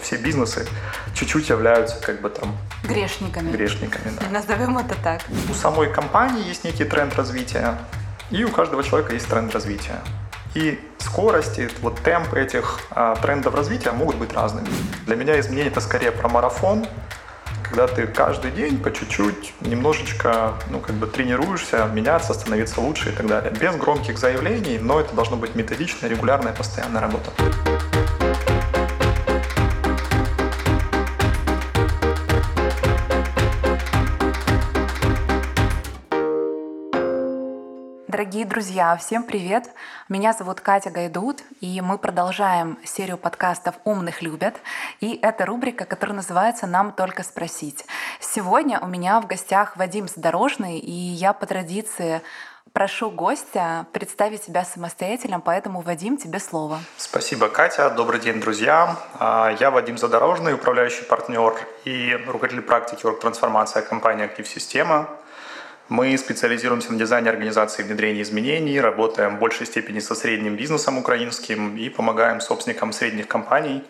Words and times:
Все 0.00 0.16
бизнесы 0.16 0.66
чуть-чуть 1.14 1.48
являются 1.48 1.96
как 2.00 2.20
бы 2.20 2.30
там 2.30 2.56
Грешниками. 2.84 3.50
грешниками. 3.50 4.12
Да. 4.20 4.28
Назовем 4.30 4.78
это 4.78 4.94
так. 5.02 5.22
У 5.50 5.54
самой 5.54 5.92
компании 5.92 6.46
есть 6.46 6.64
некий 6.64 6.84
тренд 6.84 7.14
развития, 7.16 7.78
и 8.30 8.44
у 8.44 8.50
каждого 8.50 8.82
человека 8.82 9.14
есть 9.14 9.26
тренд 9.26 9.52
развития. 9.52 9.98
И 10.54 10.78
скорости, 10.98 11.68
вот 11.82 12.00
темпы 12.00 12.40
этих 12.40 12.80
а, 12.90 13.16
трендов 13.16 13.54
развития 13.54 13.92
могут 13.92 14.16
быть 14.16 14.32
разными. 14.32 14.68
Для 15.06 15.16
меня 15.16 15.38
изменение 15.40 15.70
это 15.70 15.80
скорее 15.80 16.10
про 16.12 16.28
марафон, 16.28 16.86
когда 17.62 17.86
ты 17.86 18.06
каждый 18.06 18.50
день 18.50 18.78
по 18.78 18.90
чуть-чуть, 18.90 19.52
немножечко, 19.60 20.54
ну, 20.70 20.80
как 20.80 20.94
бы 20.94 21.06
тренируешься, 21.06 21.84
меняться, 21.92 22.32
становиться 22.32 22.80
лучше 22.80 23.10
и 23.10 23.12
так 23.12 23.26
далее. 23.26 23.52
Без 23.52 23.76
громких 23.76 24.18
заявлений, 24.18 24.78
но 24.78 25.00
это 25.00 25.14
должно 25.14 25.36
быть 25.36 25.54
методичная, 25.54 26.08
регулярная, 26.08 26.54
постоянная 26.54 27.02
работа. 27.02 27.30
Дорогие 38.18 38.44
друзья, 38.44 38.96
всем 38.96 39.22
привет! 39.22 39.70
Меня 40.08 40.32
зовут 40.32 40.60
Катя 40.60 40.90
Гайдут, 40.90 41.40
и 41.60 41.80
мы 41.80 41.98
продолжаем 41.98 42.76
серию 42.82 43.16
подкастов 43.16 43.76
«Умных 43.84 44.22
любят». 44.22 44.56
И 44.98 45.20
это 45.22 45.46
рубрика, 45.46 45.84
которая 45.84 46.16
называется 46.16 46.66
«Нам 46.66 46.90
только 46.90 47.22
спросить». 47.22 47.86
Сегодня 48.18 48.80
у 48.80 48.88
меня 48.88 49.20
в 49.20 49.28
гостях 49.28 49.76
Вадим 49.76 50.08
Задорожный, 50.08 50.80
и 50.80 50.90
я 50.90 51.32
по 51.32 51.46
традиции 51.46 52.20
прошу 52.72 53.12
гостя 53.12 53.86
представить 53.92 54.42
себя 54.42 54.64
самостоятельно, 54.64 55.38
поэтому, 55.38 55.80
Вадим, 55.80 56.16
тебе 56.16 56.40
слово. 56.40 56.80
Спасибо, 56.96 57.48
Катя. 57.48 57.88
Добрый 57.88 58.18
день, 58.18 58.40
друзья. 58.40 58.96
А, 59.14 59.54
я 59.60 59.70
Вадим 59.70 59.96
Задорожный, 59.96 60.54
управляющий 60.54 61.04
партнер 61.04 61.54
и 61.84 62.18
руководитель 62.26 62.62
практики 62.62 63.08
трансформация 63.20 63.82
компании 63.82 64.24
«Актив 64.24 64.48
Система». 64.48 65.08
Мы 65.88 66.18
специализируемся 66.18 66.92
на 66.92 66.98
дизайне 66.98 67.30
организации 67.30 67.82
внедрения 67.82 68.20
изменений, 68.20 68.78
работаем 68.78 69.36
в 69.36 69.38
большей 69.38 69.66
степени 69.66 70.00
со 70.00 70.14
средним 70.14 70.54
бизнесом 70.54 70.98
украинским 70.98 71.78
и 71.78 71.88
помогаем 71.88 72.42
собственникам 72.42 72.92
средних 72.92 73.26
компаний 73.26 73.82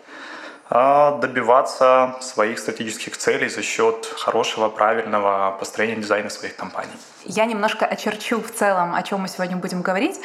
а, 0.70 1.19
добиваться 1.19 2.14
своих 2.20 2.60
стратегических 2.60 3.16
целей 3.16 3.48
за 3.48 3.62
счет 3.62 4.06
хорошего, 4.16 4.69
правильного 4.69 5.56
построения 5.58 5.96
дизайна 5.96 6.30
своих 6.30 6.54
компаний. 6.54 6.92
Я 7.29 7.45
немножко 7.45 7.84
очерчу 7.84 8.41
в 8.41 8.51
целом, 8.51 8.95
о 8.95 9.03
чем 9.03 9.21
мы 9.21 9.29
сегодня 9.29 9.59
будем 9.59 9.83
говорить. 9.83 10.19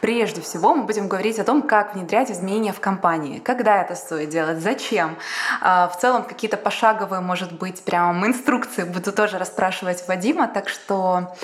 Прежде 0.00 0.40
всего, 0.40 0.74
мы 0.74 0.84
будем 0.84 1.06
говорить 1.06 1.38
о 1.38 1.44
том, 1.44 1.60
как 1.60 1.94
внедрять 1.94 2.30
изменения 2.30 2.72
в 2.72 2.80
компании, 2.80 3.40
когда 3.40 3.82
это 3.82 3.94
стоит 3.94 4.30
делать, 4.30 4.60
зачем. 4.60 5.18
А, 5.60 5.86
в 5.88 6.00
целом, 6.00 6.24
какие-то 6.24 6.56
пошаговые, 6.56 7.20
может 7.20 7.52
быть, 7.52 7.84
прям 7.84 8.26
инструкции 8.26 8.84
буду 8.84 9.12
тоже 9.12 9.36
расспрашивать 9.36 10.08
Вадима. 10.08 10.48
Так 10.48 10.70
что 10.70 11.34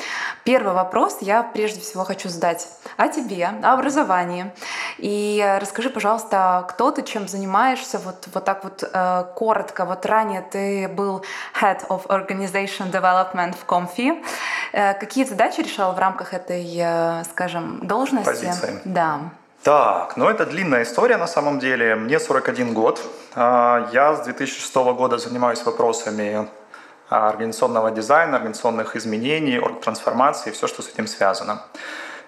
первый 0.45 0.73
вопрос 0.73 1.19
я 1.21 1.43
прежде 1.43 1.81
всего 1.81 2.05
хочу 2.05 2.31
задать 2.31 2.67
о 2.97 3.09
тебе, 3.09 3.51
о 3.63 3.75
образовании. 3.75 4.51
И 4.97 5.59
расскажи, 5.61 5.91
пожалуйста, 5.91 6.65
кто 6.71 6.91
ты, 6.91 7.03
чем 7.03 7.29
занимаешься, 7.29 7.99
вот, 7.99 8.29
вот 8.33 8.45
так 8.47 8.65
вот 8.65 8.83
э, 8.83 9.25
коротко. 9.35 9.85
Вот 9.85 10.07
ранее 10.07 10.41
ты 10.41 10.89
был 10.89 11.23
Head 11.61 11.87
of 11.89 12.07
Organization 12.07 12.91
Development 12.91 13.55
в 13.55 13.67
Comfy. 13.67 14.25
Какие 15.03 15.25
задачи 15.25 15.61
решал 15.61 15.95
в 15.95 15.99
рамках 15.99 16.33
этой, 16.33 16.65
э, 16.79 17.25
скажем, 17.25 17.81
должности? 17.83 18.31
Позиции. 18.31 18.81
Да. 18.85 19.19
Так, 19.65 20.17
ну 20.17 20.29
это 20.29 20.47
длинная 20.47 20.85
история 20.85 21.17
на 21.17 21.27
самом 21.27 21.59
деле. 21.59 21.97
Мне 21.97 22.21
41 22.21 22.73
год. 22.73 23.01
А, 23.35 23.89
я 23.93 24.15
с 24.15 24.23
2006 24.23 24.77
года 24.95 25.19
занимаюсь 25.19 25.65
вопросами 25.65 26.49
а, 27.11 27.29
организационного 27.31 27.91
дизайна, 27.91 28.37
организационных 28.37 28.95
изменений, 28.95 29.61
трансформации, 29.83 30.53
все, 30.53 30.69
что 30.69 30.83
с 30.83 30.89
этим 30.89 31.09
связано. 31.09 31.63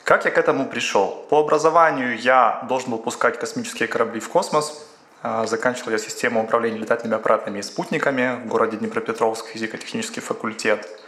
Как 0.03 0.25
я 0.25 0.33
к 0.33 0.39
этому 0.39 0.67
пришел? 0.67 1.25
По 1.31 1.39
образованию 1.39 2.19
я 2.19 2.67
должен 2.69 2.91
был 2.91 2.99
пускать 2.99 3.39
космические 3.39 3.87
корабли 3.87 4.19
в 4.19 4.29
космос. 4.29 4.85
А, 5.23 5.47
заканчивал 5.47 5.93
я 5.93 5.99
систему 5.99 6.43
управления 6.43 6.79
летательными 6.79 7.21
аппаратами 7.21 7.61
и 7.61 7.63
спутниками 7.63 8.41
в 8.45 8.49
городе 8.49 8.79
Днепропетровск, 8.79 9.47
физико-технический 9.47 10.21
факультет– 10.21 10.89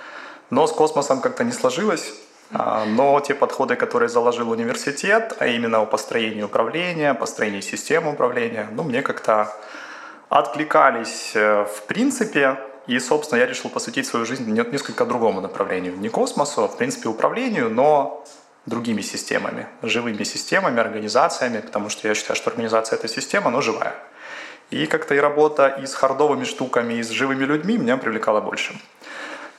но 0.50 0.66
с 0.66 0.72
космосом 0.72 1.20
как-то 1.20 1.44
не 1.44 1.52
сложилось. 1.52 2.12
А, 2.52 2.84
но 2.84 3.18
те 3.20 3.34
подходы, 3.34 3.76
которые 3.76 4.08
заложил 4.08 4.50
университет, 4.50 5.34
а 5.38 5.46
именно 5.46 5.80
о 5.80 5.86
построении 5.86 6.42
управления, 6.42 7.14
построении 7.14 7.60
системы 7.60 8.12
управления, 8.12 8.68
ну, 8.72 8.84
мне 8.84 9.02
как-то 9.02 9.52
откликались 10.28 11.32
э, 11.34 11.64
в 11.64 11.82
принципе. 11.82 12.58
И, 12.86 13.00
собственно, 13.00 13.40
я 13.40 13.46
решил 13.46 13.68
посвятить 13.68 14.06
свою 14.06 14.24
жизнь 14.24 14.48
несколько 14.48 15.04
другому 15.04 15.40
направлению. 15.40 15.96
Не 15.96 16.08
космосу, 16.08 16.62
а, 16.64 16.68
в 16.68 16.76
принципе, 16.76 17.08
управлению, 17.08 17.68
но 17.68 18.24
другими 18.64 19.00
системами, 19.00 19.66
живыми 19.82 20.22
системами, 20.24 20.80
организациями, 20.80 21.60
потому 21.60 21.88
что 21.88 22.06
я 22.06 22.14
считаю, 22.14 22.36
что 22.36 22.50
организация– 22.50 22.96
это 22.98 23.08
система, 23.08 23.50
но 23.50 23.60
живая. 23.60 23.94
И 24.70 24.86
как-то 24.86 25.14
и 25.14 25.18
работа 25.18 25.68
и 25.68 25.86
с 25.86 25.94
хардовыми 25.94 26.44
штуками, 26.44 26.94
и 26.94 27.02
с 27.02 27.10
живыми 27.10 27.44
людьми 27.44 27.78
меня 27.78 27.96
привлекала 27.96 28.40
больше. 28.40 28.74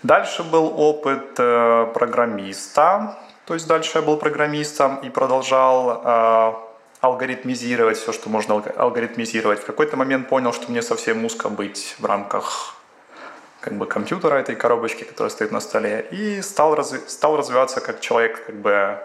Дальше 0.04 0.44
был 0.44 0.74
опыт 0.80 1.40
э, 1.40 1.88
программиста, 1.94 3.18
то 3.46 3.54
есть 3.54 3.68
дальше 3.68 3.98
я 3.98 4.02
был 4.04 4.18
программистом 4.18 4.98
и 4.98 5.10
продолжал 5.10 6.02
э, 6.04 6.54
алгоритмизировать 7.02 7.98
все, 7.98 8.12
что 8.12 8.30
можно 8.30 8.56
алгоритмизировать. 8.56 9.60
В 9.60 9.66
какой-то 9.66 9.98
момент 9.98 10.30
понял, 10.30 10.54
что 10.54 10.72
мне 10.72 10.82
совсем 10.82 11.26
узко 11.26 11.50
быть 11.50 11.96
в 12.00 12.06
рамках 12.06 12.76
как 13.60 13.74
бы 13.74 13.86
компьютера 13.88 14.36
этой 14.36 14.56
коробочки, 14.56 15.04
которая 15.04 15.32
стоит 15.32 15.52
на 15.52 15.60
столе, 15.60 16.08
и 16.12 16.42
стал, 16.42 16.76
разви- 16.76 17.08
стал 17.08 17.36
развиваться 17.36 17.82
как 17.82 18.00
человек, 18.00 18.46
как 18.46 18.56
бы 18.56 19.00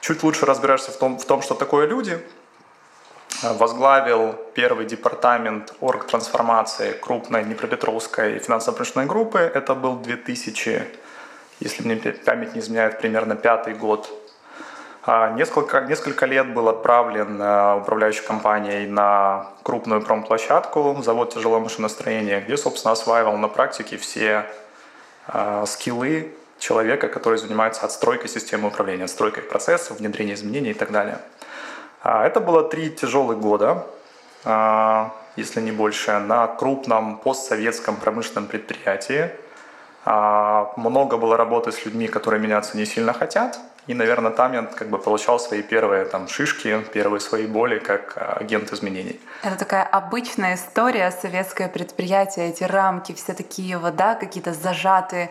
чуть 0.00 0.22
лучше 0.22 0.46
разбираешься 0.46 0.90
в 0.92 0.96
том, 0.96 1.18
в 1.18 1.24
том, 1.24 1.42
что 1.42 1.54
такое 1.54 1.86
люди, 1.86 2.18
возглавил 3.42 4.34
первый 4.54 4.86
департамент 4.86 5.74
оргтрансформации 5.80 6.92
крупной 6.92 7.44
Днепропетровской 7.44 8.38
финансово-промышленной 8.38 9.06
группы. 9.06 9.38
Это 9.38 9.74
был 9.74 9.96
2000, 9.96 10.82
если 11.60 11.82
мне 11.84 11.96
память 11.96 12.54
не 12.54 12.60
изменяет, 12.60 12.98
примерно 12.98 13.36
пятый 13.36 13.74
год. 13.74 14.10
А, 15.04 15.30
несколько, 15.30 15.80
несколько 15.82 16.26
лет 16.26 16.52
был 16.52 16.68
отправлен 16.68 17.40
э, 17.40 17.80
управляющей 17.80 18.24
компанией 18.26 18.86
на 18.86 19.46
крупную 19.62 20.02
промплощадку, 20.02 20.98
завод 21.02 21.32
тяжелого 21.32 21.60
машиностроения, 21.60 22.40
где, 22.40 22.56
собственно, 22.56 22.92
осваивал 22.92 23.36
на 23.38 23.48
практике 23.48 23.96
все 23.96 24.44
э, 25.28 25.64
скиллы 25.66 26.34
человека, 26.58 27.08
который 27.08 27.38
занимается 27.38 27.86
отстройкой 27.86 28.28
системы 28.28 28.68
управления, 28.68 29.04
отстройкой 29.04 29.44
процессов, 29.44 29.98
внедрением 29.98 30.34
изменений 30.34 30.70
и 30.70 30.74
так 30.74 30.90
далее. 30.90 31.20
А, 32.00 32.26
это 32.26 32.40
было 32.40 32.62
три 32.62 32.90
тяжелых 32.90 33.38
года, 33.38 33.86
а, 34.44 35.12
если 35.36 35.60
не 35.60 35.72
больше, 35.72 36.18
на 36.18 36.46
крупном 36.46 37.18
постсоветском 37.18 37.96
промышленном 37.96 38.46
предприятии. 38.46 39.30
А, 40.04 40.72
много 40.76 41.16
было 41.16 41.36
работы 41.36 41.72
с 41.72 41.84
людьми, 41.84 42.08
которые 42.08 42.40
меняться 42.40 42.76
не 42.76 42.86
сильно 42.86 43.12
хотят, 43.12 43.58
и, 43.88 43.94
наверное, 43.94 44.30
там 44.30 44.52
я 44.52 44.62
как 44.62 44.90
бы 44.90 44.98
получал 44.98 45.40
свои 45.40 45.62
первые 45.62 46.04
там 46.04 46.28
шишки, 46.28 46.84
первые 46.92 47.20
свои 47.20 47.46
боли 47.46 47.78
как 47.78 48.12
а, 48.16 48.36
агент 48.38 48.70
изменений. 48.72 49.18
Это 49.42 49.56
такая 49.56 49.82
обычная 49.82 50.56
история, 50.56 51.10
советское 51.10 51.68
предприятие, 51.68 52.50
эти 52.50 52.64
рамки 52.64 53.14
все 53.14 53.32
такие 53.32 53.78
вот, 53.78 53.96
да, 53.96 54.14
какие-то 54.14 54.52
зажатые, 54.52 55.30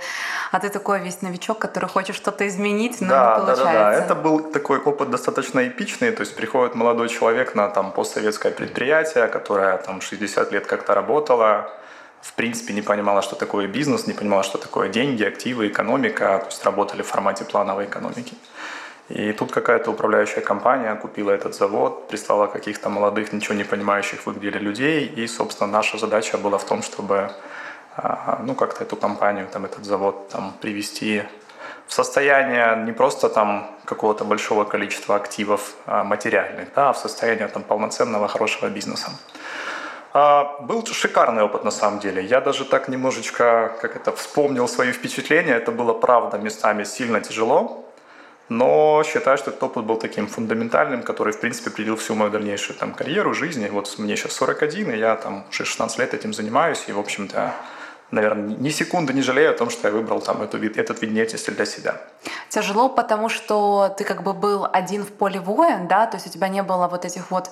а 0.51 0.59
ты 0.59 0.69
такой 0.69 0.99
весь 1.01 1.21
новичок, 1.21 1.59
который 1.59 1.87
хочет 1.87 2.15
что-то 2.15 2.47
изменить, 2.47 2.99
но 2.99 3.09
да, 3.09 3.35
не 3.35 3.41
получается. 3.41 3.63
Да, 3.63 3.73
да, 3.73 3.91
да. 3.91 4.05
Это 4.05 4.15
был 4.15 4.51
такой 4.51 4.79
опыт 4.79 5.11
достаточно 5.11 5.67
эпичный, 5.67 6.11
то 6.11 6.21
есть 6.21 6.35
приходит 6.35 6.73
молодой 6.73 7.09
человек 7.09 7.53
на 7.53 7.69
там 7.69 7.91
постсоветское 7.91 8.51
предприятие, 8.51 9.27
которое 9.27 9.77
там 9.77 10.01
60 10.01 10.51
лет 10.51 10.65
как-то 10.65 10.95
работало, 10.95 11.71
в 12.27 12.33
принципе 12.33 12.73
не 12.73 12.81
понимала, 12.81 13.21
что 13.21 13.35
такое 13.35 13.67
бизнес, 13.67 14.07
не 14.07 14.13
понимала, 14.13 14.43
что 14.43 14.57
такое 14.57 14.89
деньги, 14.89 15.23
активы, 15.23 15.67
экономика, 15.67 16.39
то 16.39 16.47
есть 16.47 16.65
работали 16.65 17.01
в 17.01 17.07
формате 17.07 17.45
плановой 17.45 17.85
экономики. 17.85 18.33
И 19.09 19.31
тут 19.31 19.51
какая-то 19.51 19.91
управляющая 19.91 20.41
компания 20.41 20.93
купила 20.95 21.31
этот 21.31 21.55
завод, 21.55 22.09
прислала 22.09 22.47
каких-то 22.47 22.89
молодых, 22.89 23.31
ничего 23.31 23.55
не 23.55 23.63
понимающих 23.63 24.25
в 24.25 24.31
их 24.31 24.39
деле 24.41 24.59
людей, 24.59 25.05
и, 25.05 25.27
собственно, 25.27 25.71
наша 25.71 25.97
задача 25.97 26.37
была 26.37 26.57
в 26.57 26.65
том, 26.65 26.83
чтобы 26.83 27.31
а, 27.95 28.41
ну, 28.43 28.55
как-то 28.55 28.83
эту 28.83 28.97
компанию, 28.97 29.47
там, 29.51 29.63
этот 29.63 29.85
завод 29.85 30.27
там, 30.29 30.53
привести 30.61 31.23
в 31.87 31.93
состояние 31.93 32.83
не 32.85 32.91
просто 32.91 33.29
там 33.29 33.71
какого-то 33.85 34.25
большого 34.25 34.65
количества 34.65 35.15
активов 35.15 35.75
а, 35.85 36.03
материальных, 36.03 36.67
да, 36.75 36.89
а 36.89 36.93
в 36.93 36.97
состояние 36.97 37.47
там, 37.47 37.63
полноценного 37.63 38.27
хорошего 38.27 38.67
бизнеса. 38.67 39.11
А, 40.19 40.57
был 40.61 40.83
шикарный 40.83 41.43
опыт 41.43 41.63
на 41.63 41.69
самом 41.69 41.99
деле. 41.99 42.25
Я 42.25 42.41
даже 42.41 42.65
так 42.65 42.87
немножечко, 42.87 43.77
как 43.79 43.95
это, 43.95 44.11
вспомнил 44.11 44.67
свои 44.67 44.91
впечатления. 44.91 45.53
Это 45.53 45.71
было, 45.71 45.93
правда, 45.93 46.39
местами 46.39 46.85
сильно 46.85 47.21
тяжело. 47.21 47.85
Но 48.49 49.03
считаю, 49.05 49.37
что 49.37 49.51
этот 49.51 49.61
опыт 49.61 49.85
был 49.85 49.97
таким 49.97 50.25
фундаментальным, 50.25 51.03
который, 51.03 51.33
в 51.33 51.39
принципе, 51.39 51.69
определил 51.69 51.97
всю 51.97 52.15
мою 52.15 52.31
дальнейшую 52.31 52.79
там, 52.79 52.93
карьеру, 52.93 53.35
жизнь. 53.35 53.67
Вот 53.69 53.93
мне 53.99 54.15
сейчас 54.15 54.33
41, 54.33 54.89
и 54.89 54.97
я 54.97 55.15
там 55.17 55.45
уже 55.51 55.65
16 55.65 55.99
лет 55.99 56.15
этим 56.15 56.33
занимаюсь, 56.33 56.85
и, 56.87 56.93
в 56.93 56.99
общем-то, 56.99 57.53
наверное, 58.11 58.55
ни 58.57 58.69
секунды 58.69 59.13
не 59.13 59.21
жалею 59.21 59.51
о 59.51 59.53
том, 59.53 59.69
что 59.69 59.87
я 59.87 59.93
выбрал 59.93 60.21
там 60.21 60.41
эту, 60.41 60.57
этот 60.57 61.01
вид 61.01 61.13
деятельности 61.13 61.51
для 61.51 61.65
себя. 61.65 61.95
Тяжело, 62.49 62.89
потому 62.89 63.29
что 63.29 63.93
ты 63.97 64.03
как 64.03 64.23
бы 64.23 64.33
был 64.33 64.67
один 64.71 65.03
в 65.03 65.11
поле 65.11 65.39
воин, 65.39 65.87
да, 65.87 66.05
то 66.05 66.17
есть 66.17 66.27
у 66.27 66.29
тебя 66.29 66.47
не 66.47 66.63
было 66.63 66.87
вот 66.87 67.05
этих 67.05 67.31
вот 67.31 67.51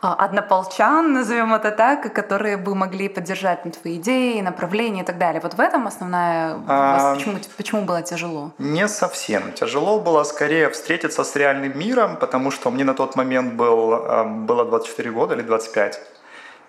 а, 0.00 0.14
однополчан, 0.14 1.12
назовем 1.12 1.52
это 1.52 1.70
так, 1.70 2.12
которые 2.14 2.56
бы 2.56 2.74
могли 2.74 3.08
поддержать 3.08 3.64
ну, 3.64 3.70
твои 3.70 3.96
идеи, 3.96 4.40
направления 4.40 5.02
и 5.02 5.04
так 5.04 5.18
далее. 5.18 5.40
Вот 5.42 5.54
в 5.54 5.60
этом 5.60 5.86
основная... 5.86 6.56
А... 6.66 7.14
Почему, 7.14 7.36
почему 7.56 7.82
было 7.82 8.02
тяжело? 8.02 8.52
Не 8.58 8.88
совсем. 8.88 9.52
Тяжело 9.52 10.00
было 10.00 10.24
скорее 10.24 10.70
встретиться 10.70 11.24
с 11.24 11.36
реальным 11.36 11.78
миром, 11.78 12.16
потому 12.16 12.50
что 12.50 12.70
мне 12.70 12.84
на 12.84 12.94
тот 12.94 13.16
момент 13.16 13.54
был, 13.54 13.92
а, 13.92 14.24
было 14.24 14.64
24 14.64 15.10
года 15.10 15.34
или 15.34 15.42
25. 15.42 16.00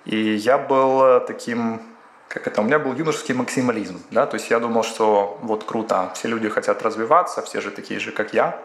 И 0.05 0.33
я 0.35 0.57
был 0.57 1.21
таким 1.21 1.79
как 2.33 2.47
это, 2.47 2.61
у 2.61 2.63
меня 2.63 2.79
был 2.79 2.93
юношеский 2.93 3.35
максимализм, 3.35 4.01
да, 4.09 4.25
то 4.25 4.35
есть 4.35 4.49
я 4.49 4.59
думал, 4.59 4.83
что 4.83 5.37
вот 5.41 5.65
круто, 5.65 6.11
все 6.13 6.29
люди 6.29 6.47
хотят 6.49 6.81
развиваться, 6.81 7.41
все 7.41 7.59
же 7.59 7.71
такие 7.71 7.99
же, 7.99 8.11
как 8.11 8.33
я, 8.33 8.57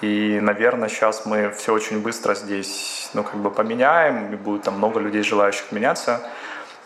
и, 0.00 0.38
наверное, 0.40 0.88
сейчас 0.88 1.26
мы 1.26 1.50
все 1.50 1.72
очень 1.72 2.00
быстро 2.00 2.34
здесь, 2.34 3.10
ну, 3.14 3.22
как 3.22 3.36
бы 3.36 3.50
поменяем, 3.50 4.32
и 4.32 4.36
будет 4.36 4.62
там 4.62 4.74
много 4.78 5.00
людей, 5.00 5.22
желающих 5.22 5.70
меняться. 5.70 6.20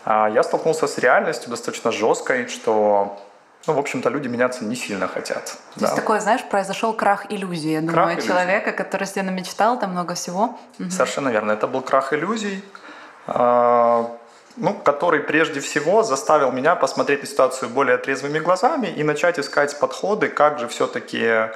А 0.05 0.29
я 0.29 0.43
столкнулся 0.43 0.87
с 0.87 0.97
реальностью 0.99 1.49
достаточно 1.49 1.91
жесткой, 1.91 2.47
что 2.47 3.19
ну, 3.67 3.73
в 3.73 3.79
общем-то, 3.79 4.09
люди 4.09 4.27
меняться 4.27 4.65
не 4.65 4.75
сильно 4.75 5.07
хотят. 5.07 5.45
То 5.45 5.79
да. 5.79 5.85
есть 5.85 5.95
такое, 5.95 6.19
знаешь, 6.19 6.43
произошел 6.43 6.93
крах 6.93 7.31
иллюзии, 7.31 7.71
я 7.71 7.81
думаю, 7.81 8.15
крах 8.15 8.23
человека, 8.23 8.69
иллюзий. 8.69 8.77
который 8.77 9.07
себе 9.07 9.23
намечтал 9.23 9.79
там 9.79 9.91
много 9.91 10.15
всего. 10.15 10.57
Совершенно 10.89 11.29
верно. 11.29 11.51
Это 11.51 11.67
был 11.67 11.81
крах 11.81 12.13
иллюзий. 12.13 12.63
Ну, 14.57 14.73
который 14.73 15.21
прежде 15.21 15.59
всего 15.59 16.03
заставил 16.03 16.51
меня 16.51 16.75
посмотреть 16.75 17.21
на 17.21 17.27
ситуацию 17.27 17.69
более 17.69 17.97
трезвыми 17.97 18.39
глазами 18.39 18.87
и 18.87 19.03
начать 19.03 19.39
искать 19.39 19.79
подходы, 19.79 20.27
как 20.27 20.59
же 20.59 20.67
все-таки 20.67 21.49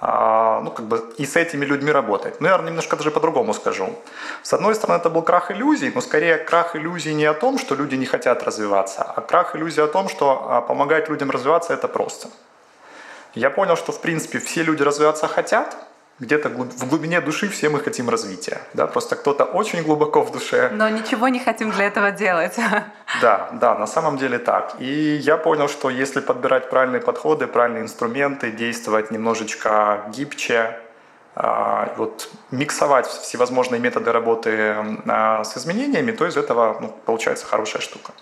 а, 0.00 0.60
ну, 0.60 0.70
как 0.70 0.86
бы 0.86 1.12
и 1.18 1.26
с 1.26 1.36
этими 1.36 1.64
людьми 1.64 1.92
работать. 1.92 2.40
Ну, 2.40 2.48
я 2.48 2.58
немножко 2.58 2.96
даже 2.96 3.10
по-другому 3.10 3.52
скажу. 3.52 3.98
С 4.42 4.52
одной 4.52 4.74
стороны, 4.74 4.98
это 4.98 5.10
был 5.10 5.22
крах 5.22 5.50
иллюзий, 5.50 5.92
но 5.94 6.00
скорее 6.00 6.38
крах 6.38 6.76
иллюзий 6.76 7.14
не 7.14 7.26
о 7.26 7.34
том, 7.34 7.58
что 7.58 7.74
люди 7.74 7.96
не 7.96 8.06
хотят 8.06 8.42
развиваться, 8.42 9.02
а 9.02 9.20
крах 9.20 9.56
иллюзий 9.56 9.82
о 9.82 9.88
том, 9.88 10.08
что 10.08 10.46
а, 10.48 10.60
помогать 10.62 11.08
людям 11.08 11.30
развиваться– 11.30 11.72
это 11.74 11.88
просто. 11.88 12.28
Я 13.34 13.50
понял, 13.50 13.76
что, 13.76 13.92
в 13.92 14.00
принципе, 14.00 14.38
все 14.38 14.62
люди 14.62 14.82
развиваться 14.82 15.28
хотят– 15.28 15.76
где-то 16.20 16.50
в 16.50 16.88
глубине 16.88 17.20
души 17.20 17.48
все 17.48 17.68
мы 17.68 17.80
хотим 17.80 18.08
развития. 18.10 18.60
Да? 18.74 18.86
Просто 18.86 19.16
кто-то 19.16 19.44
очень 19.44 19.82
глубоко 19.82 20.22
в 20.22 20.30
душе. 20.30 20.70
Но 20.72 20.88
ничего 20.88 21.28
не 21.28 21.40
хотим 21.40 21.70
для 21.70 21.86
этого 21.86 22.10
делать. 22.10 22.56
Да, 23.20 23.48
да, 23.60 23.74
на 23.74 23.86
самом 23.86 24.18
деле 24.18 24.38
так. 24.38 24.76
И 24.78 25.16
я 25.16 25.36
понял, 25.36 25.68
что 25.68 25.90
если 25.90 26.20
подбирать 26.20 26.70
правильные 26.70 27.00
подходы, 27.00 27.48
правильные 27.48 27.82
инструменты, 27.82 28.52
действовать 28.52 29.10
немножечко 29.10 30.04
гибче, 30.14 30.78
вот 31.96 32.28
миксовать 32.50 33.06
всевозможные 33.06 33.80
методы 33.80 34.12
работы 34.12 34.76
а, 35.06 35.42
с 35.42 35.56
изменениями, 35.56 36.12
то 36.12 36.26
из 36.26 36.36
этого 36.36 36.76
ну, 36.80 36.94
получается 37.06 37.46
хорошая 37.46 37.80
штука. 37.80 38.12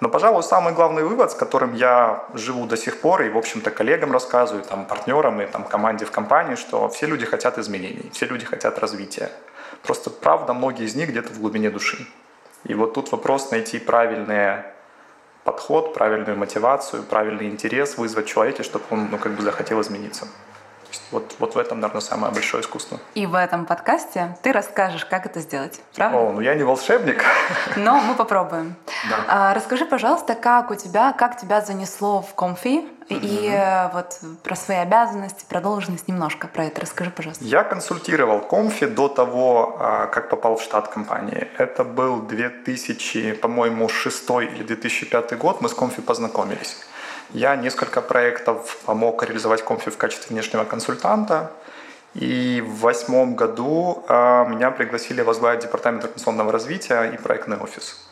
Но, 0.00 0.08
пожалуй, 0.08 0.42
самый 0.42 0.72
главный 0.72 1.02
вывод, 1.02 1.32
с 1.32 1.34
которым 1.34 1.74
я 1.74 2.24
живу 2.34 2.66
до 2.66 2.76
сих 2.76 3.00
пор, 3.00 3.22
и, 3.22 3.28
в 3.28 3.36
общем-то, 3.36 3.70
коллегам 3.70 4.12
рассказываю, 4.12 4.64
там, 4.64 4.84
партнерам 4.84 5.40
и 5.40 5.46
там, 5.46 5.64
команде 5.64 6.04
в 6.04 6.10
компании, 6.10 6.54
что 6.54 6.88
все 6.88 7.06
люди 7.06 7.26
хотят 7.26 7.58
изменений, 7.58 8.08
все 8.12 8.26
люди 8.26 8.44
хотят 8.44 8.78
развития. 8.78 9.30
Просто, 9.82 10.10
правда, 10.10 10.54
многие 10.54 10.84
из 10.84 10.94
них 10.94 11.08
где-то 11.08 11.32
в 11.32 11.40
глубине 11.40 11.70
души. 11.70 12.06
И 12.64 12.74
вот 12.74 12.94
тут 12.94 13.10
вопрос 13.10 13.50
найти 13.50 13.78
правильный 13.78 14.62
подход, 15.44 15.94
правильную 15.94 16.36
мотивацию, 16.36 17.02
правильный 17.02 17.48
интерес 17.48 17.98
вызвать 17.98 18.26
в 18.26 18.28
человеке, 18.28 18.62
чтобы 18.62 18.84
он 18.90 19.08
ну, 19.10 19.18
как 19.18 19.32
бы 19.32 19.42
захотел 19.42 19.80
измениться. 19.80 20.28
Вот, 21.10 21.34
вот 21.38 21.54
в 21.54 21.58
этом, 21.58 21.80
наверное, 21.80 22.00
самое 22.00 22.32
большое 22.32 22.62
искусство. 22.62 22.98
И 23.14 23.26
в 23.26 23.34
этом 23.34 23.66
подкасте 23.66 24.36
ты 24.42 24.52
расскажешь, 24.52 25.04
как 25.04 25.26
это 25.26 25.40
сделать, 25.40 25.80
правда? 25.94 26.18
О, 26.18 26.32
ну 26.32 26.40
я 26.40 26.54
не 26.54 26.62
волшебник. 26.62 27.24
Но 27.76 28.00
мы 28.00 28.14
попробуем. 28.14 28.74
Да. 29.08 29.16
А, 29.28 29.54
расскажи, 29.54 29.84
пожалуйста, 29.86 30.34
как 30.34 30.70
у 30.70 30.74
тебя, 30.74 31.12
как 31.12 31.38
тебя 31.38 31.60
занесло 31.60 32.22
в 32.22 32.34
Комфи 32.34 32.84
и 33.08 33.48
mm 33.48 33.92
вот 33.92 34.20
про 34.42 34.54
свои 34.54 34.78
обязанности, 34.78 35.44
про 35.48 35.60
должность 35.60 36.06
немножко 36.08 36.46
про 36.46 36.66
это 36.66 36.80
расскажи, 36.82 37.10
пожалуйста. 37.10 37.44
Я 37.44 37.64
консультировал 37.64 38.40
Комфи 38.40 38.86
до 38.86 39.08
того, 39.08 39.76
а, 39.80 40.06
как 40.06 40.28
попал 40.28 40.56
в 40.56 40.62
штат 40.62 40.88
компании. 40.88 41.48
Это 41.58 41.84
был 41.84 42.20
2000, 42.22 43.32
по-моему, 43.32 43.88
6 43.88 44.30
или 44.30 44.62
2005 44.62 45.36
год. 45.38 45.60
Мы 45.60 45.68
с 45.68 45.74
Комфи 45.74 46.02
познакомились. 46.02 46.76
Я 47.32 47.54
несколько 47.56 48.00
проектов 48.00 48.78
помог 48.84 49.22
реализовать 49.22 49.62
Комфи 49.62 49.90
в 49.90 49.96
качестве 49.96 50.34
внешнего 50.34 50.64
консультанта. 50.64 51.52
И 52.14 52.60
в 52.66 52.80
восьмом 52.80 53.36
году 53.36 54.04
э, 54.08 54.46
меня 54.48 54.72
пригласили 54.72 55.22
возглавить 55.22 55.62
департамент 55.62 56.02
организационного 56.02 56.50
развития 56.50 57.04
и 57.04 57.16
проектный 57.16 57.56
офис. 57.56 58.04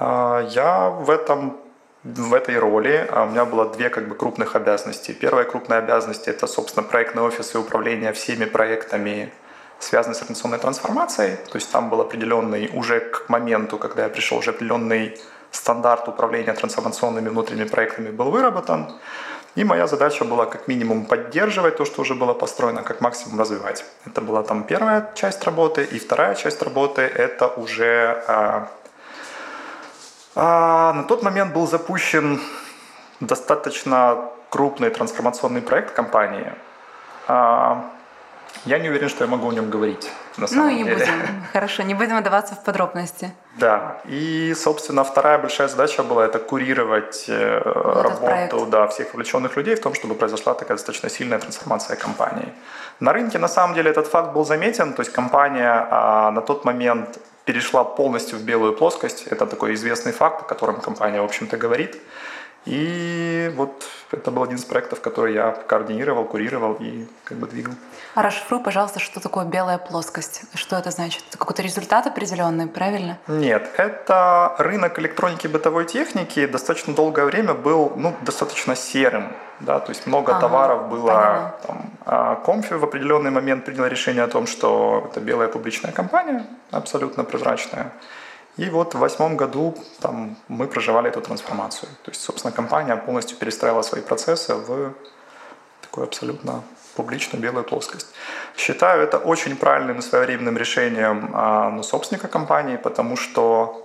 Э, 0.00 0.48
я 0.50 0.88
в 0.88 1.10
этом 1.10 1.58
в 2.04 2.34
этой 2.34 2.58
роли 2.58 3.08
у 3.10 3.26
меня 3.30 3.46
было 3.46 3.70
две 3.70 3.88
как 3.88 4.08
бы 4.08 4.14
крупных 4.14 4.56
обязанности. 4.56 5.12
Первая 5.12 5.44
крупная 5.44 5.78
обязанность 5.78 6.28
это, 6.28 6.46
собственно, 6.46 6.86
проектный 6.86 7.22
офис 7.22 7.54
и 7.54 7.58
управление 7.58 8.12
всеми 8.12 8.44
проектами, 8.44 9.32
связанными 9.78 10.14
с 10.14 10.20
организационной 10.20 10.58
трансформацией. 10.58 11.36
То 11.36 11.56
есть 11.56 11.72
там 11.72 11.88
был 11.88 12.02
определенный 12.02 12.70
уже 12.74 13.00
к 13.00 13.30
моменту, 13.30 13.78
когда 13.78 14.04
я 14.04 14.08
пришел, 14.10 14.38
уже 14.38 14.50
определенный 14.50 15.18
стандарт 15.54 16.08
управления 16.08 16.52
трансформационными 16.52 17.28
внутренними 17.28 17.68
проектами 17.68 18.10
был 18.10 18.30
выработан. 18.30 18.92
И 19.54 19.64
моя 19.64 19.86
задача 19.86 20.24
была 20.24 20.46
как 20.46 20.68
минимум 20.68 21.06
поддерживать 21.06 21.76
то, 21.76 21.84
что 21.84 22.02
уже 22.02 22.14
было 22.14 22.34
построено, 22.34 22.82
как 22.82 23.00
максимум 23.00 23.38
развивать. 23.38 23.84
Это 24.04 24.20
была 24.20 24.42
там 24.42 24.64
первая 24.64 25.12
часть 25.14 25.44
работы. 25.44 25.84
И 25.84 25.98
вторая 25.98 26.34
часть 26.34 26.62
работы– 26.62 27.02
это 27.18 27.46
уже… 27.46 28.24
А, 28.26 28.68
а, 30.34 30.92
на 30.92 31.04
тот 31.04 31.22
момент 31.22 31.54
был 31.54 31.68
запущен 31.68 32.40
достаточно 33.20 34.28
крупный 34.50 34.90
трансформационный 34.90 35.62
проект 35.62 35.94
компании. 35.94 36.52
А, 37.28 37.93
я 38.66 38.78
не 38.78 38.88
уверен, 38.88 39.08
что 39.08 39.24
я 39.24 39.30
могу 39.30 39.48
о 39.48 39.52
нем 39.52 39.70
говорить. 39.70 40.10
На 40.36 40.42
ну 40.42 40.46
самом 40.46 40.66
ну, 40.66 40.72
не 40.72 40.84
деле. 40.84 40.96
будем. 40.96 41.44
Хорошо, 41.52 41.82
не 41.82 41.94
будем 41.94 42.18
вдаваться 42.18 42.54
в 42.54 42.64
подробности. 42.64 43.30
Да. 43.58 44.00
И, 44.06 44.54
собственно, 44.56 45.04
вторая 45.04 45.38
большая 45.38 45.68
задача 45.68 46.02
была 46.02 46.24
это 46.24 46.38
курировать 46.38 47.24
э, 47.28 47.62
вот 47.64 48.02
работу 48.02 48.66
да, 48.66 48.86
всех 48.86 49.12
вовлеченных 49.14 49.56
людей 49.56 49.74
в 49.74 49.80
том, 49.80 49.94
чтобы 49.94 50.14
произошла 50.14 50.54
такая 50.54 50.76
достаточно 50.76 51.10
сильная 51.10 51.38
трансформация 51.38 51.96
компании. 51.96 52.52
На 53.00 53.12
рынке, 53.12 53.38
на 53.38 53.48
самом 53.48 53.74
деле, 53.74 53.90
этот 53.90 54.06
факт 54.06 54.32
был 54.32 54.44
заметен. 54.44 54.92
То 54.94 55.02
есть 55.02 55.12
компания 55.12 55.86
а, 55.90 56.30
на 56.30 56.40
тот 56.40 56.64
момент 56.64 57.18
перешла 57.44 57.84
полностью 57.84 58.38
в 58.38 58.42
белую 58.42 58.72
плоскость. 58.72 59.26
Это 59.26 59.46
такой 59.46 59.74
известный 59.74 60.12
факт, 60.12 60.42
о 60.42 60.44
котором 60.44 60.80
компания, 60.80 61.20
в 61.20 61.24
общем-то, 61.24 61.56
говорит. 61.56 62.00
И 62.66 63.52
вот 63.56 63.84
это 64.10 64.30
был 64.30 64.42
один 64.42 64.56
из 64.56 64.64
проектов, 64.64 65.00
который 65.00 65.34
я 65.34 65.50
координировал, 65.50 66.24
курировал 66.24 66.74
и 66.80 67.06
как 67.24 67.38
бы 67.38 67.46
двигал. 67.46 67.74
А 68.14 68.22
расшифруй, 68.22 68.62
пожалуйста, 68.62 69.00
что 69.00 69.20
такое 69.20 69.44
белая 69.44 69.78
плоскость? 69.78 70.44
Что 70.54 70.76
это 70.76 70.90
значит? 70.90 71.24
Это 71.28 71.36
какой-то 71.36 71.62
результат 71.62 72.06
определенный, 72.06 72.66
правильно? 72.66 73.18
Нет, 73.26 73.68
это 73.76 74.54
рынок 74.58 74.98
электроники 74.98 75.46
и 75.46 75.50
бытовой 75.50 75.84
техники 75.84 76.46
достаточно 76.46 76.94
долгое 76.94 77.26
время 77.26 77.54
был 77.54 77.92
ну, 77.96 78.14
достаточно 78.22 78.76
серым. 78.76 79.32
Да, 79.60 79.78
то 79.78 79.90
есть 79.90 80.06
много 80.06 80.32
ага, 80.32 80.40
товаров 80.40 80.88
было. 80.88 81.54
Там, 81.66 81.90
а 82.04 82.34
Комфи 82.36 82.74
в 82.74 82.84
определенный 82.84 83.30
момент 83.30 83.64
принял 83.64 83.86
решение 83.86 84.24
о 84.24 84.28
том, 84.28 84.46
что 84.46 85.08
это 85.10 85.20
белая 85.20 85.48
публичная 85.48 85.92
компания, 85.92 86.44
абсолютно 86.70 87.24
прозрачная. 87.24 87.92
И 88.56 88.70
вот 88.70 88.94
в 88.94 88.98
восьмом 88.98 89.36
году 89.36 89.74
там, 90.00 90.36
мы 90.48 90.66
проживали 90.66 91.08
эту 91.08 91.20
трансформацию. 91.20 91.88
То 92.04 92.10
есть, 92.10 92.22
собственно, 92.22 92.52
компания 92.52 92.96
полностью 92.96 93.36
перестраивала 93.36 93.82
свои 93.82 94.02
процессы 94.02 94.54
в 94.54 94.94
такую 95.80 96.04
абсолютно 96.04 96.62
публичную 96.94 97.42
белую 97.42 97.64
плоскость. 97.64 98.06
Считаю 98.56 99.02
это 99.02 99.18
очень 99.18 99.56
правильным 99.56 99.98
и 99.98 100.02
своевременным 100.02 100.56
решением 100.56 101.30
ну, 101.76 101.82
собственника 101.82 102.28
компании, 102.28 102.76
потому 102.76 103.16
что 103.16 103.84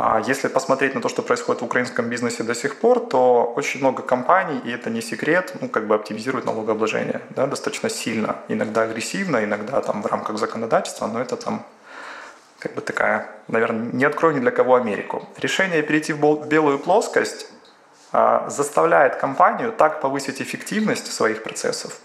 а, 0.00 0.22
если 0.24 0.46
посмотреть 0.46 0.94
на 0.94 1.00
то, 1.00 1.08
что 1.08 1.22
происходит 1.22 1.60
в 1.60 1.64
украинском 1.64 2.08
бизнесе 2.08 2.44
до 2.44 2.54
сих 2.54 2.76
пор, 2.76 3.00
то 3.00 3.52
очень 3.56 3.80
много 3.80 4.02
компаний, 4.02 4.60
и 4.64 4.70
это 4.70 4.90
не 4.90 5.02
секрет, 5.02 5.56
ну, 5.60 5.68
как 5.68 5.88
бы 5.88 5.96
оптимизируют 5.96 6.46
налогообложение 6.46 7.20
да, 7.30 7.46
достаточно 7.48 7.90
сильно, 7.90 8.36
иногда 8.46 8.82
агрессивно, 8.82 9.42
иногда 9.42 9.80
там 9.80 10.02
в 10.02 10.06
рамках 10.06 10.38
законодательства, 10.38 11.08
но 11.08 11.20
это 11.20 11.36
там 11.36 11.66
как 12.58 12.74
бы 12.74 12.80
такая, 12.80 13.28
наверное, 13.46 13.92
не 13.92 14.04
открою 14.04 14.34
ни 14.34 14.40
для 14.40 14.50
кого 14.50 14.74
Америку. 14.74 15.26
Решение 15.36 15.82
перейти 15.82 16.12
в 16.12 16.46
белую 16.46 16.78
плоскость 16.78 17.50
а, 18.12 18.48
заставляет 18.48 19.16
компанию 19.16 19.72
так 19.72 20.00
повысить 20.00 20.42
эффективность 20.42 21.12
своих 21.12 21.42
процессов, 21.42 21.98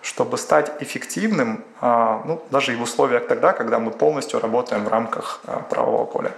чтобы 0.00 0.38
стать 0.38 0.72
эффективным, 0.80 1.64
а, 1.80 2.22
ну, 2.24 2.42
даже 2.50 2.72
и 2.72 2.76
в 2.76 2.82
условиях 2.82 3.26
тогда, 3.26 3.52
когда 3.52 3.78
мы 3.78 3.90
полностью 3.90 4.40
работаем 4.40 4.84
в 4.84 4.88
рамках 4.88 5.40
а, 5.46 5.60
правового 5.60 6.06
поля. 6.06 6.32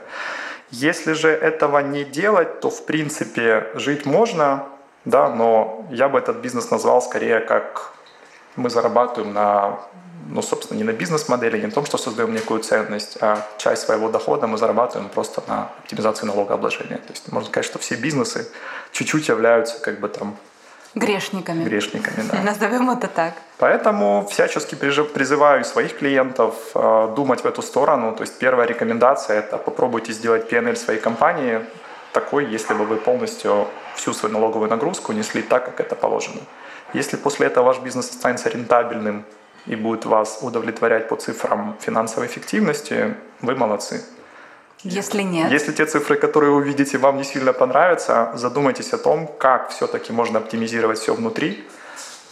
Если 0.71 1.13
же 1.13 1.29
этого 1.29 1.79
не 1.81 2.05
делать, 2.05 2.61
то 2.61 2.71
в 2.71 2.87
принципе 2.87 3.67
жить 3.75 4.07
можно, 4.07 4.67
да, 5.05 5.29
но 5.29 5.85
я 5.91 6.09
бы 6.09 6.19
этот 6.19 6.37
бизнес 6.39 6.71
назвал 6.71 7.03
скорее 7.03 7.41
как 7.41 7.93
мы 8.57 8.71
зарабатываем 8.71 9.33
на, 9.33 9.81
ну, 10.29 10.43
собственно, 10.43 10.79
не 10.79 10.85
на 10.85 10.93
бизнес-модели, 10.93 11.59
не 11.59 11.67
на 11.67 11.73
том, 11.73 11.87
что 11.87 11.99
создаем 11.99 12.33
некую 12.33 12.61
ценность, 12.61 13.19
а 13.21 13.47
часть 13.59 13.83
своего 13.83 14.09
дохода 14.09 14.47
мы 14.47 14.59
зарабатываем 14.59 15.09
просто 15.09 15.43
на 15.47 15.71
оптимизации 15.79 16.27
налогообложения. 16.27 16.99
То 16.99 17.13
есть 17.13 17.33
можно 17.33 17.49
сказать, 17.49 17.67
что 17.67 17.79
все 17.79 17.97
бизнесы 17.97 18.49
чуть-чуть 18.93 19.29
являются 19.29 19.79
как 19.81 20.01
бы 20.01 20.09
там 20.09 20.37
Грешниками. 20.95 21.63
Грешниками, 21.63 22.25
да. 22.31 22.43
Назовем 22.45 22.91
это 22.91 23.07
так. 23.07 23.35
Поэтому 23.59 24.27
всячески 24.29 24.75
призываю 24.75 25.65
своих 25.65 25.97
клиентов 25.99 26.55
э, 26.75 27.13
думать 27.15 27.45
в 27.45 27.47
эту 27.47 27.63
сторону. 27.63 28.13
То 28.17 28.23
есть 28.23 28.39
первая 28.39 28.67
рекомендация– 28.67 29.39
это 29.39 29.57
попробуйте 29.57 30.13
сделать 30.13 30.51
PNL 30.51 30.75
своей 30.75 30.99
компании 30.99 31.61
такой, 32.13 32.47
если 32.47 32.75
бы 32.75 32.85
вы 32.85 32.97
полностью 32.97 33.69
всю 33.95 34.13
свою 34.13 34.33
налоговую 34.33 34.69
нагрузку 34.69 35.13
несли 35.13 35.43
так, 35.43 35.65
как 35.65 35.79
это 35.79 35.95
положено. 35.95 36.41
Если 36.93 37.17
после 37.17 37.47
этого 37.47 37.67
ваш 37.67 37.79
бизнес 37.79 38.11
останется 38.11 38.49
рентабельным 38.49 39.25
и 39.71 39.77
будет 39.77 40.05
вас 40.05 40.39
удовлетворять 40.43 41.09
по 41.09 41.17
цифрам 41.17 41.77
финансовой 41.81 42.27
эффективности, 42.27 43.15
вы 43.41 43.55
молодцы. 43.55 44.03
Если 44.83 45.23
нет. 45.23 45.53
Если 45.53 45.73
те 45.73 45.87
цифры, 45.87 46.17
которые 46.17 46.51
вы 46.53 46.65
видите, 46.65 46.99
вам 46.99 47.19
не 47.19 47.25
сильно 47.25 47.53
понравятся, 47.53 48.33
задумайтесь 48.35 48.93
о 48.93 48.99
том, 48.99 49.29
как 49.39 49.71
все-таки 49.71 50.13
можно 50.13 50.39
оптимизировать 50.39 50.99
все 50.99 51.15
внутри, 51.15 51.65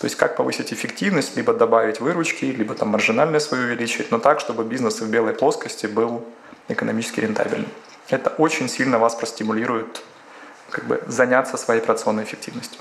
то 0.00 0.07
есть 0.07 0.16
как 0.16 0.35
повысить 0.35 0.73
эффективность, 0.73 1.37
либо 1.37 1.54
добавить 1.54 2.00
выручки, 2.00 2.47
либо 2.47 2.75
там 2.75 2.88
маржинальность 2.88 3.47
свою 3.47 3.64
увеличить, 3.66 4.11
но 4.11 4.18
так, 4.18 4.40
чтобы 4.40 4.64
бизнес 4.64 5.00
в 5.00 5.09
белой 5.09 5.33
плоскости 5.33 5.87
был 5.87 6.25
экономически 6.66 7.21
рентабельным. 7.21 7.71
Это 8.09 8.30
очень 8.30 8.68
сильно 8.68 8.99
вас 8.99 9.14
простимулирует 9.14 10.02
как 10.71 10.85
бы, 10.87 11.00
заняться 11.07 11.57
своей 11.57 11.80
операционной 11.80 12.25
эффективностью. 12.25 12.80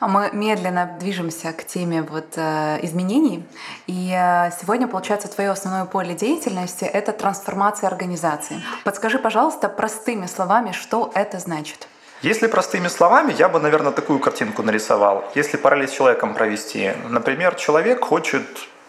А 0.00 0.08
мы 0.08 0.30
медленно 0.32 0.96
движемся 1.00 1.52
к 1.52 1.64
теме 1.64 2.02
вот, 2.02 2.34
э, 2.36 2.78
изменений. 2.82 3.44
И 3.86 4.12
э, 4.12 4.50
сегодня, 4.60 4.88
получается, 4.88 5.28
твое 5.28 5.50
основное 5.50 5.84
поле 5.84 6.14
деятельности— 6.14 6.84
это 6.92 7.12
трансформация 7.12 7.88
организации. 7.88 8.62
Подскажи, 8.84 9.18
пожалуйста, 9.18 9.68
простыми 9.68 10.26
словами, 10.26 10.72
что 10.72 11.10
это 11.14 11.38
значит? 11.38 11.88
Если 12.22 12.46
простыми 12.46 12.88
словами, 12.88 13.34
я 13.38 13.48
бы, 13.48 13.60
наверное, 13.60 13.92
такую 13.92 14.18
картинку 14.18 14.62
нарисовал. 14.62 15.24
Если 15.34 15.58
параллель 15.58 15.88
с 15.88 15.92
человеком 15.92 16.34
провести. 16.34 16.92
Например, 17.08 17.54
человек 17.54 18.04
хочет 18.04 18.44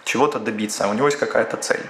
чего-то 0.06 0.40
добиться, 0.40 0.88
у 0.88 0.94
него 0.94 1.08
есть 1.08 1.20
какая-то 1.20 1.58
цель. 1.58 1.86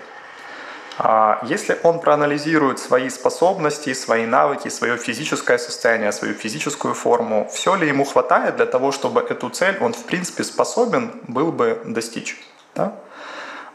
А 0.97 1.39
если 1.43 1.77
он 1.83 1.99
проанализирует 1.99 2.79
свои 2.79 3.09
способности, 3.09 3.93
свои 3.93 4.25
навыки, 4.25 4.69
свое 4.69 4.97
физическое 4.97 5.57
состояние, 5.57 6.11
свою 6.11 6.33
физическую 6.33 6.93
форму, 6.93 7.49
все 7.51 7.75
ли 7.75 7.87
ему 7.87 8.05
хватает 8.05 8.55
для 8.55 8.65
того, 8.65 8.91
чтобы 8.91 9.21
эту 9.21 9.49
цель 9.49 9.77
он 9.81 9.93
в 9.93 10.05
принципе 10.05 10.43
способен 10.43 11.11
был 11.27 11.51
бы 11.51 11.81
достичь. 11.85 12.37
Да? 12.75 12.93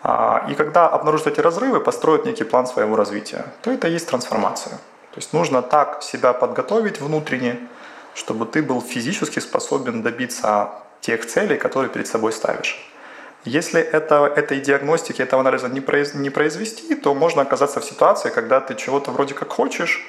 А, 0.03 0.47
и 0.49 0.55
когда 0.55 0.89
обнаружат 0.89 1.27
эти 1.27 1.41
разрывы, 1.41 1.81
построят 1.81 2.25
некий 2.25 2.45
план 2.45 2.67
своего 2.67 2.97
развития, 2.97 3.45
то 3.63 3.71
это 3.71 3.89
и 3.89 3.93
есть 3.93 4.09
трансформация. 4.09 4.79
То 5.13 5.19
есть 5.19 5.33
нужно 5.35 5.61
так 5.61 6.03
себя 6.03 6.33
подготовить 6.33 7.01
внутренне, 7.01 7.59
чтобы 8.15 8.47
ты 8.47 8.63
был 8.63 8.81
физически 8.81 9.41
способен 9.41 10.03
добиться 10.03 10.71
тех 11.01 11.27
целей, 11.27 11.59
которые 11.59 11.91
перед 11.91 12.07
собой 12.07 12.33
ставишь. 12.33 12.90
Если 13.45 13.81
это, 13.81 14.31
этой 14.37 14.61
диагностики, 14.61 15.23
этого 15.23 15.41
анализа 15.41 15.69
не, 15.69 15.81
произ, 15.81 16.15
не 16.15 16.31
произвести, 16.31 16.95
то 16.95 17.15
можно 17.15 17.43
оказаться 17.43 17.81
в 17.81 17.85
ситуации, 17.85 18.29
когда 18.29 18.61
ты 18.61 18.75
чего-то 18.75 19.11
вроде 19.13 19.35
как 19.35 19.49
хочешь, 19.49 20.05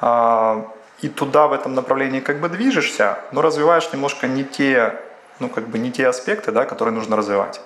а, 0.00 0.66
и 1.00 1.08
туда 1.08 1.46
в 1.46 1.52
этом 1.52 1.74
направлении 1.74 2.20
как 2.20 2.40
бы 2.40 2.48
движешься, 2.48 3.18
но 3.32 3.42
развиваешь 3.42 3.92
немножко 3.92 4.26
не 4.26 4.44
те, 4.44 4.98
ну, 5.40 5.48
как 5.50 5.68
бы 5.68 5.78
не 5.78 5.92
те 5.92 6.08
аспекты, 6.08 6.52
да, 6.52 6.64
которые 6.64 6.94
нужно 6.94 7.16
развивать. 7.16 7.60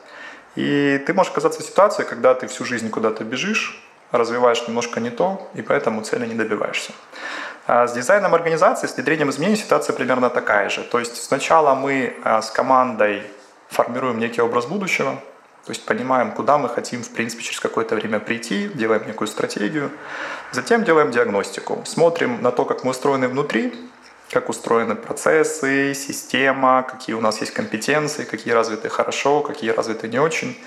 И 0.57 1.00
ты 1.07 1.14
можешь 1.14 1.31
оказаться 1.31 1.62
в 1.62 1.64
ситуации, 1.64 2.02
когда 2.02 2.35
ты 2.35 2.49
всю 2.49 2.64
жизнь 2.64 2.90
куда-то 2.90 3.23
бежишь, 3.23 3.81
развиваешь 4.11 4.67
немножко 4.67 4.99
не 4.99 5.11
то, 5.11 5.49
и 5.55 5.62
поэтому 5.62 6.02
цели 6.02 6.26
не 6.26 6.35
добиваешься. 6.35 6.93
А 7.67 7.87
с 7.87 7.93
дизайном 7.93 8.35
организации, 8.35 8.88
с 8.88 8.97
внедрением 8.97 9.31
изменений 9.31 9.57
ситуация 9.57 9.95
примерно 9.95 10.31
такая 10.31 10.71
же. 10.71 10.83
То 10.83 10.99
есть 10.99 11.23
сначала 11.23 11.75
мы 11.75 12.17
а, 12.25 12.43
с 12.43 12.50
командой 12.50 13.23
формируем 13.69 14.19
некий 14.19 14.41
образ 14.41 14.67
будущего, 14.67 15.21
то 15.69 15.73
есть 15.73 15.85
понимаем, 15.85 16.33
куда 16.33 16.57
мы 16.57 16.69
хотим, 16.71 17.03
в 17.03 17.11
принципе, 17.11 17.43
через 17.43 17.61
какое-то 17.61 17.95
время 17.95 18.21
прийти, 18.21 18.69
делаем 18.69 19.07
некую 19.07 19.29
стратегию. 19.29 19.91
Затем 20.51 20.83
делаем 20.83 21.11
диагностику. 21.11 21.83
Смотрим 21.85 22.41
на 22.41 22.53
то, 22.53 22.65
как 22.65 22.85
мы 22.85 22.93
устроены 22.93 23.29
внутри, 23.29 23.75
как 24.31 24.49
устроены 24.49 24.95
процессы, 24.95 25.93
система, 25.95 26.83
какие 26.91 27.15
у 27.15 27.21
нас 27.21 27.41
есть 27.41 27.53
компетенции, 27.53 28.25
какие 28.25 28.55
развиты 28.55 28.89
хорошо, 28.89 29.43
какие 29.43 29.71
развиты 29.71 30.09
не 30.09 30.19
очень. 30.19 30.59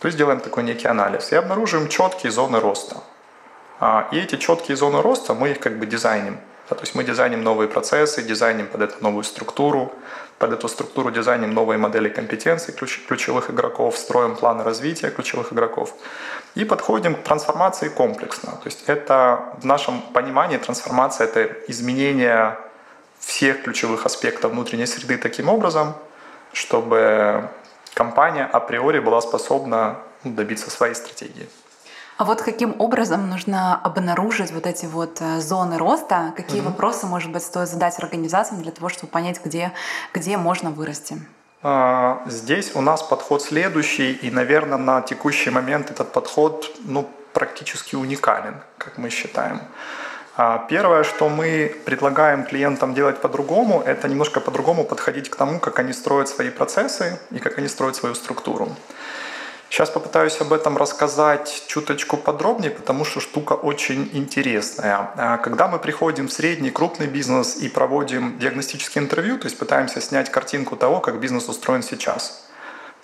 То 0.00 0.06
есть 0.06 0.18
делаем 0.18 0.40
такой 0.40 0.62
некий 0.62 0.88
анализ 0.88 1.32
и 1.32 1.36
обнаруживаем 1.36 1.88
четкие 1.88 2.30
зоны 2.30 2.60
роста. 2.60 2.98
А, 3.78 4.08
и 4.12 4.18
эти 4.18 4.36
четкие 4.36 4.76
зоны 4.76 5.00
роста 5.00 5.32
мы 5.32 5.52
их 5.52 5.60
как 5.60 5.78
бы 5.78 5.86
дизайним. 5.86 6.38
То 6.74 6.82
есть 6.82 6.94
мы 6.94 7.04
дизайним 7.04 7.42
новые 7.42 7.68
процессы, 7.68 8.22
дизайним 8.22 8.66
под 8.66 8.82
это 8.82 9.02
новую 9.02 9.24
структуру, 9.24 9.92
под 10.38 10.52
эту 10.52 10.68
структуру 10.68 11.10
дизайним 11.10 11.52
новые 11.52 11.78
модели 11.78 12.08
компетенций 12.08 12.72
ключ, 12.72 13.00
ключевых 13.06 13.50
игроков, 13.50 13.98
строим 13.98 14.36
планы 14.36 14.64
развития 14.64 15.10
ключевых 15.10 15.52
игроков 15.52 15.94
и 16.54 16.64
подходим 16.64 17.14
к 17.14 17.22
трансформации 17.22 17.88
комплексно. 17.88 18.52
То 18.52 18.66
есть 18.66 18.84
это 18.86 19.54
в 19.58 19.66
нашем 19.66 20.00
понимании 20.12 20.56
трансформация– 20.56 21.26
это 21.28 21.44
изменение 21.68 22.56
всех 23.18 23.62
ключевых 23.62 24.06
аспектов 24.06 24.52
внутренней 24.52 24.86
среды 24.86 25.18
таким 25.18 25.48
образом, 25.48 25.94
чтобы 26.52 27.48
компания 27.94 28.46
априори 28.46 28.98
была 28.98 29.20
способна 29.20 29.98
добиться 30.24 30.70
своей 30.70 30.94
стратегии. 30.94 31.48
А 32.20 32.24
вот 32.24 32.42
каким 32.42 32.76
образом 32.78 33.30
нужно 33.30 33.80
обнаружить 33.82 34.52
вот 34.52 34.66
эти 34.66 34.84
вот 34.84 35.22
э, 35.22 35.40
зоны 35.40 35.78
роста? 35.78 36.34
Какие 36.36 36.60
mm-hmm. 36.60 36.64
вопросы, 36.66 37.06
может 37.06 37.32
быть, 37.32 37.42
стоит 37.42 37.66
задать 37.66 37.98
организациям 37.98 38.60
для 38.60 38.72
того, 38.72 38.90
чтобы 38.90 39.10
понять, 39.10 39.40
где, 39.42 39.72
где 40.12 40.36
можно 40.36 40.70
вырасти? 40.70 41.16
А, 41.62 42.20
здесь 42.26 42.72
у 42.74 42.82
нас 42.82 43.02
подход 43.02 43.40
следующий, 43.40 44.12
и, 44.12 44.30
наверное, 44.30 44.76
на 44.76 45.00
текущий 45.00 45.48
момент 45.48 45.90
этот 45.90 46.12
подход 46.12 46.70
ну, 46.84 47.08
практически 47.32 47.96
уникален, 47.96 48.56
как 48.76 48.98
мы 48.98 49.08
считаем. 49.08 49.62
А, 50.36 50.58
первое, 50.68 51.04
что 51.04 51.30
мы 51.30 51.74
предлагаем 51.86 52.44
клиентам 52.44 52.92
делать 52.92 53.18
по-другому, 53.22 53.80
это 53.80 54.08
немножко 54.08 54.40
по-другому 54.40 54.84
подходить 54.84 55.30
к 55.30 55.36
тому, 55.36 55.58
как 55.58 55.78
они 55.78 55.94
строят 55.94 56.28
свои 56.28 56.50
процессы 56.50 57.18
и 57.30 57.38
как 57.38 57.56
они 57.56 57.68
строят 57.68 57.96
свою 57.96 58.14
структуру. 58.14 58.68
Сейчас 59.70 59.88
попытаюсь 59.88 60.40
об 60.40 60.52
этом 60.52 60.76
рассказать 60.76 61.62
чуточку 61.68 62.16
подробнее, 62.16 62.72
потому 62.72 63.04
что 63.04 63.20
штука 63.20 63.52
очень 63.52 64.10
интересная. 64.12 65.12
А, 65.16 65.38
когда 65.38 65.68
мы 65.68 65.78
приходим 65.78 66.26
в 66.26 66.32
средний, 66.32 66.70
крупный 66.70 67.06
бизнес 67.06 67.54
и 67.54 67.68
проводим 67.68 68.36
диагностические 68.40 69.04
интервью, 69.04 69.38
то 69.38 69.46
есть 69.46 69.56
пытаемся 69.56 70.00
снять 70.00 70.28
картинку 70.28 70.74
того, 70.74 70.98
как 70.98 71.20
бизнес 71.20 71.48
устроен 71.48 71.84
сейчас, 71.84 72.50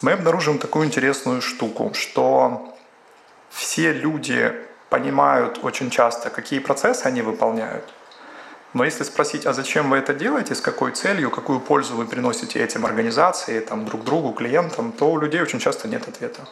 мы 0.03 0.13
обнаружим 0.13 0.59
такую 0.59 0.87
интересную 0.87 1.41
штуку, 1.41 1.93
что 1.95 2.75
все 3.51 3.93
люди 3.93 4.53
понимают 4.91 5.61
очень 5.63 5.89
часто, 5.89 6.31
какие 6.31 6.59
процессы 6.59 7.07
они 7.07 7.23
выполняют, 7.23 7.85
но 8.77 8.85
если 8.85 9.05
спросить, 9.05 9.47
а 9.47 9.53
зачем 9.55 9.89
вы 9.89 9.97
это 9.97 10.13
делаете, 10.13 10.55
с 10.55 10.61
какой 10.61 10.93
целью, 10.93 11.31
какую 11.31 11.61
пользу 11.61 11.97
вы 11.97 12.05
приносите 12.05 12.63
этим 12.63 12.85
организации, 12.85 13.61
там, 13.61 13.87
друг 13.87 14.05
другу, 14.05 14.33
клиентам, 14.33 14.93
то 14.93 15.11
у 15.11 15.19
людей 15.19 15.41
очень 15.41 15.59
часто 15.59 15.89
нет 15.89 16.07
ответа. 16.09 16.43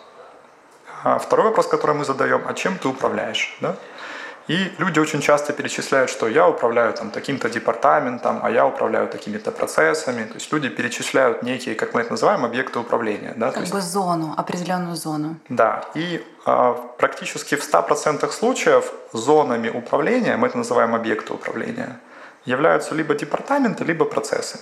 А 1.02 1.19
второй 1.19 1.49
вопрос, 1.49 1.66
который 1.66 1.95
мы 1.95 2.04
задаем, 2.07 2.43
а 2.49 2.54
чем 2.54 2.78
ты 2.78 2.88
управляешь? 2.88 3.59
Да? 3.61 3.76
И 4.49 4.73
люди 4.78 5.00
очень 5.00 5.21
часто 5.21 5.52
перечисляют, 5.52 6.11
что 6.11 6.26
я 6.28 6.49
управляю 6.49 6.93
там, 6.95 7.11
таким-то 7.11 7.50
департаментом, 7.50 8.40
а 8.43 8.50
я 8.50 8.66
управляю 8.66 9.09
такими-то 9.09 9.50
процессами. 9.50 10.25
То 10.25 10.35
есть 10.35 10.52
люди 10.52 10.71
перечисляют 10.71 11.43
некие, 11.43 11.75
как 11.75 11.95
мы 11.95 12.00
это 12.00 12.11
называем, 12.11 12.45
объекты 12.45 12.78
управления. 12.78 13.35
Да? 13.37 13.50
Как 13.50 13.64
То 13.64 13.71
бы 13.71 13.78
есть, 13.78 13.90
зону, 13.90 14.35
определенную 14.37 14.97
зону. 14.97 15.37
Да. 15.50 15.85
И 15.95 16.25
а, 16.47 16.73
практически 16.99 17.54
в 17.54 17.75
100% 17.75 18.31
случаев 18.31 18.93
зонами 19.12 19.69
управления, 19.69 20.37
мы 20.38 20.47
это 20.49 20.57
называем 20.57 20.95
объекты 20.95 21.35
управления, 21.35 21.99
являются 22.45 22.95
либо 22.95 23.15
департаменты, 23.15 23.85
либо 23.85 24.05
процессы. 24.05 24.59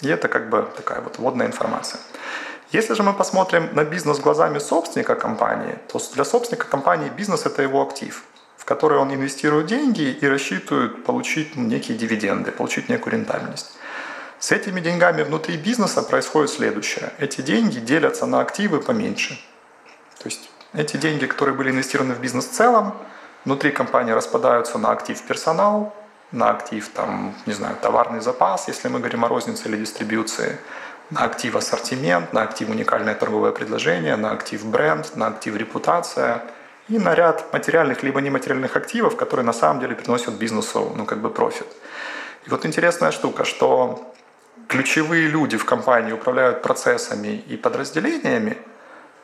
И 0.00 0.08
это 0.08 0.28
как 0.28 0.48
бы 0.50 0.68
такая 0.76 1.00
вот 1.00 1.18
вводная 1.18 1.46
информация. 1.46 2.00
Если 2.72 2.94
же 2.94 3.02
мы 3.02 3.12
посмотрим 3.12 3.68
на 3.72 3.84
бизнес 3.84 4.18
глазами 4.18 4.58
собственника 4.58 5.14
компании, 5.14 5.78
то 5.92 6.00
для 6.14 6.24
собственника 6.24 6.66
компании 6.66 7.08
бизнес– 7.08 7.46
это 7.46 7.62
его 7.62 7.82
актив, 7.82 8.24
в 8.56 8.64
который 8.64 8.98
он 8.98 9.14
инвестирует 9.14 9.66
деньги 9.66 10.02
и 10.02 10.26
рассчитывает 10.26 11.04
получить 11.04 11.56
некие 11.56 11.96
дивиденды, 11.96 12.50
получить 12.50 12.88
некую 12.88 13.12
рентабельность. 13.12 13.76
С 14.40 14.50
этими 14.50 14.80
деньгами 14.80 15.22
внутри 15.22 15.56
бизнеса 15.56 16.02
происходит 16.02 16.50
следующее. 16.50 17.12
Эти 17.18 17.40
деньги 17.40 17.78
делятся 17.78 18.26
на 18.26 18.40
активы 18.40 18.80
поменьше. 18.80 19.38
То 20.18 20.24
есть 20.24 20.50
эти 20.72 20.96
деньги, 20.96 21.26
которые 21.26 21.54
были 21.54 21.70
инвестированы 21.70 22.14
в 22.14 22.20
бизнес 22.20 22.46
в 22.46 22.52
целом, 22.52 22.94
внутри 23.44 23.70
компании 23.70 24.12
распадаются 24.12 24.78
на 24.78 24.90
актив 24.90 25.22
персонал, 25.22 25.94
на 26.34 26.50
актив, 26.50 26.88
там, 26.88 27.34
не 27.46 27.52
знаю, 27.52 27.76
товарный 27.80 28.20
запас, 28.20 28.68
если 28.68 28.88
мы 28.88 28.98
говорим 28.98 29.24
о 29.24 29.28
рознице 29.28 29.68
или 29.68 29.76
дистрибьюции, 29.76 30.58
на 31.10 31.24
актив 31.24 31.56
ассортимент, 31.56 32.32
на 32.32 32.42
актив 32.42 32.68
уникальное 32.68 33.14
торговое 33.14 33.52
предложение, 33.52 34.16
на 34.16 34.32
актив 34.32 34.64
бренд, 34.64 35.16
на 35.16 35.28
актив 35.28 35.56
репутация 35.56 36.42
и 36.88 36.98
на 36.98 37.14
ряд 37.14 37.52
материальных 37.52 38.02
либо 38.02 38.20
нематериальных 38.20 38.76
активов, 38.76 39.16
которые 39.16 39.46
на 39.46 39.52
самом 39.52 39.80
деле 39.80 39.94
приносят 39.94 40.34
бизнесу 40.34 40.92
ну, 40.96 41.04
как 41.04 41.18
бы 41.18 41.30
профит. 41.30 41.66
И 42.46 42.50
вот 42.50 42.66
интересная 42.66 43.12
штука, 43.12 43.44
что 43.44 44.12
ключевые 44.68 45.28
люди 45.28 45.56
в 45.56 45.64
компании 45.64 46.12
управляют 46.12 46.62
процессами 46.62 47.44
и 47.48 47.56
подразделениями, 47.56 48.58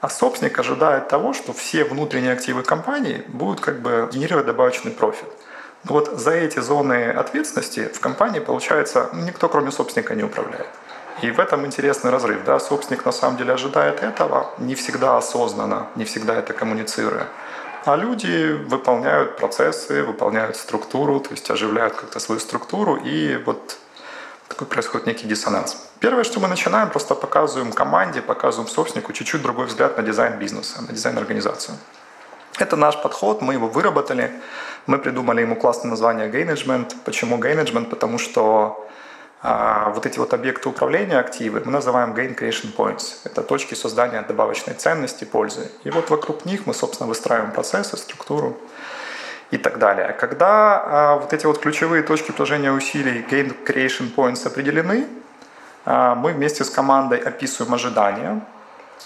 а 0.01 0.09
собственник 0.09 0.59
ожидает 0.59 1.09
того, 1.09 1.33
что 1.33 1.53
все 1.53 1.85
внутренние 1.85 2.33
активы 2.33 2.63
компании 2.63 3.25
будут 3.29 3.61
как 3.61 3.81
бы 3.81 4.09
генерировать 4.13 4.47
добавочный 4.47 4.93
профит. 4.93 5.29
Вот 5.85 6.19
за 6.19 6.33
эти 6.33 6.59
зоны 6.59 7.11
ответственности 7.11 7.89
в 7.93 8.01
компании, 8.01 8.41
получается, 8.41 9.09
никто 9.13 9.49
кроме 9.49 9.71
собственника 9.71 10.15
не 10.15 10.23
управляет. 10.23 10.69
И 11.23 11.31
в 11.31 11.41
этом 11.41 11.67
интересный 11.67 12.11
разрыв. 12.11 12.45
Да? 12.45 12.59
Собственник 12.59 13.05
на 13.05 13.13
самом 13.13 13.37
деле 13.37 13.53
ожидает 13.53 14.03
этого, 14.03 14.51
не 14.59 14.75
всегда 14.75 15.17
осознанно, 15.17 15.89
не 15.97 16.05
всегда 16.05 16.35
это 16.35 16.53
коммуницируя. 16.53 17.27
А 17.85 17.97
люди 17.97 18.53
выполняют 18.69 19.37
процессы, 19.37 20.03
выполняют 20.03 20.57
структуру, 20.57 21.19
то 21.21 21.31
есть 21.31 21.51
оживляют 21.51 21.95
как-то 21.95 22.21
свою 22.21 22.41
структуру, 22.41 22.97
и 22.97 23.37
вот 23.47 23.79
такой 24.49 24.67
происходит 24.67 25.07
некий 25.07 25.27
диссонанс. 25.27 25.89
Первое, 25.99 26.25
что 26.25 26.41
мы 26.41 26.49
начинаем, 26.49 26.91
просто 26.91 27.15
показываем 27.15 27.73
команде, 27.73 28.21
показываем 28.21 28.69
собственнику 28.69 29.13
чуть-чуть 29.13 29.41
другой 29.41 29.67
взгляд 29.67 29.97
на 29.97 30.03
дизайн 30.03 30.39
бизнеса, 30.39 30.83
на 30.83 30.93
дизайн 30.93 31.17
организации. 31.17 31.73
Это 32.59 32.77
наш 32.77 33.01
подход, 33.01 33.41
мы 33.41 33.55
его 33.55 33.69
выработали, 33.69 34.31
мы 34.87 34.99
придумали 34.99 35.43
ему 35.43 35.57
классное 35.57 35.91
название 35.91 36.29
Gainagement. 36.29 36.95
Почему 37.05 37.37
Gainagement? 37.39 37.87
Потому 37.87 38.19
что 38.19 38.87
а, 39.43 39.91
вот 39.91 40.05
эти 40.05 40.19
вот 40.19 40.35
объекты 40.35 40.69
управления 40.69 41.19
активы 41.19 41.63
мы 41.65 41.73
называем 41.73 42.13
Gain 42.13 42.37
Creation 42.37 42.75
Points. 42.77 43.21
Это 43.25 43.43
точки 43.43 43.75
создания 43.75 44.21
добавочной 44.23 44.75
ценности, 44.75 45.25
пользы. 45.25 45.71
И 45.85 45.91
вот 45.91 46.11
вокруг 46.11 46.45
них 46.45 46.67
мы, 46.67 46.75
собственно, 46.75 47.09
выстраиваем 47.09 47.53
процессы, 47.53 47.97
структуру 47.97 48.59
и 49.51 49.57
так 49.57 49.79
далее. 49.79 50.13
Когда 50.13 50.83
а, 50.85 51.17
вот 51.17 51.33
эти 51.33 51.47
вот 51.47 51.59
ключевые 51.59 52.03
точки 52.03 52.33
приложения 52.33 52.71
усилий 52.71 53.25
Gain 53.31 53.57
Creation 53.65 54.15
Points 54.15 54.47
определены, 54.47 55.07
а, 55.87 56.15
мы 56.15 56.33
вместе 56.33 56.63
с 56.63 56.71
командой 56.71 57.19
описываем 57.19 57.73
ожидания, 57.73 58.41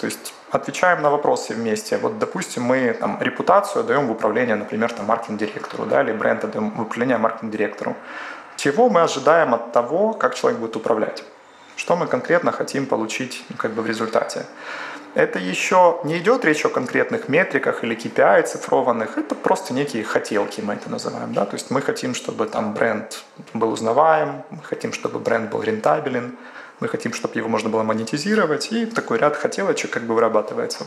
то 0.00 0.06
есть 0.06 0.34
отвечаем 0.54 1.02
на 1.02 1.10
вопросы 1.10 1.54
вместе. 1.54 1.96
Вот, 1.98 2.18
допустим, 2.18 2.62
мы 2.62 2.92
там, 2.92 3.18
репутацию 3.20 3.84
даем 3.84 4.06
в 4.06 4.12
управление, 4.12 4.56
например, 4.56 4.92
там, 4.92 5.06
маркетинг-директору, 5.06 5.84
да, 5.86 6.02
или 6.02 6.12
бренд 6.12 6.44
отдаем 6.44 6.70
в 6.70 6.80
управление 6.82 7.18
маркетинг-директору. 7.18 7.96
Чего 8.56 8.88
мы 8.88 9.02
ожидаем 9.02 9.54
от 9.54 9.72
того, 9.72 10.12
как 10.12 10.34
человек 10.34 10.60
будет 10.60 10.76
управлять? 10.76 11.24
Что 11.76 11.96
мы 11.96 12.06
конкретно 12.06 12.52
хотим 12.52 12.86
получить 12.86 13.44
ну, 13.48 13.56
как 13.56 13.72
бы 13.72 13.82
в 13.82 13.86
результате? 13.86 14.46
Это 15.14 15.38
еще 15.38 16.00
не 16.04 16.18
идет 16.18 16.44
речь 16.44 16.64
о 16.64 16.68
конкретных 16.68 17.28
метриках 17.28 17.84
или 17.84 17.96
KPI 17.96 18.42
цифрованных, 18.42 19.18
это 19.18 19.34
просто 19.34 19.74
некие 19.74 20.02
хотелки, 20.02 20.60
мы 20.60 20.74
это 20.74 20.90
называем. 20.90 21.32
Да? 21.34 21.44
То 21.44 21.54
есть 21.54 21.70
мы 21.70 21.80
хотим, 21.82 22.14
чтобы 22.14 22.46
там 22.46 22.74
бренд 22.74 23.24
был 23.54 23.72
узнаваем, 23.72 24.42
мы 24.50 24.62
хотим, 24.62 24.92
чтобы 24.92 25.18
бренд 25.18 25.50
был 25.50 25.62
рентабелен, 25.62 26.36
мы 26.84 26.88
хотим, 26.88 27.14
чтобы 27.14 27.34
его 27.36 27.48
можно 27.48 27.70
было 27.70 27.82
монетизировать, 27.82 28.70
и 28.72 28.86
такой 28.86 29.18
ряд 29.18 29.36
хотелочек 29.36 29.90
как 29.90 30.02
бы 30.02 30.14
вырабатывается. 30.14 30.86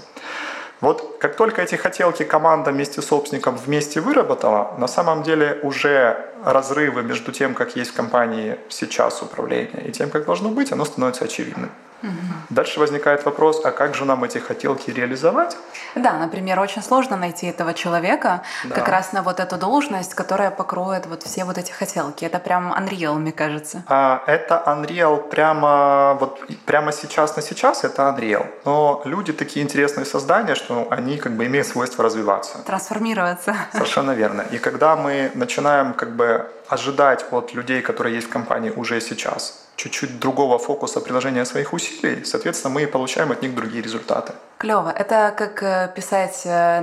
Вот 0.80 1.18
как 1.20 1.36
только 1.36 1.63
эти 1.63 1.74
хотелки 1.75 2.24
команда 2.24 2.72
вместе 2.72 3.01
с 3.01 3.06
собственником 3.06 3.58
вместе 3.58 4.00
выработала, 4.00 4.75
на 4.77 4.88
самом 4.88 5.24
деле 5.24 5.60
уже 5.63 6.18
разрывы 6.46 7.01
между 7.01 7.32
тем, 7.32 7.56
как 7.56 7.75
есть 7.75 7.92
в 7.92 7.96
компании 7.96 8.58
сейчас 8.70 9.24
управление, 9.24 9.88
и 9.88 9.92
тем, 9.92 10.12
как 10.12 10.25
должно 10.25 10.50
быть, 10.50 10.72
оно 10.72 10.86
становится 10.86 11.26
очевидным. 11.26 11.71
Угу. 12.03 12.12
Дальше 12.49 12.79
возникает 12.79 13.25
вопрос, 13.25 13.62
а 13.63 13.71
как 13.71 13.95
же 13.95 14.05
нам 14.05 14.23
эти 14.23 14.38
хотелки 14.38 14.91
реализовать? 14.91 15.57
Да, 15.95 16.13
например, 16.13 16.60
очень 16.60 16.83
сложно 16.83 17.17
найти 17.17 17.47
этого 17.47 17.73
человека 17.73 18.41
да. 18.63 18.75
как 18.75 18.88
раз 18.88 19.13
на 19.13 19.21
вот 19.23 19.39
эту 19.39 19.57
должность, 19.57 20.13
которая 20.13 20.51
покроет 20.51 21.07
вот 21.07 21.23
все 21.23 21.43
вот 21.43 21.57
эти 21.57 21.71
хотелки. 21.71 22.25
Это 22.25 22.39
прям 22.39 22.73
Unreal, 22.73 23.15
мне 23.15 23.31
кажется. 23.31 23.83
А, 23.88 24.23
это 24.27 24.63
Unreal 24.65 25.29
прямо 25.29 26.17
вот 26.19 26.41
прямо 26.65 26.91
сейчас 26.91 27.36
на 27.36 27.41
сейчас 27.41 27.83
это 27.83 28.03
Unreal. 28.03 28.45
Но 28.65 29.01
люди 29.05 29.33
такие 29.33 29.63
интересные 29.63 30.05
создания, 30.05 30.55
что 30.55 30.88
они 30.91 31.17
как 31.17 31.33
бы 31.33 31.45
имеют 31.45 31.67
свойство 31.67 32.03
развиваться. 32.03 32.60
Трансформироваться. 32.65 33.55
Совершенно 33.71 34.12
верно. 34.12 34.43
И 34.51 34.57
когда 34.57 34.95
мы 34.95 35.31
начинаем 35.33 35.93
как 35.93 36.15
бы 36.15 36.49
ожидать 36.67 37.25
от 37.31 37.53
людей, 37.53 37.81
которые 37.81 38.15
есть 38.15 38.27
в 38.27 38.29
компании 38.29 38.71
уже 38.75 39.01
сейчас, 39.01 39.66
чуть-чуть 39.78 40.20
другого 40.20 40.58
фокуса 40.58 41.00
приложения 41.00 41.46
своих 41.46 41.74
усилий, 41.74 42.26
соответственно, 42.26 42.74
мы 42.74 42.88
получаем 42.88 43.32
от 43.32 43.42
них 43.42 43.56
другие 43.56 43.84
результаты. 43.84 44.34
Клево. 44.58 44.90
Это 44.90 45.34
как 45.38 45.62
э, 45.62 45.92
писать 45.96 46.42
э, 46.46 46.82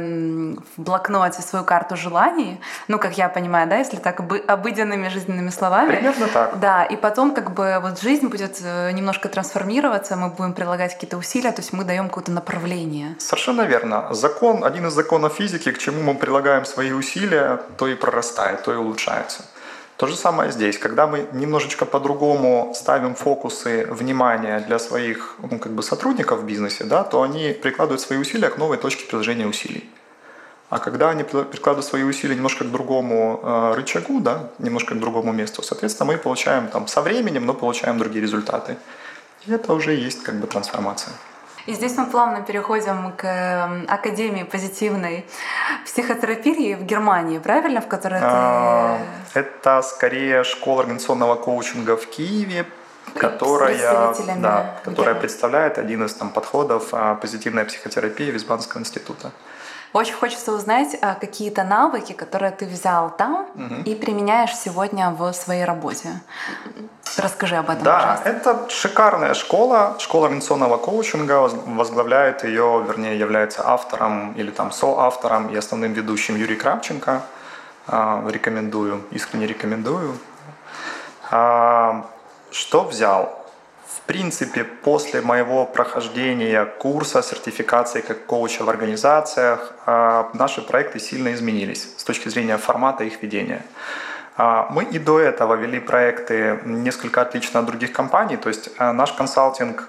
в 0.76 0.80
блокноте 0.80 1.42
свою 1.42 1.64
карту 1.64 1.96
желаний, 1.96 2.60
ну, 2.86 3.00
как 3.00 3.18
я 3.18 3.28
понимаю, 3.28 3.68
да, 3.68 3.78
если 3.78 3.96
так 3.96 4.20
обыденными 4.20 5.08
жизненными 5.08 5.50
словами. 5.50 5.96
Примерно 5.96 6.28
так. 6.28 6.60
Да, 6.60 6.84
и 6.84 6.96
потом 6.96 7.34
как 7.34 7.52
бы 7.52 7.80
вот 7.82 8.00
жизнь 8.00 8.28
будет 8.28 8.60
э, 8.62 8.92
немножко 8.92 9.28
трансформироваться, 9.28 10.14
мы 10.16 10.28
будем 10.28 10.52
прилагать 10.52 10.94
какие-то 10.94 11.16
усилия, 11.16 11.50
то 11.50 11.62
есть 11.62 11.72
мы 11.72 11.82
даем 11.82 12.08
какое-то 12.08 12.30
направление. 12.30 13.16
Совершенно 13.18 13.62
верно. 13.62 14.14
Закон, 14.14 14.64
один 14.64 14.86
из 14.86 14.92
законов 14.92 15.34
физики, 15.34 15.72
к 15.72 15.78
чему 15.78 16.00
мы 16.00 16.14
прилагаем 16.14 16.64
свои 16.64 16.92
усилия, 16.92 17.60
то 17.76 17.88
и 17.88 17.96
прорастает, 17.96 18.62
то 18.62 18.72
и 18.72 18.76
улучшается. 18.76 19.42
То 19.96 20.08
же 20.08 20.16
самое 20.16 20.50
здесь. 20.50 20.78
Когда 20.78 21.06
мы 21.06 21.26
немножечко 21.32 21.84
по-другому 21.86 22.72
ставим 22.74 23.14
фокусы 23.14 23.86
внимания 23.90 24.58
для 24.60 24.78
своих 24.78 25.36
ну, 25.38 25.58
как 25.58 25.72
бы 25.72 25.82
сотрудников 25.82 26.40
в 26.40 26.44
бизнесе, 26.44 26.84
да, 26.84 27.04
то 27.04 27.22
они 27.22 27.52
прикладывают 27.52 28.00
свои 28.00 28.18
усилия 28.18 28.50
к 28.50 28.58
новой 28.58 28.76
точке 28.76 29.06
приложения 29.06 29.46
усилий. 29.46 29.88
А 30.68 30.80
когда 30.80 31.10
они 31.10 31.22
прикладывают 31.22 31.84
свои 31.84 32.02
усилия 32.02 32.34
немножко 32.34 32.64
к 32.64 32.70
другому 32.70 33.38
э, 33.40 33.74
рычагу, 33.76 34.20
да, 34.20 34.50
немножко 34.58 34.96
к 34.96 34.98
другому 34.98 35.32
месту, 35.32 35.62
соответственно, 35.62 36.12
мы 36.12 36.18
получаем 36.18 36.66
там 36.66 36.88
со 36.88 37.00
временем, 37.00 37.46
но 37.46 37.54
получаем 37.54 37.98
другие 37.98 38.22
результаты. 38.22 38.76
И 39.46 39.52
это 39.52 39.72
уже 39.72 39.94
есть 39.94 40.24
как 40.24 40.34
бы 40.40 40.48
трансформация. 40.48 41.12
И 41.66 41.72
здесь 41.72 41.96
мы 41.96 42.06
плавно 42.06 42.42
переходим 42.42 43.12
к 43.12 43.24
эм, 43.24 43.86
Академии 43.88 44.42
позитивной 44.42 45.24
психотерапии 45.84 46.74
в 46.74 46.82
Германии, 46.82 47.38
правильно, 47.38 47.80
в 47.80 47.88
которой 47.88 48.20
ты... 48.20 48.26
А, 48.28 48.98
это 49.32 49.80
скорее 49.82 50.44
школа 50.44 50.82
организационного 50.82 51.36
коучинга 51.36 51.96
в 51.96 52.06
Киеве, 52.06 52.66
которая, 53.14 54.14
да, 54.36 54.80
которая 54.84 55.14
представляет 55.14 55.78
один 55.78 56.04
из 56.04 56.14
там, 56.14 56.30
подходов 56.30 56.88
а, 56.92 57.14
позитивной 57.14 57.64
психотерапии 57.64 58.30
Висбанского 58.30 58.80
института. 58.80 59.30
Очень 59.94 60.14
хочется 60.14 60.50
узнать 60.52 60.96
а, 61.00 61.14
какие-то 61.14 61.62
навыки, 61.62 62.14
которые 62.14 62.50
ты 62.50 62.66
взял 62.66 63.10
там 63.16 63.46
угу. 63.54 63.74
и 63.84 63.94
применяешь 63.94 64.52
сегодня 64.56 65.10
в 65.10 65.32
своей 65.32 65.64
работе. 65.64 66.20
Расскажи 67.16 67.54
об 67.54 67.70
этом, 67.70 67.84
да, 67.84 68.00
пожалуйста. 68.00 68.28
это 68.28 68.70
шикарная 68.70 69.34
школа, 69.34 69.94
школа 70.00 70.26
организационного 70.26 70.78
коучинга. 70.78 71.48
Возглавляет 71.66 72.42
ее, 72.42 72.84
вернее, 72.88 73.16
является 73.16 73.68
автором 73.68 74.32
или 74.32 74.50
там 74.50 74.72
соавтором 74.72 75.48
и 75.48 75.56
основным 75.56 75.92
ведущим 75.92 76.34
Юрий 76.34 76.56
Кравченко. 76.56 77.22
А, 77.86 78.24
рекомендую, 78.28 79.00
искренне 79.12 79.46
рекомендую. 79.46 80.18
А, 81.30 82.04
что 82.50 82.82
взял? 82.82 83.43
Принципе, 84.00 84.64
после 84.64 85.20
моего 85.20 85.66
прохождения 85.66 86.64
курса 86.64 87.22
сертификации 87.22 88.00
как 88.00 88.26
коуча 88.26 88.64
в 88.64 88.70
организациях, 88.70 89.72
а, 89.86 90.30
наши 90.34 90.62
проекты 90.62 90.98
сильно 90.98 91.32
изменились 91.32 91.88
с 91.96 92.04
точки 92.04 92.28
зрения 92.28 92.56
формата 92.56 93.04
их 93.04 93.22
ведения. 93.22 93.62
А, 94.36 94.66
мы 94.70 94.84
и 94.84 94.98
до 94.98 95.20
этого 95.20 95.54
вели 95.54 95.80
проекты 95.80 96.60
несколько 96.64 97.22
отлично 97.22 97.60
от 97.60 97.66
других 97.66 97.92
компаний, 97.92 98.36
то 98.36 98.48
есть 98.48 98.70
а, 98.78 98.92
наш 98.92 99.12
консалтинг 99.12 99.88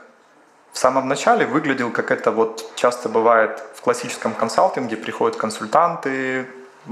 в 0.72 0.78
самом 0.78 1.08
начале 1.08 1.46
выглядел, 1.46 1.90
как 1.90 2.12
это 2.12 2.32
вот 2.32 2.72
часто 2.76 3.10
бывает 3.10 3.64
в 3.76 3.82
классическом 3.82 4.34
консалтинге, 4.34 4.98
приходят 4.98 5.38
консультанты, 5.38 6.48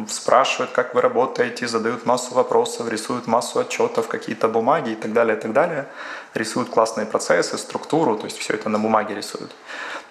спрашивают, 0.08 0.71
как 0.71 0.95
вы 0.95 1.01
работаете, 1.01 1.67
задают 1.67 2.06
массу 2.06 2.34
вопросов, 2.34 2.89
рисуют 2.89 3.27
массу 3.27 3.60
отчетов, 3.60 4.08
какие-то 4.08 4.47
бумаги 4.47 4.91
и 4.91 4.95
так 4.95 5.13
далее, 5.13 5.38
и 5.38 5.39
так 5.39 5.53
далее. 5.53 5.88
Рисуют 6.34 6.69
классные 6.69 7.06
процессы, 7.06 7.58
структуру, 7.58 8.17
то 8.17 8.25
есть 8.25 8.38
все 8.38 8.53
это 8.53 8.69
на 8.69 8.79
бумаге 8.79 9.15
рисуют. 9.15 9.51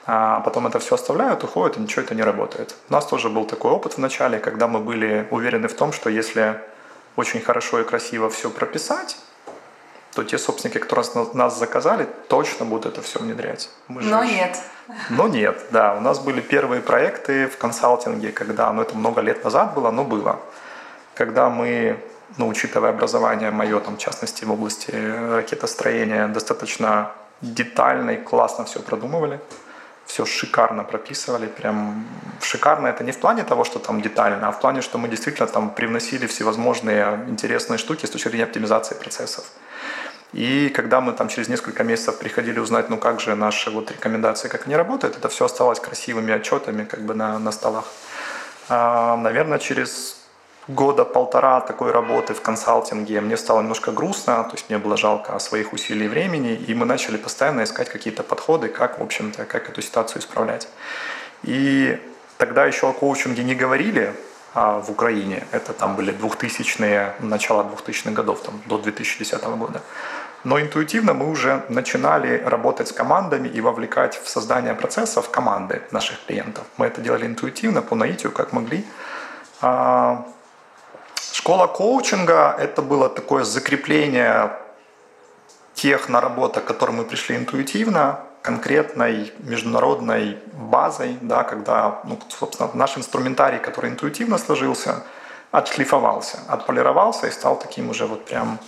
А 0.06 0.40
потом 0.40 0.66
это 0.66 0.78
все 0.78 0.94
оставляют, 0.94 1.44
уходят, 1.44 1.76
и 1.76 1.80
ничего 1.80 2.02
это 2.02 2.14
не 2.14 2.22
работает. 2.22 2.74
У 2.90 2.92
нас 2.92 3.06
тоже 3.06 3.28
был 3.28 3.44
такой 3.44 3.70
опыт 3.70 3.94
в 3.94 3.98
начале, 3.98 4.38
когда 4.38 4.66
мы 4.66 4.80
были 4.80 5.26
уверены 5.30 5.68
в 5.68 5.74
том, 5.74 5.92
что 5.92 6.10
если 6.10 6.60
очень 7.16 7.40
хорошо 7.40 7.80
и 7.80 7.84
красиво 7.84 8.28
все 8.28 8.50
прописать, 8.50 9.16
то 10.14 10.22
те 10.22 10.38
собственники, 10.38 10.78
которые 10.78 11.06
нас 11.34 11.58
заказали, 11.58 12.06
точно 12.28 12.66
будут 12.66 12.86
это 12.86 13.02
все 13.02 13.18
внедрять. 13.18 13.70
Мы 13.88 14.02
Но 14.02 14.22
же... 14.22 14.30
нет. 14.30 14.58
Но 15.10 15.28
нет, 15.28 15.66
да. 15.70 15.94
У 15.94 16.00
нас 16.00 16.18
были 16.18 16.40
первые 16.40 16.82
проекты 16.82 17.46
в 17.46 17.56
консалтинге, 17.56 18.30
когда, 18.30 18.72
ну 18.72 18.82
это 18.82 18.94
много 18.96 19.22
лет 19.22 19.44
назад 19.44 19.74
было, 19.74 19.90
но 19.90 20.04
было. 20.04 20.38
Когда 21.14 21.48
мы, 21.48 21.98
ну 22.36 22.48
учитывая 22.48 22.90
образование 22.90 23.50
мое, 23.50 23.80
там, 23.80 23.96
в 23.96 23.98
частности, 23.98 24.44
в 24.44 24.52
области 24.52 24.90
ракетостроения, 24.90 26.28
достаточно 26.28 27.12
детально 27.40 28.10
и 28.10 28.16
классно 28.16 28.64
все 28.64 28.80
продумывали 28.80 29.40
все 30.06 30.26
шикарно 30.26 30.84
прописывали, 30.84 31.46
прям 31.46 32.06
шикарно 32.40 32.88
это 32.88 33.04
не 33.04 33.12
в 33.12 33.18
плане 33.18 33.44
того, 33.44 33.64
что 33.64 33.78
там 33.78 34.02
детально, 34.02 34.48
а 34.48 34.52
в 34.52 34.60
плане, 34.60 34.82
что 34.82 34.98
мы 34.98 35.08
действительно 35.08 35.48
там 35.48 35.70
привносили 35.70 36.26
всевозможные 36.26 37.24
интересные 37.28 37.78
штуки 37.78 38.06
с 38.06 38.10
точки 38.10 38.28
зрения 38.28 38.44
оптимизации 38.44 38.94
процессов. 38.94 39.44
И 40.32 40.70
когда 40.70 41.00
мы 41.00 41.12
там 41.12 41.28
через 41.28 41.48
несколько 41.48 41.84
месяцев 41.84 42.18
приходили 42.18 42.58
узнать, 42.58 42.88
ну 42.88 42.96
как 42.96 43.20
же 43.20 43.34
наши 43.34 43.70
вот 43.70 43.90
рекомендации, 43.90 44.48
как 44.48 44.66
они 44.66 44.76
работают, 44.76 45.16
это 45.16 45.28
все 45.28 45.44
оставалось 45.44 45.80
красивыми 45.80 46.32
отчетами 46.32 46.84
как 46.84 47.00
бы 47.00 47.14
на, 47.14 47.38
на 47.38 47.52
столах. 47.52 47.84
А, 48.68 49.16
наверное, 49.16 49.58
через 49.58 50.16
года 50.68 51.04
полтора 51.04 51.60
такой 51.60 51.90
работы 51.90 52.32
в 52.32 52.40
консалтинге 52.40 53.20
мне 53.20 53.36
стало 53.36 53.60
немножко 53.60 53.92
грустно, 53.92 54.44
то 54.44 54.52
есть 54.52 54.70
мне 54.70 54.78
было 54.78 54.96
жалко 54.96 55.38
своих 55.38 55.72
усилий 55.72 56.06
и 56.06 56.08
времени, 56.08 56.54
и 56.54 56.74
мы 56.74 56.86
начали 56.86 57.18
постоянно 57.18 57.64
искать 57.64 57.90
какие-то 57.90 58.22
подходы, 58.22 58.68
как, 58.68 59.00
в 59.00 59.02
общем-то, 59.02 59.44
как 59.44 59.68
эту 59.68 59.82
ситуацию 59.82 60.22
исправлять. 60.22 60.68
И 61.42 62.00
тогда 62.38 62.64
еще 62.64 62.88
о 62.88 62.92
коучинге 62.92 63.44
не 63.44 63.54
говорили 63.54 64.14
а 64.54 64.80
в 64.80 64.90
Украине. 64.90 65.46
Это 65.50 65.72
там 65.72 65.96
были 65.96 66.12
2000-е, 66.12 67.14
начало 67.20 67.62
2000-х 67.62 68.10
годов, 68.10 68.42
там, 68.42 68.60
до 68.66 68.78
2010 68.78 69.42
года. 69.44 69.80
Но 70.44 70.60
интуитивно 70.60 71.14
мы 71.14 71.30
уже 71.30 71.64
начинали 71.68 72.42
работать 72.44 72.88
с 72.88 72.92
командами 72.92 73.48
и 73.48 73.60
вовлекать 73.60 74.20
в 74.20 74.28
создание 74.28 74.74
процессов 74.74 75.30
команды 75.30 75.82
наших 75.92 76.24
клиентов. 76.26 76.64
Мы 76.76 76.86
это 76.86 77.00
делали 77.00 77.26
интуитивно, 77.26 77.82
по 77.82 77.94
наитию, 77.94 78.32
как 78.32 78.52
могли. 78.52 78.84
А, 79.60 80.26
Школа 81.32 81.66
коучинга– 81.66 82.56
это 82.58 82.82
было 82.82 83.08
такое 83.08 83.44
закрепление 83.44 84.52
тех 85.74 86.08
наработок, 86.08 86.64
к 86.64 86.66
которым 86.66 86.96
мы 86.96 87.04
пришли 87.04 87.36
интуитивно, 87.36 88.20
конкретной 88.42 89.32
международной 89.38 90.38
базой, 90.52 91.16
да, 91.20 91.44
когда, 91.44 92.00
ну, 92.04 92.18
собственно, 92.28 92.68
наш 92.74 92.98
инструментарий, 92.98 93.60
который 93.60 93.90
интуитивно 93.90 94.36
сложился, 94.38 95.04
отшлифовался, 95.52 96.38
отполировался 96.48 97.28
и 97.28 97.30
стал 97.30 97.58
таким 97.58 97.90
уже 97.90 98.06
вот 98.06 98.24
прям 98.24 98.58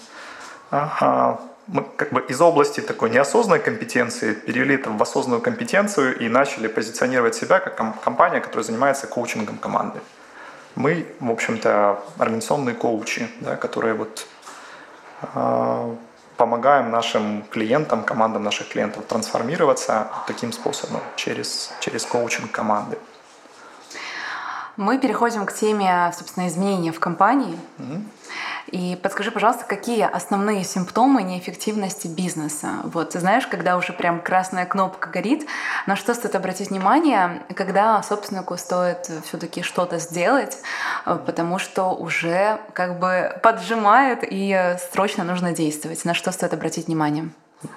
мы 1.66 1.82
как 1.96 2.12
бы 2.12 2.20
из 2.20 2.40
области 2.40 2.80
такой 2.80 3.10
неосознанной 3.10 3.62
компетенции 3.62 4.34
перевели 4.34 4.74
это 4.74 4.90
в 4.90 5.02
осознанную 5.02 5.40
компетенцию 5.40 6.18
и 6.18 6.28
начали 6.28 6.68
позиционировать 6.68 7.34
себя 7.34 7.58
как 7.58 7.76
компания, 8.02 8.40
которая 8.40 8.64
занимается 8.64 9.06
коучингом 9.06 9.58
команды. 9.58 10.00
Мы, 10.74 11.06
в 11.20 11.30
общем-то, 11.30 12.02
организационные 12.18 12.74
коучи, 12.74 13.28
да, 13.40 13.56
которые 13.56 13.94
вот 13.94 14.26
э, 15.22 15.94
помогаем 16.36 16.90
нашим 16.90 17.44
клиентам, 17.50 18.02
командам 18.02 18.42
наших 18.42 18.68
клиентов 18.68 19.04
трансформироваться 19.06 20.08
таким 20.26 20.52
способом, 20.52 21.00
через, 21.16 21.72
через 21.80 22.04
коучинг 22.04 22.50
команды. 22.50 22.98
Мы 24.76 24.98
переходим 24.98 25.46
к 25.46 25.52
теме, 25.52 26.12
собственно, 26.16 26.48
изменения 26.48 26.92
в 26.92 27.00
компании. 27.00 27.56
И 28.68 28.98
подскажи, 29.00 29.30
пожалуйста, 29.30 29.64
какие 29.66 30.02
основные 30.02 30.64
симптомы 30.64 31.22
неэффективности 31.22 32.08
бизнеса? 32.08 32.80
Вот, 32.84 33.10
ты 33.10 33.20
знаешь, 33.20 33.46
когда 33.46 33.76
уже 33.76 33.92
прям 33.92 34.20
красная 34.20 34.66
кнопка 34.66 35.10
горит, 35.10 35.46
на 35.86 35.94
что 35.94 36.12
стоит 36.14 36.34
обратить 36.34 36.70
внимание, 36.70 37.42
когда 37.54 38.02
собственнику 38.02 38.56
стоит 38.56 39.08
все 39.24 39.38
таки 39.38 39.62
что-то 39.62 39.98
сделать, 39.98 40.58
э, 41.06 41.18
потому 41.24 41.58
что 41.58 41.90
уже 41.94 42.58
как 42.72 42.98
бы 42.98 43.38
поджимает 43.42 44.20
и 44.22 44.76
срочно 44.90 45.22
нужно 45.22 45.52
действовать. 45.52 46.04
На 46.04 46.14
что 46.14 46.32
стоит 46.32 46.52
обратить 46.52 46.86
внимание? 46.86 47.28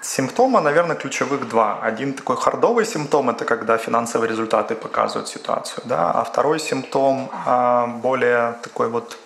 Симптома, 0.01 0.61
наверное, 0.61 0.95
ключевых 0.95 1.47
два. 1.47 1.79
Один 1.81 2.13
такой 2.13 2.35
хардовый 2.37 2.85
симптом– 2.85 3.29
это 3.31 3.45
когда 3.45 3.77
финансовые 3.77 4.29
результаты 4.29 4.75
показывают 4.75 5.27
ситуацию, 5.27 5.83
да? 5.85 6.11
а 6.11 6.23
второй 6.23 6.59
симптом 6.59 7.29
а, 7.45 7.87
более 7.87 8.57
такой 8.63 8.89
вот 8.89 9.17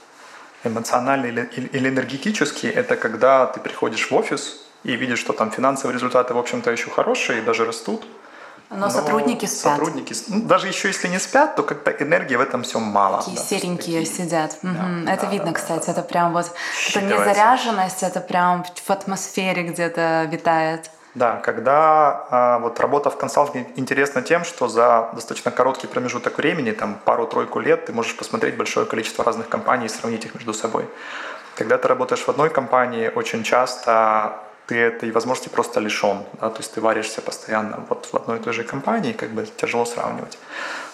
эмоциональный 0.63 1.29
или, 1.29 1.87
энергетический– 1.89 2.69
это 2.75 2.95
когда 2.95 3.45
ты 3.47 3.59
приходишь 3.59 4.11
в 4.11 4.15
офис 4.15 4.61
и 4.83 4.95
видишь, 4.95 5.19
что 5.19 5.33
там 5.33 5.51
финансовые 5.51 5.95
результаты, 5.95 6.33
в 6.33 6.37
общем-то, 6.37 6.71
еще 6.71 6.89
хорошие 6.89 7.39
и 7.39 7.41
даже 7.41 7.65
растут, 7.65 8.05
но, 8.71 8.77
но 8.77 8.89
сотрудники 8.89 9.45
спят. 9.45 9.77
Сотрудники, 9.77 10.15
ну, 10.29 10.41
даже 10.43 10.67
еще 10.67 10.87
если 10.87 11.09
не 11.09 11.19
спят, 11.19 11.55
то 11.57 11.63
как-то 11.63 11.91
энергии 11.91 12.35
в 12.35 12.41
этом 12.41 12.63
всем 12.63 12.83
мало. 12.83 13.17
Такие 13.19 13.37
да, 13.37 13.43
серенькие 13.43 13.99
такие, 13.99 14.05
сидят. 14.05 14.57
Да, 14.61 14.69
угу. 14.69 15.09
Это 15.09 15.25
да, 15.25 15.31
видно, 15.31 15.47
да, 15.47 15.53
кстати. 15.53 15.85
Да, 15.87 15.91
это 15.91 16.01
прям 16.03 16.31
вот 16.31 16.51
это 16.89 17.01
незаряженность, 17.01 18.01
это 18.01 18.21
прям 18.21 18.63
в 18.63 18.89
атмосфере 18.89 19.63
где-то 19.63 20.27
витает. 20.31 20.89
Да, 21.13 21.35
когда 21.37 22.25
а, 22.29 22.59
вот 22.59 22.79
работа 22.79 23.09
в 23.09 23.17
консалтинге 23.17 23.69
интересна 23.75 24.21
тем, 24.21 24.45
что 24.45 24.69
за 24.69 25.09
достаточно 25.13 25.51
короткий 25.51 25.87
промежуток 25.87 26.37
времени, 26.37 26.71
там 26.71 26.97
пару-тройку 27.03 27.59
лет, 27.59 27.85
ты 27.85 27.91
можешь 27.91 28.15
посмотреть 28.15 28.55
большое 28.55 28.85
количество 28.85 29.25
разных 29.25 29.49
компаний 29.49 29.87
и 29.87 29.89
сравнить 29.89 30.23
их 30.23 30.33
между 30.33 30.53
собой. 30.53 30.87
Когда 31.55 31.77
ты 31.77 31.89
работаешь 31.89 32.21
в 32.21 32.29
одной 32.29 32.49
компании, 32.49 33.11
очень 33.13 33.43
часто 33.43 34.39
ты 34.71 34.77
этой 34.77 35.11
возможности 35.11 35.49
просто 35.49 35.81
лишен, 35.81 36.17
да, 36.39 36.49
то 36.49 36.59
есть 36.59 36.73
ты 36.73 36.81
варишься 36.81 37.21
постоянно 37.21 37.85
вот 37.89 38.05
в 38.05 38.15
одной 38.15 38.37
и 38.37 38.39
той 38.39 38.53
же 38.53 38.63
компании, 38.63 39.11
как 39.11 39.29
бы 39.31 39.45
тяжело 39.57 39.85
сравнивать. 39.85 40.37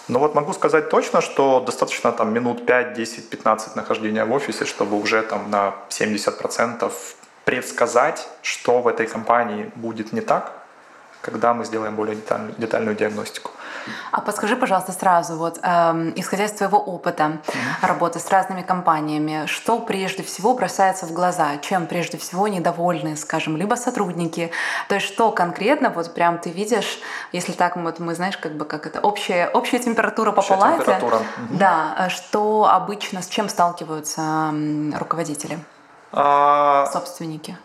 Но 0.08 0.18
вот 0.18 0.34
могу 0.34 0.52
сказать 0.52 0.90
точно, 0.90 1.20
что 1.20 1.60
достаточно 1.60 2.10
там 2.10 2.32
минут 2.32 2.66
5, 2.66 2.94
10, 2.94 3.30
15 3.30 3.76
нахождения 3.76 4.24
в 4.24 4.32
офисе, 4.32 4.64
чтобы 4.64 5.00
уже 5.00 5.22
там 5.22 5.50
на 5.50 5.74
70% 5.90 6.92
предсказать, 7.44 8.28
что 8.42 8.80
в 8.80 8.88
этой 8.88 9.06
компании 9.06 9.70
будет 9.76 10.12
не 10.12 10.22
так, 10.22 10.52
когда 11.20 11.54
мы 11.54 11.64
сделаем 11.64 11.96
более 11.96 12.16
детальную, 12.16 12.54
детальную 12.58 12.96
диагностику. 12.96 13.50
А 14.12 14.20
подскажи, 14.20 14.56
пожалуйста, 14.56 14.92
сразу, 14.92 15.36
вот, 15.36 15.58
эм, 15.62 16.12
исходя 16.16 16.44
из 16.44 16.52
твоего 16.52 16.78
опыта 16.78 17.22
mm-hmm. 17.22 17.86
работы 17.86 18.18
с 18.18 18.28
разными 18.30 18.62
компаниями, 18.62 19.46
что 19.46 19.78
прежде 19.78 20.22
всего 20.22 20.54
бросается 20.54 21.06
в 21.06 21.12
глаза, 21.12 21.56
чем 21.58 21.86
прежде 21.86 22.18
всего 22.18 22.48
недовольны, 22.48 23.16
скажем, 23.16 23.56
либо 23.56 23.74
сотрудники, 23.74 24.50
то 24.88 24.94
есть 24.94 25.06
что 25.06 25.30
конкретно, 25.30 25.90
вот 25.90 26.14
прям 26.14 26.38
ты 26.38 26.50
видишь, 26.50 26.98
если 27.32 27.52
так, 27.52 27.76
вот 27.76 27.98
мы, 27.98 28.14
знаешь, 28.14 28.36
как 28.36 28.52
бы 28.52 28.64
как 28.64 28.86
это, 28.86 29.00
общая, 29.00 29.48
общая 29.48 29.78
температура 29.78 30.32
по 30.32 30.40
общая 30.40 30.56
палате, 30.56 30.78
температура. 30.78 31.16
Mm-hmm. 31.16 31.56
да, 31.58 31.94
э, 31.98 32.08
что 32.10 32.68
обычно, 32.70 33.22
с 33.22 33.28
чем 33.28 33.48
сталкиваются 33.48 34.52
руководители? 34.98 35.58
А... 36.12 36.86
Собственники. 36.92 37.56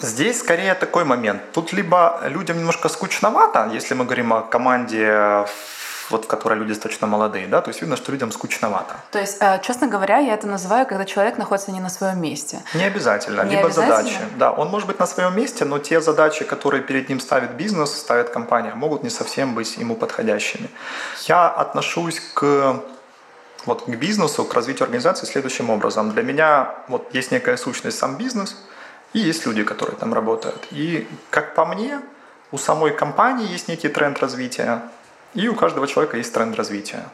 Здесь 0.00 0.38
скорее 0.38 0.74
такой 0.74 1.04
момент. 1.04 1.42
Тут 1.52 1.72
либо 1.72 2.20
людям 2.24 2.58
немножко 2.58 2.88
скучновато, 2.88 3.70
если 3.72 3.94
мы 3.94 4.04
говорим 4.04 4.32
о 4.32 4.42
команде 4.42 5.44
вот 6.10 6.24
в 6.24 6.26
которой 6.26 6.58
люди 6.58 6.72
достаточно 6.72 7.06
молодые, 7.06 7.46
да, 7.46 7.60
то 7.60 7.68
есть 7.68 7.80
видно, 7.82 7.96
что 7.96 8.12
людям 8.12 8.32
скучновато. 8.32 8.94
То 9.10 9.18
есть, 9.18 9.36
э, 9.40 9.60
честно 9.62 9.88
говоря, 9.88 10.18
я 10.18 10.34
это 10.34 10.46
называю, 10.46 10.86
когда 10.86 11.04
человек 11.04 11.38
находится 11.38 11.72
не 11.72 11.80
на 11.80 11.90
своем 11.90 12.20
месте. 12.20 12.60
Не 12.74 12.84
обязательно, 12.84 13.42
не 13.42 13.56
либо 13.56 13.66
обязательно? 13.66 14.02
задачи. 14.02 14.18
Да, 14.36 14.52
он 14.52 14.68
может 14.68 14.88
быть 14.88 14.98
на 14.98 15.06
своем 15.06 15.36
месте, 15.36 15.64
но 15.64 15.78
те 15.78 16.00
задачи, 16.00 16.44
которые 16.44 16.82
перед 16.82 17.08
ним 17.08 17.20
ставит 17.20 17.50
бизнес, 17.52 17.94
ставит 17.94 18.30
компания, 18.30 18.74
могут 18.74 19.02
не 19.02 19.10
совсем 19.10 19.54
быть 19.54 19.76
ему 19.76 19.96
подходящими. 19.96 20.68
Я 21.26 21.48
отношусь 21.48 22.20
к 22.34 22.82
вот 23.66 23.84
к 23.84 23.88
бизнесу, 23.88 24.44
к 24.44 24.54
развитию 24.54 24.84
организации 24.84 25.26
следующим 25.26 25.70
образом. 25.70 26.12
Для 26.12 26.22
меня 26.22 26.74
вот 26.88 27.14
есть 27.14 27.32
некая 27.32 27.56
сущность 27.56 27.98
сам 27.98 28.16
бизнес, 28.16 28.56
и 29.12 29.18
есть 29.18 29.46
люди, 29.46 29.64
которые 29.64 29.96
там 29.96 30.14
работают. 30.14 30.66
И 30.70 31.06
как 31.30 31.54
по 31.54 31.64
мне, 31.64 32.00
у 32.52 32.58
самой 32.58 32.92
компании 32.92 33.50
есть 33.50 33.68
некий 33.68 33.88
тренд 33.88 34.18
развития, 34.20 34.82
и 35.34 35.48
у 35.48 35.54
каждого 35.54 35.86
человека 35.86 36.16
есть 36.16 36.32
тренд 36.32 36.56
развития. 36.56 37.04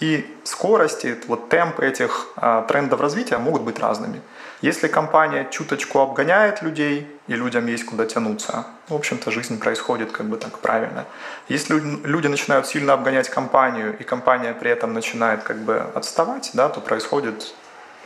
И 0.00 0.24
скорости, 0.44 1.18
вот 1.26 1.50
темпы 1.50 1.84
этих 1.86 2.28
а, 2.36 2.62
трендов 2.62 3.00
развития 3.00 3.36
могут 3.36 3.62
быть 3.62 3.78
разными. 3.78 4.22
Если 4.62 4.88
компания 4.88 5.46
чуточку 5.50 6.00
обгоняет 6.00 6.62
людей, 6.62 7.06
и 7.28 7.34
людям 7.34 7.66
есть 7.66 7.84
куда 7.84 8.06
тянуться, 8.06 8.66
в 8.88 8.94
общем-то, 8.94 9.30
жизнь 9.30 9.58
происходит 9.58 10.10
как 10.10 10.26
бы 10.26 10.38
так 10.38 10.58
правильно. 10.58 11.04
Если 11.48 11.78
люди 11.78 12.26
начинают 12.28 12.66
сильно 12.66 12.94
обгонять 12.94 13.28
компанию, 13.28 13.96
и 13.98 14.02
компания 14.02 14.54
при 14.54 14.70
этом 14.70 14.94
начинает 14.94 15.42
как 15.42 15.58
бы 15.58 15.86
отставать, 15.94 16.50
да, 16.54 16.70
то 16.70 16.80
происходит, 16.80 17.54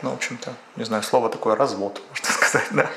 ну, 0.01 0.11
в 0.11 0.15
общем-то, 0.15 0.53
не 0.75 0.83
знаю, 0.83 1.01
слово 1.01 1.29
такое 1.29 1.55
развод, 1.55 2.01
можно 2.09 2.25
сказать, 2.33 2.67
да. 2.71 2.89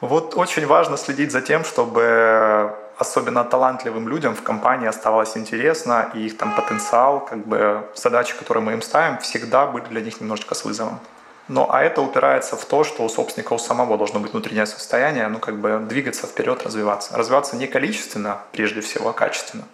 Вот 0.00 0.36
очень 0.36 0.66
важно 0.66 0.96
следить 0.96 1.32
за 1.32 1.40
тем, 1.40 1.64
чтобы 1.64 2.72
особенно 2.98 3.44
талантливым 3.44 4.08
людям 4.08 4.34
в 4.34 4.42
компании 4.42 4.88
оставалось 4.88 5.36
интересно, 5.36 6.10
и 6.14 6.26
их 6.26 6.36
там 6.36 6.54
потенциал, 6.54 7.24
как 7.24 7.46
бы 7.46 7.88
задачи, 7.94 8.36
которые 8.36 8.62
мы 8.62 8.72
им 8.72 8.82
ставим, 8.82 9.18
всегда 9.18 9.66
были 9.66 9.84
для 9.84 10.00
них 10.00 10.20
немножечко 10.20 10.54
с 10.54 10.64
вызовом. 10.64 11.00
Но 11.48 11.72
а 11.72 11.82
это 11.82 12.02
упирается 12.02 12.56
в 12.56 12.64
то, 12.64 12.84
что 12.84 13.04
у 13.04 13.08
собственника 13.08 13.54
у 13.54 13.58
самого 13.58 13.96
должно 13.96 14.20
быть 14.20 14.32
внутреннее 14.32 14.66
состояние, 14.66 15.28
ну 15.28 15.38
как 15.38 15.56
бы 15.56 15.80
двигаться 15.88 16.26
вперед, 16.26 16.62
развиваться. 16.62 17.16
Развиваться 17.16 17.56
не 17.56 17.66
количественно, 17.66 18.38
прежде 18.52 18.80
всего, 18.82 19.08
а 19.08 19.12
качественно. 19.12 19.64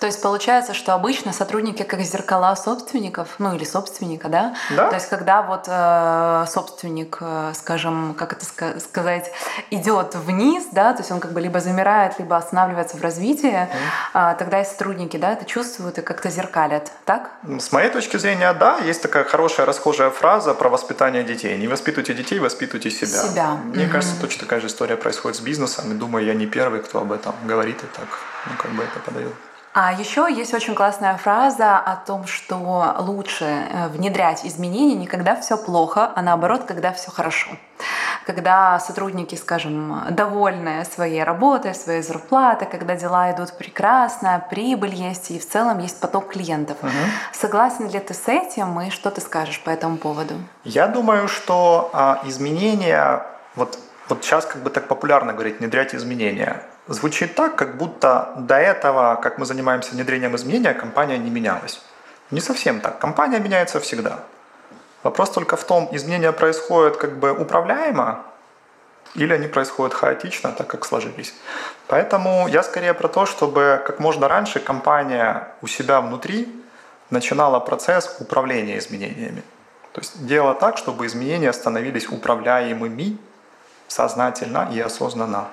То 0.00 0.06
есть 0.06 0.20
получается, 0.22 0.74
что 0.74 0.94
обычно 0.94 1.32
сотрудники 1.32 1.82
как 1.82 2.00
зеркала 2.00 2.54
собственников, 2.54 3.36
ну 3.38 3.54
или 3.54 3.64
собственника, 3.64 4.28
да? 4.28 4.54
Да. 4.70 4.88
То 4.88 4.94
есть 4.94 5.08
когда 5.08 5.42
вот 5.42 5.64
э, 5.68 6.44
собственник, 6.48 7.18
э, 7.20 7.52
скажем, 7.54 8.14
как 8.14 8.32
это 8.32 8.44
ска- 8.44 8.80
сказать, 8.80 9.30
идет 9.70 10.14
вниз, 10.14 10.64
да, 10.72 10.92
то 10.92 11.00
есть 11.00 11.10
он 11.10 11.20
как 11.20 11.32
бы 11.32 11.40
либо 11.40 11.60
замирает, 11.60 12.18
либо 12.18 12.36
останавливается 12.36 12.96
в 12.96 13.02
развитии, 13.02 13.68
mm. 14.14 14.32
э, 14.32 14.36
тогда 14.38 14.60
и 14.60 14.64
сотрудники, 14.64 15.16
да, 15.16 15.32
это 15.32 15.44
чувствуют 15.44 15.98
и 15.98 16.02
как-то 16.02 16.30
зеркалят, 16.30 16.92
так? 17.04 17.30
С 17.58 17.72
моей 17.72 17.90
точки 17.90 18.16
зрения, 18.16 18.52
да, 18.52 18.78
есть 18.78 19.02
такая 19.02 19.24
хорошая 19.24 19.66
расхожая 19.66 20.10
фраза 20.10 20.54
про 20.54 20.68
воспитание 20.68 21.24
детей. 21.24 21.56
Не 21.58 21.68
воспитывайте 21.68 22.14
детей, 22.14 22.38
воспитывайте 22.38 22.90
себя. 22.90 23.22
Себя. 23.22 23.50
Мне 23.64 23.84
mm-hmm. 23.84 23.88
кажется, 23.88 24.20
точно 24.20 24.40
такая 24.40 24.60
же 24.60 24.66
история 24.66 24.96
происходит 24.96 25.38
с 25.38 25.40
бизнесом, 25.40 25.90
и 25.92 25.94
думаю, 25.94 26.24
я 26.26 26.34
не 26.34 26.46
первый, 26.46 26.82
кто 26.82 27.00
об 27.00 27.12
этом 27.12 27.34
говорит 27.44 27.82
и 27.82 27.86
так, 27.86 28.08
ну 28.46 28.52
как 28.58 28.70
бы 28.72 28.82
это 28.82 29.00
подает. 29.00 29.32
А 29.78 29.92
еще 29.92 30.26
есть 30.30 30.54
очень 30.54 30.74
классная 30.74 31.18
фраза 31.18 31.76
о 31.76 31.96
том, 31.96 32.26
что 32.26 32.94
лучше 32.98 33.44
э, 33.44 33.88
внедрять 33.88 34.46
изменения 34.46 34.94
не 34.94 35.06
когда 35.06 35.36
все 35.36 35.58
плохо, 35.58 36.12
а 36.14 36.22
наоборот, 36.22 36.64
когда 36.64 36.94
все 36.94 37.10
хорошо. 37.10 37.50
Когда 38.24 38.80
сотрудники, 38.80 39.34
скажем, 39.34 40.00
довольны 40.12 40.82
своей 40.86 41.22
работой, 41.22 41.74
своей 41.74 42.00
зарплатой, 42.00 42.66
когда 42.66 42.96
дела 42.96 43.30
идут 43.32 43.52
прекрасно, 43.52 44.42
прибыль 44.48 44.94
есть 44.94 45.30
и 45.30 45.38
в 45.38 45.46
целом 45.46 45.80
есть 45.80 46.00
поток 46.00 46.28
клиентов. 46.28 46.78
Угу. 46.82 46.90
Согласен 47.34 47.90
ли 47.90 48.00
ты 48.00 48.14
с 48.14 48.28
этим 48.28 48.80
и 48.80 48.88
что 48.88 49.10
ты 49.10 49.20
скажешь 49.20 49.60
по 49.60 49.68
этому 49.68 49.98
поводу? 49.98 50.36
Я 50.64 50.86
думаю, 50.86 51.28
что 51.28 51.90
а, 51.92 52.22
изменения, 52.24 53.26
вот, 53.56 53.78
вот 54.08 54.24
сейчас 54.24 54.46
как 54.46 54.62
бы 54.62 54.70
так 54.70 54.88
популярно 54.88 55.34
говорить, 55.34 55.58
внедрять 55.58 55.94
изменения 55.94 56.62
звучит 56.88 57.34
так, 57.34 57.56
как 57.56 57.76
будто 57.76 58.32
до 58.36 58.56
этого, 58.56 59.18
как 59.22 59.38
мы 59.38 59.46
занимаемся 59.46 59.92
внедрением 59.92 60.36
изменения, 60.36 60.74
компания 60.74 61.18
не 61.18 61.30
менялась. 61.30 61.80
Не 62.30 62.40
совсем 62.40 62.80
так. 62.80 62.98
Компания 62.98 63.38
меняется 63.38 63.80
всегда. 63.80 64.20
Вопрос 65.02 65.30
только 65.30 65.56
в 65.56 65.64
том, 65.64 65.88
изменения 65.92 66.32
происходят 66.32 66.96
как 66.96 67.18
бы 67.18 67.32
управляемо, 67.32 68.24
или 69.14 69.32
они 69.32 69.48
происходят 69.48 69.94
хаотично, 69.94 70.52
так 70.52 70.66
как 70.66 70.84
сложились. 70.84 71.34
Поэтому 71.86 72.48
я 72.48 72.62
скорее 72.62 72.92
про 72.94 73.08
то, 73.08 73.24
чтобы 73.26 73.82
как 73.86 74.00
можно 74.00 74.28
раньше 74.28 74.60
компания 74.60 75.48
у 75.62 75.66
себя 75.66 76.00
внутри 76.00 76.48
начинала 77.10 77.60
процесс 77.60 78.16
управления 78.20 78.78
изменениями. 78.78 79.42
То 79.92 80.00
есть 80.00 80.26
делала 80.26 80.54
так, 80.54 80.76
чтобы 80.76 81.06
изменения 81.06 81.52
становились 81.52 82.08
управляемыми 82.08 83.16
сознательно 83.88 84.68
и 84.72 84.80
осознанно. 84.80 85.48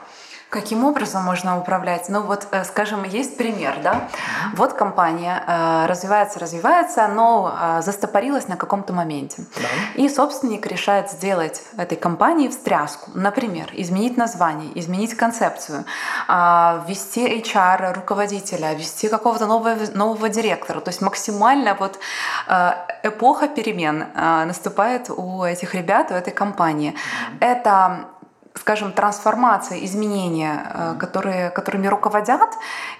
Каким 0.54 0.86
образом 0.86 1.24
можно 1.24 1.58
управлять? 1.58 2.10
Ну 2.10 2.22
вот, 2.22 2.48
э, 2.52 2.64
скажем, 2.64 3.04
есть 3.06 3.38
пример, 3.38 3.80
да? 3.82 4.08
Вот 4.56 4.74
компания 4.74 5.44
э, 5.48 5.88
развивается, 5.88 6.40
развивается, 6.40 7.08
но 7.08 7.52
э, 7.60 7.82
застопорилась 7.82 8.48
на 8.48 8.56
каком-то 8.56 8.94
моменте. 8.94 9.46
Да. 9.56 9.68
И 9.96 10.08
собственник 10.08 10.68
решает 10.68 11.10
сделать 11.10 11.64
этой 11.76 11.98
компании 11.98 12.50
встряску. 12.50 13.10
Например, 13.16 13.68
изменить 13.74 14.16
название, 14.16 14.80
изменить 14.80 15.16
концепцию, 15.16 15.86
а, 16.28 16.84
ввести 16.88 17.42
HR 17.42 17.94
руководителя, 17.94 18.76
ввести 18.76 19.10
какого-то 19.10 19.48
нового, 19.48 19.76
нового 19.96 20.30
директора. 20.30 20.82
То 20.82 20.90
есть 20.90 21.02
максимально 21.02 21.74
вот 21.80 21.98
эпоха 23.02 23.48
перемен 23.48 24.06
наступает 24.14 25.10
у 25.10 25.44
этих 25.44 25.74
ребят, 25.74 26.12
у 26.12 26.14
этой 26.14 26.32
компании. 26.32 26.94
Это 27.40 28.13
скажем, 28.56 28.92
трансформация, 28.92 29.84
изменения, 29.86 30.72
э, 30.74 30.96
которые, 31.00 31.50
которыми 31.50 31.88
руководят, 31.88 32.50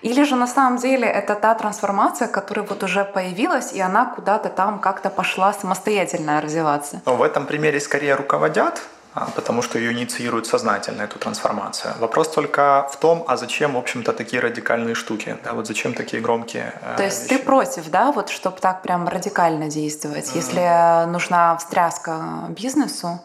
или 0.02 0.24
же 0.24 0.36
на 0.36 0.48
самом 0.48 0.78
деле 0.78 1.08
это 1.08 1.36
та 1.36 1.54
трансформация, 1.54 2.28
которая 2.28 2.66
вот 2.66 2.84
уже 2.84 3.06
появилась, 3.06 3.74
и 3.74 3.80
она 3.80 4.06
куда-то 4.06 4.50
там 4.50 4.80
как-то 4.80 5.10
пошла 5.10 5.54
самостоятельно 5.54 6.42
развиваться? 6.42 7.02
Но 7.06 7.16
в 7.16 7.22
этом 7.22 7.46
примере 7.46 7.80
скорее 7.80 8.16
руководят, 8.16 8.82
а, 9.16 9.28
потому 9.36 9.62
что 9.62 9.78
ее 9.78 9.92
инициируют 9.92 10.48
сознательно, 10.48 11.04
эту 11.04 11.20
трансформацию. 11.20 11.94
Вопрос 12.00 12.30
только 12.30 12.90
в 12.92 12.98
том, 12.98 13.24
а 13.28 13.38
зачем, 13.38 13.74
в 13.74 13.78
общем-то, 13.78 14.12
такие 14.12 14.42
радикальные 14.42 14.96
штуки, 14.96 15.38
да, 15.44 15.54
вот 15.54 15.68
зачем 15.68 15.94
такие 15.94 16.22
громкие 16.22 16.74
э, 16.82 16.96
То 16.98 17.04
есть 17.04 17.24
вещи? 17.24 17.38
ты 17.38 17.46
против, 17.46 17.90
да, 17.92 18.12
вот 18.12 18.30
чтобы 18.30 18.58
так 18.60 18.82
прям 18.82 19.08
радикально 19.08 19.70
действовать, 19.70 20.26
mm-hmm. 20.26 20.36
если 20.36 21.12
нужна 21.12 21.56
встряска 21.58 22.46
бизнесу, 22.50 23.20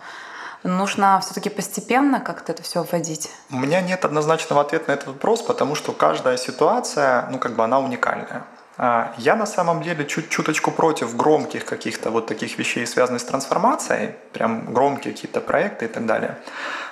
нужно 0.76 1.20
все-таки 1.20 1.50
постепенно 1.50 2.20
как-то 2.20 2.52
это 2.52 2.62
все 2.62 2.82
вводить? 2.82 3.30
У 3.50 3.56
меня 3.56 3.80
нет 3.80 4.04
однозначного 4.04 4.62
ответа 4.62 4.84
на 4.88 4.94
этот 4.94 5.06
вопрос, 5.08 5.42
потому 5.42 5.74
что 5.74 5.92
каждая 5.92 6.36
ситуация, 6.36 7.28
ну 7.30 7.38
как 7.38 7.56
бы 7.56 7.64
она 7.64 7.78
уникальная. 7.78 8.44
А, 8.76 9.12
я 9.18 9.34
на 9.34 9.46
самом 9.46 9.82
деле 9.82 10.06
чуть 10.06 10.28
чуточку 10.28 10.70
против 10.70 11.16
громких 11.16 11.64
каких-то 11.64 12.10
вот 12.10 12.26
таких 12.26 12.58
вещей, 12.58 12.86
связанных 12.86 13.20
с 13.20 13.24
трансформацией, 13.24 14.14
прям 14.32 14.72
громкие 14.72 15.14
какие-то 15.14 15.40
проекты 15.40 15.86
и 15.86 15.88
так 15.88 16.06
далее. 16.06 16.38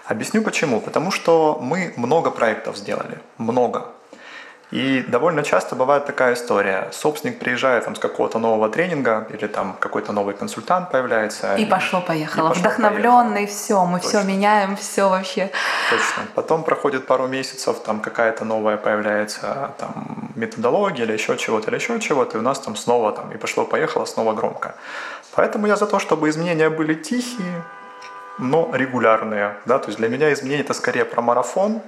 Объясню 0.05 0.43
почему. 0.43 0.81
Потому 0.81 1.11
что 1.13 1.59
мы 1.61 1.95
много 1.97 2.31
проектов 2.31 2.77
сделали, 2.77 3.21
много. 3.39 3.93
И 4.73 5.05
довольно 5.07 5.45
часто 5.45 5.77
бывает 5.77 6.07
такая 6.07 6.35
история. 6.35 6.89
Собственник 6.91 7.39
приезжает 7.39 7.85
там, 7.85 7.95
с 7.95 8.01
какого-то 8.01 8.39
нового 8.39 8.69
тренинга 8.69 9.27
или 9.31 9.47
там 9.47 9.77
какой-то 9.79 10.13
новый 10.13 10.35
консультант 10.35 10.91
появляется. 10.91 11.55
И, 11.55 11.65
пошло-поехало. 11.67 12.53
Вдохновленный, 12.53 13.47
все, 13.47 13.85
мы 13.85 14.01
Точно. 14.01 14.21
все 14.21 14.29
меняем, 14.29 14.77
все 14.77 15.09
вообще. 15.09 15.51
Точно. 15.91 16.23
Потом 16.35 16.65
проходит 16.65 17.07
пару 17.07 17.29
месяцев, 17.29 17.79
там 17.85 18.01
какая-то 18.01 18.45
новая 18.45 18.77
появляется 18.77 19.71
там, 19.79 20.33
методология 20.35 21.05
или 21.05 21.13
еще 21.13 21.37
чего-то, 21.37 21.69
или 21.71 21.77
еще 21.77 22.01
чего-то, 22.01 22.37
и 22.37 22.41
у 22.41 22.43
нас 22.43 22.59
там 22.59 22.75
снова 22.75 23.13
там 23.13 23.31
и 23.31 23.37
пошло-поехало, 23.37 24.05
снова 24.05 24.33
громко. 24.33 24.75
Поэтому 25.37 25.69
я 25.69 25.77
за 25.77 25.87
то, 25.87 26.01
чтобы 26.01 26.29
изменения 26.29 26.71
были 26.71 26.95
тихие, 26.95 27.63
но 28.39 28.71
регулярные. 28.73 29.55
Да? 29.65 29.79
То 29.79 29.89
есть 29.89 29.99
для 29.99 30.09
меня 30.09 30.33
изменения 30.33 30.63
это 30.63 30.75
скорее 30.75 31.05
про 31.05 31.23
марафон, 31.23 31.83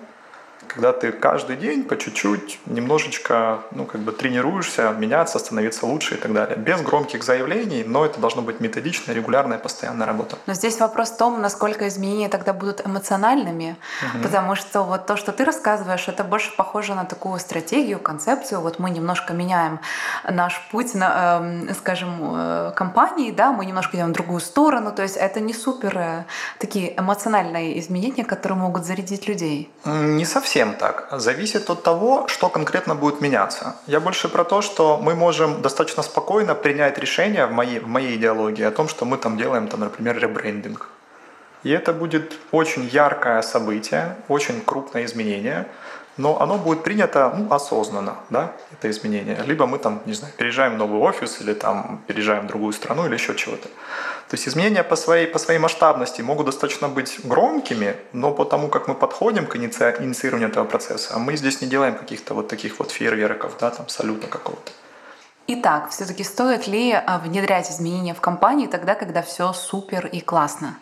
когда 0.66 0.92
ты 0.92 1.12
каждый 1.12 1.57
день 1.57 1.85
по 1.85 1.97
чуть-чуть, 1.97 2.61
немножечко, 2.66 3.61
ну, 3.71 3.85
как 3.85 4.01
бы 4.01 4.12
тренируешься, 4.12 4.92
меняться, 4.99 5.38
становиться 5.38 5.87
лучше 5.87 6.14
и 6.14 6.18
так 6.18 6.33
далее. 6.33 6.57
Без 6.57 6.81
громких 6.83 7.23
заявлений, 7.23 7.85
но 7.85 8.05
это 8.05 8.21
должно 8.21 8.42
быть 8.42 8.61
методичная, 8.61 9.14
регулярная, 9.14 9.59
постоянная 9.59 10.07
работа. 10.07 10.37
Но 10.47 10.55
здесь 10.55 10.79
вопрос 10.81 11.11
в 11.11 11.16
том, 11.16 11.40
насколько 11.40 11.87
изменения 11.88 12.29
тогда 12.29 12.53
будут 12.53 12.85
эмоциональными, 12.87 13.77
угу. 14.03 14.23
потому 14.23 14.55
что 14.55 14.83
вот 14.83 15.07
то, 15.07 15.16
что 15.16 15.33
ты 15.33 15.44
рассказываешь, 15.44 16.09
это 16.09 16.25
больше 16.25 16.55
похоже 16.57 16.94
на 16.94 17.05
такую 17.05 17.38
стратегию, 17.38 17.99
концепцию. 17.99 18.61
Вот 18.61 18.79
мы 18.79 18.90
немножко 18.90 19.33
меняем 19.33 19.81
наш 20.29 20.61
путь, 20.71 20.94
на, 20.94 21.40
э, 21.68 21.75
скажем, 21.75 22.18
э, 22.21 22.73
компании, 22.75 23.31
да, 23.31 23.53
мы 23.53 23.64
немножко 23.64 23.97
идем 23.97 24.09
в 24.09 24.12
другую 24.12 24.40
сторону, 24.40 24.92
то 24.92 25.03
есть 25.03 25.16
это 25.16 25.40
не 25.40 25.55
супер 25.55 25.99
э, 25.99 26.25
такие 26.59 26.99
эмоциональные 26.99 27.79
изменения, 27.81 28.25
которые 28.25 28.59
могут 28.59 28.85
зарядить 28.85 29.29
людей. 29.29 29.71
Не 29.85 30.25
совсем 30.25 30.47
совсем 30.48 30.74
так. 30.74 31.08
Зависит 31.12 31.70
от 31.70 31.82
того, 31.82 32.26
что 32.28 32.48
конкретно 32.48 32.94
будет 32.94 33.20
меняться. 33.20 33.74
Я 33.87 34.00
больше 34.00 34.28
про 34.28 34.44
то, 34.44 34.62
что 34.62 34.96
мы 34.96 35.14
можем 35.14 35.62
достаточно 35.62 36.02
спокойно 36.02 36.54
принять 36.54 36.98
решение 36.98 37.46
в 37.46 37.52
моей, 37.52 37.80
в 37.80 37.87
моей 37.87 38.16
идеологии 38.16 38.64
о 38.64 38.70
том, 38.70 38.88
что 38.88 39.04
мы 39.04 39.18
там 39.18 39.37
делаем, 39.37 39.68
там, 39.68 39.80
например, 39.80 40.18
ребрендинг. 40.18 40.88
И 41.64 41.70
это 41.70 41.92
будет 41.92 42.32
очень 42.52 42.88
яркое 42.92 43.42
событие, 43.42 44.16
очень 44.28 44.62
крупное 44.64 45.04
изменение, 45.04 45.66
но 46.18 46.40
оно 46.42 46.59
будет 46.59 46.83
принято 46.83 47.33
ну, 47.35 47.52
осознанно, 47.54 48.16
да, 48.31 48.52
это 48.72 48.90
изменение. 48.90 49.38
Либо 49.46 49.66
мы 49.66 49.78
там, 49.78 50.02
не 50.04 50.12
знаю, 50.12 50.35
переезжаем 50.37 50.74
в 50.74 50.76
новый 50.76 51.00
офис 51.00 51.40
или 51.40 51.54
там 51.54 52.02
переезжаем 52.07 52.44
в 52.44 52.46
другую 52.48 52.72
страну 52.72 53.07
или 53.07 53.14
еще 53.14 53.35
чего-то. 53.35 53.68
То 54.28 54.35
есть 54.35 54.48
изменения 54.48 54.83
по 54.83 54.96
своей, 54.96 55.26
по 55.26 55.38
своей 55.38 55.61
масштабности 55.61 56.20
могут 56.20 56.46
достаточно 56.46 56.88
быть 56.88 57.20
громкими, 57.24 57.96
но 58.12 58.33
по 58.33 58.44
тому, 58.44 58.68
как 58.68 58.88
мы 58.88 58.94
подходим 58.94 59.46
к 59.46 59.57
инициированию 59.57 60.48
этого 60.50 60.64
процесса, 60.64 61.14
а 61.14 61.18
мы 61.18 61.37
здесь 61.37 61.62
не 61.62 61.68
делаем 61.68 61.94
каких-то 61.94 62.35
вот 62.35 62.48
таких 62.48 62.78
вот 62.78 62.90
фейерверков, 62.90 63.52
да, 63.61 63.70
там 63.70 63.88
салюта 63.88 64.26
какого-то. 64.26 64.72
Итак, 65.46 65.88
все-таки 65.90 66.24
стоит 66.24 66.66
ли 66.66 66.92
а, 66.92 67.18
внедрять 67.18 67.70
изменения 67.70 68.12
в 68.12 68.20
компании 68.20 68.66
тогда, 68.66 68.94
когда 68.94 69.22
все 69.22 69.54
супер 69.54 70.07
и 70.07 70.20
классно? 70.20 70.76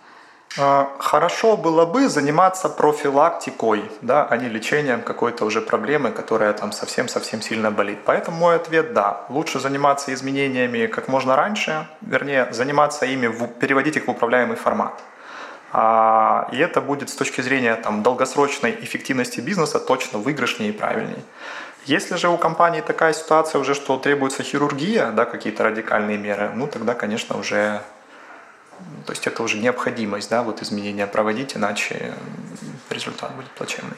А, 0.59 0.91
хорошо 0.99 1.57
было 1.57 1.85
бы 1.85 2.09
заниматься 2.09 2.69
профилактикой, 2.69 3.91
да, 4.01 4.27
а 4.27 4.37
не 4.37 4.49
лечением 4.49 5.03
какой-то 5.03 5.45
уже 5.45 5.61
проблемы, 5.61 6.11
которая 6.11 6.53
там 6.53 6.73
совсем-совсем 6.73 7.43
сильно 7.43 7.71
болит. 7.71 7.99
Поэтому 8.05 8.39
мой 8.39 8.57
ответ– 8.57 8.93
да. 8.95 9.25
Лучше 9.29 9.61
заниматься 9.61 10.15
изменениями 10.15 10.87
как 10.87 11.09
можно 11.09 11.37
раньше, 11.37 11.87
вернее, 12.01 12.49
заниматься 12.53 13.05
ими, 13.07 13.29
переводить 13.61 13.97
их 13.97 14.07
в 14.07 14.11
управляемый 14.11 14.57
формат. 14.57 15.03
А, 15.73 16.49
и 16.53 16.59
это 16.59 16.81
будет 16.81 17.11
с 17.11 17.15
точки 17.15 17.43
зрения 17.43 17.75
там, 17.77 18.03
долгосрочной 18.03 18.79
эффективности 18.81 19.41
бизнеса 19.41 19.79
точно 19.79 20.19
выигрышнее 20.19 20.71
и 20.71 20.73
правильнее. 20.73 21.23
Если 21.85 22.17
же 22.17 22.29
у 22.29 22.39
компании 22.39 22.81
такая 22.81 23.13
ситуация 23.13 23.61
уже, 23.61 23.75
что 23.75 23.99
требуется 23.99 24.43
хирургия, 24.43 25.11
да, 25.11 25.25
какие-то 25.25 25.65
радикальные 25.65 26.19
меры, 26.19 26.51
ну 26.55 26.67
тогда, 26.67 26.95
конечно, 26.95 27.37
уже 27.37 27.83
То 29.07 29.13
есть 29.13 29.27
это 29.27 29.43
уже 29.43 29.59
необходимость, 29.59 30.31
да, 30.31 30.43
вот 30.43 30.63
изменения 30.63 31.07
проводить, 31.07 31.57
иначе 31.57 32.15
результат 32.91 33.35
будет 33.35 33.51
плачевный. 33.51 33.97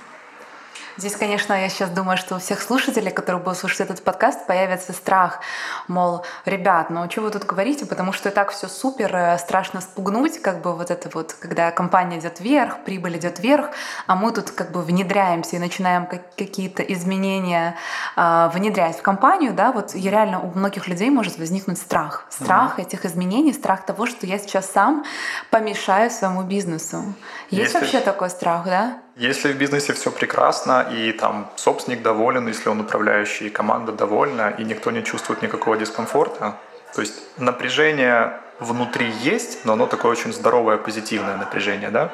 Здесь, 0.98 1.14
конечно, 1.14 1.52
я 1.52 1.68
сейчас 1.68 1.90
думаю, 1.90 2.18
что 2.18 2.34
у 2.34 2.38
всех 2.40 2.60
слушателей, 2.60 3.12
которые 3.12 3.40
будут 3.40 3.56
слушать 3.56 3.82
этот 3.82 4.02
подкаст, 4.02 4.48
появится 4.48 4.92
страх, 4.92 5.38
мол, 5.86 6.24
ребят, 6.44 6.90
ну 6.90 7.08
что 7.08 7.20
вы 7.20 7.30
тут 7.30 7.44
говорите, 7.44 7.86
потому 7.86 8.12
что 8.12 8.30
и 8.30 8.32
так 8.32 8.50
все 8.50 8.66
супер, 8.66 9.14
э, 9.14 9.38
страшно 9.38 9.80
спугнуть, 9.80 10.42
как 10.42 10.60
бы 10.60 10.74
вот 10.74 10.90
это 10.90 11.08
вот, 11.14 11.34
когда 11.34 11.70
компания 11.70 12.18
идет 12.18 12.40
вверх, 12.40 12.78
прибыль 12.84 13.16
идет 13.16 13.38
вверх, 13.38 13.70
а 14.08 14.16
мы 14.16 14.32
тут 14.32 14.50
как 14.50 14.72
бы 14.72 14.82
внедряемся 14.82 15.54
и 15.54 15.60
начинаем 15.60 16.04
какие-то 16.06 16.82
изменения 16.82 17.76
э, 18.16 18.50
внедрять 18.52 18.98
в 18.98 19.02
компанию, 19.02 19.54
да, 19.54 19.70
вот 19.70 19.94
и 19.94 20.10
реально 20.10 20.40
у 20.40 20.50
многих 20.50 20.88
людей 20.88 21.10
может 21.10 21.38
возникнуть 21.38 21.78
страх, 21.78 22.26
страх 22.28 22.76
mm-hmm. 22.76 22.82
этих 22.82 23.04
изменений, 23.04 23.52
страх 23.52 23.86
того, 23.86 24.06
что 24.06 24.26
я 24.26 24.36
сейчас 24.36 24.68
сам 24.68 25.04
помешаю 25.50 26.10
своему 26.10 26.42
бизнесу. 26.42 27.14
Есть 27.50 27.74
Если... 27.74 27.78
вообще 27.78 28.00
такой 28.00 28.30
страх, 28.30 28.64
да? 28.64 28.98
Если 29.18 29.52
в 29.52 29.56
бизнесе 29.56 29.94
все 29.94 30.12
прекрасно, 30.12 30.86
и 30.92 31.10
там 31.10 31.50
собственник 31.56 32.02
доволен, 32.02 32.46
если 32.46 32.68
он 32.68 32.80
управляющий, 32.80 33.48
и 33.48 33.50
команда 33.50 33.90
довольна, 33.90 34.54
и 34.56 34.62
никто 34.62 34.92
не 34.92 35.02
чувствует 35.02 35.42
никакого 35.42 35.76
дискомфорта, 35.76 36.54
то 36.94 37.00
есть 37.00 37.14
напряжение 37.36 38.38
внутри 38.60 39.10
есть, 39.10 39.64
но 39.64 39.72
оно 39.72 39.86
такое 39.86 40.12
очень 40.12 40.32
здоровое, 40.32 40.76
позитивное 40.76 41.36
напряжение, 41.36 41.90
да? 41.90 42.12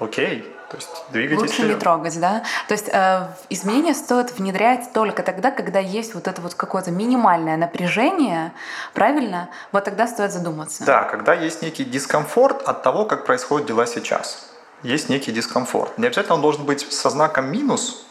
Окей, 0.00 0.42
то 0.68 0.76
есть 0.76 0.90
двигайтесь. 1.12 1.42
Лучше 1.42 1.54
вперед. 1.54 1.74
не 1.76 1.80
трогать, 1.80 2.20
да? 2.20 2.42
То 2.66 2.74
есть 2.74 2.88
э, 2.92 3.28
изменения 3.48 3.94
стоит 3.94 4.36
внедрять 4.36 4.92
только 4.92 5.22
тогда, 5.22 5.52
когда 5.52 5.78
есть 5.78 6.14
вот 6.14 6.26
это 6.26 6.40
вот 6.40 6.54
какое-то 6.54 6.90
минимальное 6.90 7.58
напряжение, 7.58 8.50
правильно? 8.92 9.50
Вот 9.70 9.84
тогда 9.84 10.08
стоит 10.08 10.32
задуматься. 10.32 10.84
Да, 10.84 11.04
когда 11.04 11.32
есть 11.32 11.62
некий 11.62 11.84
дискомфорт 11.84 12.62
от 12.62 12.82
того, 12.82 13.04
как 13.04 13.24
происходят 13.24 13.68
дела 13.68 13.86
сейчас 13.86 14.49
есть 14.82 15.08
некий 15.08 15.32
дискомфорт. 15.32 15.98
Не 15.98 16.06
обязательно 16.06 16.36
он 16.36 16.42
должен 16.42 16.64
быть 16.64 16.80
со 16.92 17.10
знаком 17.10 17.50
минус, 17.50 18.06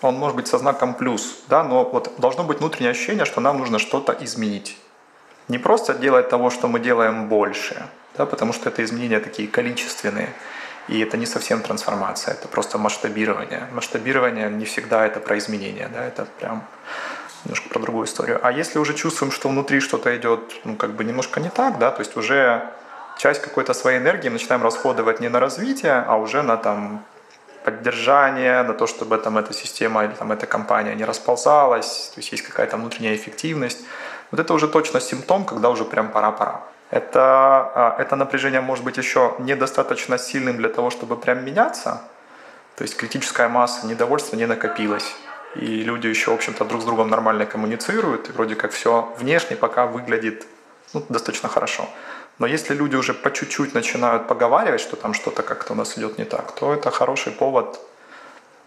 он 0.00 0.16
может 0.16 0.36
быть 0.36 0.48
со 0.48 0.58
знаком 0.58 0.94
плюс, 0.94 1.42
да, 1.48 1.62
но 1.62 1.84
вот 1.84 2.12
должно 2.18 2.44
быть 2.44 2.58
внутреннее 2.58 2.90
ощущение, 2.90 3.24
что 3.24 3.40
нам 3.40 3.58
нужно 3.58 3.78
что-то 3.78 4.12
изменить. 4.20 4.76
Не 5.48 5.58
просто 5.58 5.94
делать 5.94 6.28
того, 6.28 6.50
что 6.50 6.68
мы 6.68 6.80
делаем 6.80 7.28
больше, 7.28 7.86
да, 8.16 8.26
потому 8.26 8.52
что 8.52 8.68
это 8.68 8.82
изменения 8.84 9.20
такие 9.20 9.48
количественные, 9.48 10.32
и 10.88 11.00
это 11.00 11.16
не 11.16 11.26
совсем 11.26 11.62
трансформация, 11.62 12.34
это 12.34 12.48
просто 12.48 12.78
масштабирование. 12.78 13.68
Масштабирование 13.72 14.50
не 14.50 14.64
всегда 14.64 15.06
это 15.06 15.20
про 15.20 15.38
изменения, 15.38 15.88
да, 15.92 16.04
это 16.04 16.26
прям 16.40 16.64
немножко 17.44 17.68
про 17.68 17.78
другую 17.80 18.06
историю. 18.06 18.40
А 18.42 18.50
если 18.50 18.78
уже 18.78 18.94
чувствуем, 18.94 19.32
что 19.32 19.48
внутри 19.48 19.80
что-то 19.80 20.16
идет, 20.16 20.40
ну, 20.64 20.76
как 20.76 20.92
бы 20.92 21.04
немножко 21.04 21.40
не 21.40 21.50
так, 21.50 21.78
да, 21.78 21.90
то 21.90 22.00
есть 22.00 22.16
уже 22.16 22.72
часть 23.22 23.40
какой-то 23.40 23.72
своей 23.74 23.98
энергии 23.98 24.28
начинаем 24.30 24.64
расходовать 24.64 25.20
не 25.20 25.28
на 25.28 25.38
развитие, 25.38 26.04
а 26.08 26.16
уже 26.16 26.42
на 26.42 26.56
там 26.56 27.04
поддержание, 27.64 28.64
на 28.64 28.72
то, 28.74 28.88
чтобы 28.88 29.16
там 29.18 29.38
эта 29.38 29.52
система 29.52 30.04
или 30.04 30.12
там 30.12 30.32
эта 30.32 30.46
компания 30.46 30.96
не 30.96 31.04
расползалась, 31.04 32.10
то 32.14 32.20
есть 32.20 32.32
есть 32.32 32.42
какая-то 32.42 32.76
внутренняя 32.76 33.14
эффективность. 33.14 33.78
Вот 34.32 34.40
это 34.40 34.54
уже 34.54 34.66
точно 34.66 35.00
симптом, 35.00 35.44
когда 35.44 35.70
уже 35.70 35.84
прям 35.84 36.10
пора-пора. 36.10 36.62
Это, 36.90 37.20
а, 37.74 37.96
это 37.98 38.16
напряжение 38.16 38.60
может 38.60 38.84
быть 38.84 38.98
еще 38.98 39.34
недостаточно 39.38 40.18
сильным 40.18 40.56
для 40.56 40.68
того, 40.68 40.90
чтобы 40.90 41.16
прям 41.16 41.44
меняться. 41.44 42.00
То 42.76 42.82
есть 42.82 42.96
критическая 42.96 43.48
масса 43.48 43.86
недовольства 43.86 44.36
не 44.36 44.46
накопилась. 44.46 45.14
И 45.54 45.84
люди 45.84 46.08
еще, 46.08 46.32
в 46.32 46.34
общем-то, 46.34 46.64
друг 46.64 46.82
с 46.82 46.84
другом 46.84 47.08
нормально 47.08 47.46
коммуницируют, 47.46 48.28
и 48.28 48.32
вроде 48.32 48.56
как 48.56 48.72
все 48.72 49.14
внешне 49.18 49.56
пока 49.56 49.86
выглядит 49.86 50.46
ну, 50.94 51.04
достаточно 51.08 51.48
хорошо. 51.48 51.88
Но 52.38 52.46
если 52.46 52.74
люди 52.74 52.96
уже 52.96 53.14
по 53.14 53.30
чуть-чуть 53.30 53.74
начинают 53.74 54.26
поговаривать, 54.26 54.80
что 54.80 54.96
там 54.96 55.14
что-то 55.14 55.42
как-то 55.42 55.72
у 55.72 55.76
нас 55.76 55.98
идет 55.98 56.18
не 56.18 56.24
так, 56.24 56.52
то 56.52 56.72
это 56.72 56.90
хороший 56.90 57.32
повод 57.32 57.80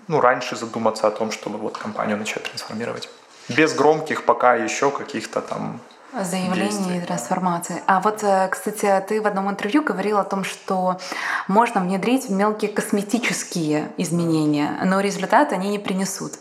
ну, 0.08 0.22
раньше 0.22 0.56
задуматься 0.56 1.08
о 1.08 1.12
том, 1.12 1.32
чтобы 1.32 1.58
вот 1.58 1.78
компанию 1.78 2.18
начать 2.18 2.44
трансформировать. 2.44 3.10
Без 3.50 3.74
громких 3.74 4.24
пока 4.24 4.56
еще 4.56 4.92
каких-то 4.92 5.42
там 5.42 5.80
Заявление 6.24 6.98
и 6.98 7.02
трансформации. 7.02 7.84
А 7.88 8.00
вот, 8.00 8.24
э, 8.24 8.48
кстати, 8.50 9.04
ты 9.08 9.22
в 9.22 9.28
одном 9.28 9.50
интервью 9.50 9.84
говорил 9.84 10.18
о 10.18 10.24
том, 10.24 10.46
что 10.46 10.98
можно 11.48 11.82
внедрить 11.82 12.30
мелкие 12.30 12.72
косметические 12.72 13.92
изменения, 13.98 14.80
но 14.86 15.02
результаты 15.02 15.56
они 15.56 15.70
не 15.70 15.80
принесут. 15.80 16.34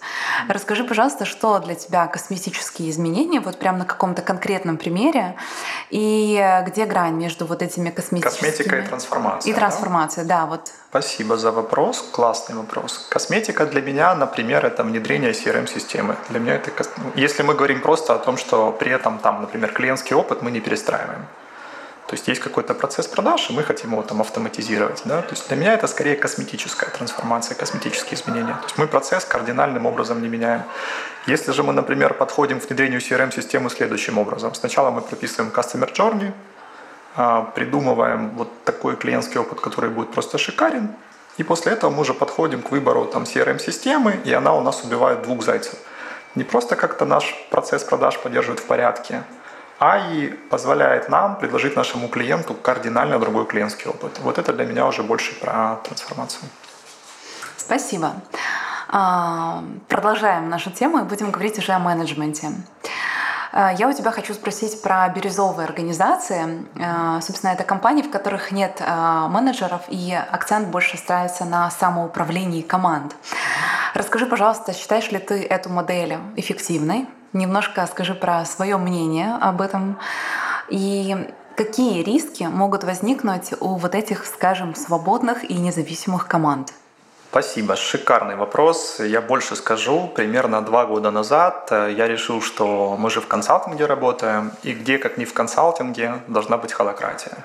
Расскажи, 0.49 0.85
пожалуйста, 0.85 1.25
что 1.25 1.59
для 1.59 1.75
тебя 1.75 2.07
косметические 2.07 2.89
изменения, 2.91 3.41
вот 3.41 3.59
прямо 3.59 3.79
на 3.79 3.85
каком-то 3.85 4.23
конкретном 4.23 4.77
примере, 4.77 5.35
и 5.91 6.63
где 6.67 6.85
грань 6.85 7.15
между 7.15 7.45
вот 7.45 7.61
этими 7.61 7.91
косметическими... 7.91 8.51
Косметика 8.51 8.79
и 8.79 8.83
трансформация. 8.83 9.53
И 9.53 9.55
трансформация, 9.55 10.25
да, 10.25 10.43
да 10.43 10.47
вот. 10.47 10.71
Спасибо 10.95 11.37
за 11.37 11.51
вопрос, 11.51 12.05
классный 12.13 12.55
вопрос. 12.55 13.07
Косметика 13.09 13.67
для 13.67 13.83
меня, 13.83 14.15
например, 14.15 14.65
это 14.65 14.85
внедрение 14.85 15.33
CRM-системы. 15.33 16.17
Для 16.31 16.39
меня 16.39 16.55
это, 16.55 16.71
если 17.17 17.43
мы 17.43 17.55
говорим 17.55 17.81
просто 17.81 18.15
о 18.15 18.19
том, 18.19 18.37
что 18.37 18.71
при 18.71 18.93
этом 18.93 19.19
там, 19.19 19.41
например, 19.41 19.64
клиентский 19.73 20.15
опыт 20.17 20.43
мы 20.43 20.51
не 20.51 20.61
перестраиваем. 20.61 21.27
То 22.07 22.17
есть 22.17 22.29
есть 22.29 22.41
какой-то 22.41 22.75
процесс 22.75 23.07
продаж, 23.07 23.51
и 23.51 23.53
мы 23.55 23.63
хотим 23.63 23.93
его 23.93 24.03
там 24.03 24.21
автоматизировать. 24.21 25.03
Да? 25.05 25.23
То 25.23 25.31
есть 25.31 25.49
для 25.49 25.57
меня 25.57 25.73
это 25.73 25.87
скорее 25.87 26.17
косметическая 26.17 26.91
трансформация, 26.91 27.57
косметические 27.57 28.15
изменения. 28.21 28.53
То 28.55 28.65
есть 28.65 28.79
мы 28.79 28.87
процесс 28.87 29.25
кардинальным 29.25 29.87
образом 29.87 30.21
не 30.21 30.29
меняем. 30.29 30.63
Если 31.27 31.53
же 31.53 31.63
мы, 31.63 31.73
например, 31.73 32.13
подходим 32.13 32.61
к 32.61 32.69
внедрению 32.69 33.01
CRM-системы 33.01 33.71
следующим 33.71 34.19
образом. 34.19 34.55
Сначала 34.55 34.91
мы 34.91 35.01
прописываем 35.01 35.51
Customer 35.51 35.91
Journey, 35.91 36.33
а, 37.17 37.43
придумываем 37.55 38.31
вот 38.37 38.49
такой 38.65 38.97
клиентский 38.97 39.41
опыт, 39.41 39.61
который 39.61 39.89
будет 39.89 40.13
просто 40.13 40.37
шикарен, 40.37 40.91
и 41.39 41.43
после 41.43 41.73
этого 41.73 41.91
мы 41.91 42.01
уже 42.01 42.13
подходим 42.13 42.61
к 42.61 42.71
выбору 42.71 43.07
там 43.07 43.23
CRM-системы, 43.23 44.21
и 44.25 44.33
она 44.33 44.55
у 44.55 44.61
нас 44.61 44.85
убивает 44.85 45.23
двух 45.23 45.43
зайцев. 45.43 45.79
Не 46.35 46.45
просто 46.45 46.77
как-то 46.77 47.05
наш 47.07 47.35
процесс 47.51 47.83
продаж 47.83 48.19
поддерживает 48.19 48.61
в 48.61 48.65
порядке, 48.65 49.23
и 49.81 50.29
позволяет 50.51 51.09
нам 51.09 51.37
предложить 51.37 51.77
нашему 51.77 52.09
клиенту 52.09 52.55
кардинально 52.55 53.19
другой 53.19 53.47
клиентский 53.47 53.91
опыт. 53.91 54.19
Вот 54.21 54.39
это 54.39 54.53
для 54.53 54.65
меня 54.65 54.87
уже 54.87 55.03
больше 55.03 55.35
про 55.41 55.77
трансформацию. 55.85 56.49
Спасибо. 57.57 58.13
А, 58.89 59.65
продолжаем 59.89 60.49
нашу 60.49 60.71
тему 60.71 61.01
и 61.01 61.03
будем 61.03 61.31
говорить 61.31 61.59
уже 61.59 61.73
о 61.73 61.79
менеджменте. 61.79 62.53
А, 63.53 63.73
я 63.73 63.89
у 63.89 63.93
тебя 63.93 64.11
хочу 64.11 64.35
спросить 64.35 64.83
про 64.83 65.09
бирюзовые 65.09 65.67
организации. 65.67 66.67
А, 66.81 67.21
собственно, 67.21 67.51
это 67.53 67.65
компании, 67.65 68.03
в 68.03 68.11
которых 68.11 68.53
нет 68.53 68.81
менеджеров, 68.81 69.83
и 69.89 70.13
акцент 70.13 70.69
больше 70.69 70.97
ставится 70.97 71.45
на 71.45 71.71
самоуправлении 71.71 72.63
команд. 72.63 73.17
Расскажи, 73.95 74.27
пожалуйста, 74.27 74.73
считаешь 74.73 75.11
ли 75.11 75.19
ты 75.19 75.43
эту 75.45 75.71
модель 75.71 76.19
эффективной? 76.37 77.07
Немножко 77.35 77.85
скажи 77.87 78.15
про 78.15 78.45
свое 78.45 78.77
мнение 78.77 79.37
об 79.41 79.61
этом. 79.61 79.99
И 80.69 81.17
какие 81.57 82.05
риски 82.05 82.45
могут 82.45 82.85
возникнуть 82.85 83.53
у 83.59 83.75
вот 83.75 83.95
этих, 83.97 84.25
скажем, 84.25 84.77
свободных 84.77 85.51
и 85.51 85.55
независимых 85.55 86.29
команд? 86.29 86.73
Спасибо, 87.31 87.75
шикарный 87.75 88.37
вопрос. 88.37 89.01
Я 89.01 89.21
больше 89.21 89.57
скажу. 89.57 90.07
Примерно 90.15 90.63
два 90.63 90.87
года 90.87 91.11
назад 91.11 91.67
э, 91.73 91.93
я 91.99 92.07
решил, 92.07 92.41
что 92.41 92.97
мы 92.97 93.11
же 93.11 93.21
в 93.21 93.27
консалтинге 93.27 93.87
работаем, 93.87 94.53
и 94.63 94.73
где, 94.73 94.99
как 94.99 95.19
не 95.19 95.25
в 95.25 95.35
консалтинге, 95.35 96.21
должна 96.29 96.57
быть 96.57 96.73
холократия. 96.73 97.37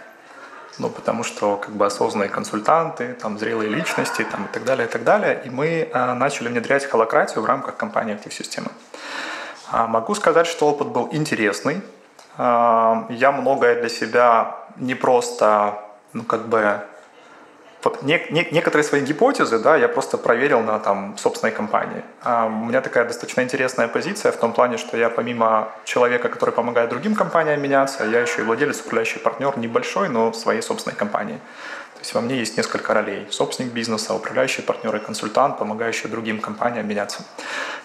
Ну, 0.78 0.90
потому 0.92 1.24
что 1.24 1.58
как 1.58 1.72
бы 1.72 1.88
осознанные 1.88 2.30
консультанты, 2.30 3.16
там, 3.20 3.40
зрелые 3.40 3.72
личности 3.72 4.24
там, 4.32 4.46
и 4.46 4.54
так 4.54 4.64
далее, 4.64 4.88
и 4.88 4.92
так 4.92 5.04
далее. 5.04 5.42
И 5.46 5.50
мы 5.50 5.90
э, 5.92 6.14
начали 6.14 6.50
внедрять 6.50 6.86
холократию 6.86 7.42
в 7.42 7.46
рамках 7.46 7.76
компании 7.76 8.16
System. 8.24 8.70
А 9.72 9.88
могу 9.88 10.16
сказать, 10.16 10.48
что 10.48 10.68
опыт 10.68 10.88
был 10.88 11.10
интересный. 11.12 11.82
Э, 12.38 13.04
я 13.10 13.32
многое 13.32 13.80
для 13.80 13.90
себя 13.90 14.56
не 14.78 14.96
просто 14.96 15.80
ну, 16.14 16.24
как 16.24 16.48
бы 16.48 16.82
вот 17.84 18.04
не, 18.04 18.22
не, 18.30 18.48
некоторые 18.52 18.84
свои 18.84 19.02
гипотезы, 19.02 19.58
да, 19.60 19.78
я 19.78 19.88
просто 19.88 20.18
проверил 20.18 20.60
на 20.60 20.80
там 20.80 21.18
собственной 21.18 21.52
компании. 21.52 22.04
А 22.22 22.46
у 22.46 22.66
меня 22.66 22.82
такая 22.82 23.06
достаточно 23.06 23.42
интересная 23.42 23.88
позиция 23.88 24.32
в 24.32 24.38
том 24.38 24.52
плане, 24.52 24.78
что 24.78 24.98
я 24.98 25.10
помимо 25.10 25.70
человека, 25.86 26.28
который 26.28 26.52
помогает 26.52 26.90
другим 26.90 27.16
компаниям 27.16 27.62
меняться, 27.62 28.04
я 28.04 28.20
еще 28.20 28.42
и 28.42 28.44
владелец, 28.44 28.82
управляющий 28.82 29.20
партнер 29.20 29.58
небольшой, 29.58 30.10
но 30.10 30.34
своей 30.34 30.62
собственной 30.62 30.96
компании. 30.96 31.40
То 32.00 32.04
есть 32.04 32.14
во 32.14 32.22
мне 32.22 32.38
есть 32.38 32.56
несколько 32.56 32.94
ролей. 32.94 33.28
Собственник 33.30 33.74
бизнеса, 33.74 34.14
управляющий 34.14 34.62
партнер 34.62 34.96
и 34.96 35.00
консультант, 35.00 35.58
помогающий 35.58 36.08
другим 36.10 36.40
компаниям 36.40 36.88
меняться. 36.88 37.26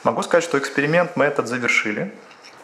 Могу 0.04 0.22
сказать, 0.22 0.44
что 0.44 0.56
эксперимент 0.56 1.16
мы 1.16 1.24
этот 1.24 1.48
завершили. 1.48 2.14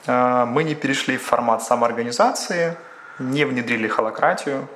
А, 0.06 0.46
мы 0.46 0.62
не 0.62 0.76
перешли 0.76 1.16
в 1.16 1.22
формат 1.24 1.64
самоорганизации, 1.64 2.76
не 3.18 3.44
внедрили 3.44 3.88
холократию, 3.88 4.68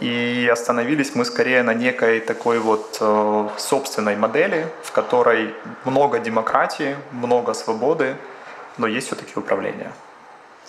и 0.00 0.48
остановились 0.52 1.14
мы 1.14 1.24
скорее 1.24 1.62
на 1.62 1.74
некой 1.74 2.18
такой 2.18 2.58
вот 2.58 2.98
э, 3.00 3.48
собственной 3.56 4.16
модели, 4.16 4.66
в 4.82 4.90
которой 4.90 5.54
много 5.84 6.18
демократии, 6.18 6.96
много 7.12 7.54
свободы, 7.54 8.16
но 8.78 8.88
есть 8.88 9.06
все-таки 9.06 9.32
управление. 9.36 9.92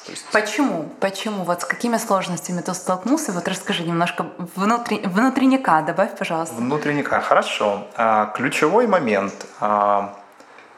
Есть... 0.07 0.25
Почему? 0.31 0.89
Почему? 0.99 1.43
Вот 1.43 1.61
с 1.61 1.65
какими 1.65 1.97
сложностями 1.97 2.61
ты 2.61 2.73
столкнулся? 2.73 3.31
Вот 3.31 3.47
расскажи 3.47 3.83
немножко 3.83 4.25
внутри... 4.55 5.01
внутренника, 5.05 5.83
добавь, 5.85 6.17
пожалуйста. 6.17 6.55
Внутренника, 6.55 7.21
хорошо. 7.21 7.87
А, 7.95 8.27
ключевой 8.35 8.87
момент. 8.87 9.33
А, 9.59 10.17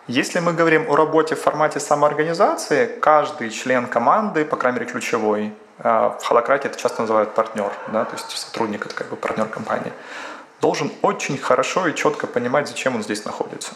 если 0.07 0.39
мы 0.39 0.51
говорим 0.51 0.89
о 0.89 0.95
работе 0.95 1.36
в 1.36 1.41
формате 1.41 1.80
самоорганизации, 1.80 2.88
каждый 2.99 3.49
член 3.51 3.88
команды, 3.88 4.43
по 4.43 4.57
крайней 4.57 4.80
мере 4.80 4.91
ключевой, 4.91 5.53
а, 5.80 6.17
в 6.19 6.26
холократе 6.26 6.67
это 6.67 6.78
часто 6.78 7.01
называют 7.01 7.34
партнер, 7.34 7.71
да, 7.88 8.03
то 8.03 8.13
есть 8.15 8.30
сотрудник 8.32 8.86
это 8.86 8.95
как 8.95 9.09
бы 9.09 9.15
партнер 9.15 9.45
компании, 9.45 9.93
должен 10.59 10.91
очень 11.01 11.38
хорошо 11.38 11.88
и 11.88 11.95
четко 11.95 12.28
понимать, 12.28 12.67
зачем 12.67 12.95
он 12.95 13.03
здесь 13.03 13.26
находится. 13.26 13.74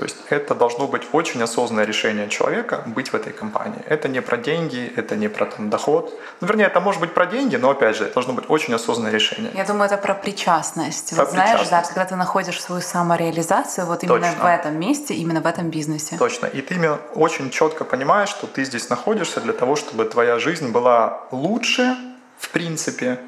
То 0.00 0.06
есть 0.06 0.16
это 0.30 0.54
должно 0.54 0.86
быть 0.86 1.02
очень 1.12 1.42
осознанное 1.42 1.84
решение 1.84 2.26
человека 2.30 2.82
быть 2.86 3.12
в 3.12 3.14
этой 3.14 3.34
компании. 3.34 3.82
Это 3.86 4.08
не 4.08 4.22
про 4.22 4.38
деньги, 4.38 4.90
это 4.96 5.14
не 5.14 5.28
про 5.28 5.44
там, 5.44 5.68
доход. 5.68 6.18
Ну, 6.40 6.46
вернее, 6.46 6.68
это 6.68 6.80
может 6.80 7.02
быть 7.02 7.12
про 7.12 7.26
деньги, 7.26 7.56
но 7.56 7.68
опять 7.68 7.96
же, 7.96 8.04
это 8.04 8.14
должно 8.14 8.32
быть 8.32 8.46
очень 8.48 8.72
осознанное 8.72 9.12
решение. 9.12 9.50
Я 9.54 9.64
думаю, 9.64 9.84
это 9.84 9.98
про 9.98 10.14
причастность. 10.14 11.14
Про 11.14 11.24
вот 11.24 11.32
знаешь, 11.32 11.68
да, 11.68 11.82
когда 11.82 12.06
ты 12.06 12.16
находишь 12.16 12.62
свою 12.62 12.80
самореализацию 12.80 13.86
вот 13.86 14.02
именно 14.02 14.20
Точно. 14.20 14.42
в 14.42 14.46
этом 14.46 14.80
месте, 14.80 15.12
именно 15.12 15.42
в 15.42 15.46
этом 15.46 15.68
бизнесе. 15.68 16.16
Точно. 16.16 16.46
И 16.46 16.62
ты 16.62 16.76
именно 16.76 16.98
очень 17.14 17.50
четко 17.50 17.84
понимаешь, 17.84 18.30
что 18.30 18.46
ты 18.46 18.64
здесь 18.64 18.88
находишься 18.88 19.42
для 19.42 19.52
того, 19.52 19.76
чтобы 19.76 20.06
твоя 20.06 20.38
жизнь 20.38 20.72
была 20.72 21.24
лучше, 21.30 21.94
в 22.38 22.48
принципе, 22.48 23.18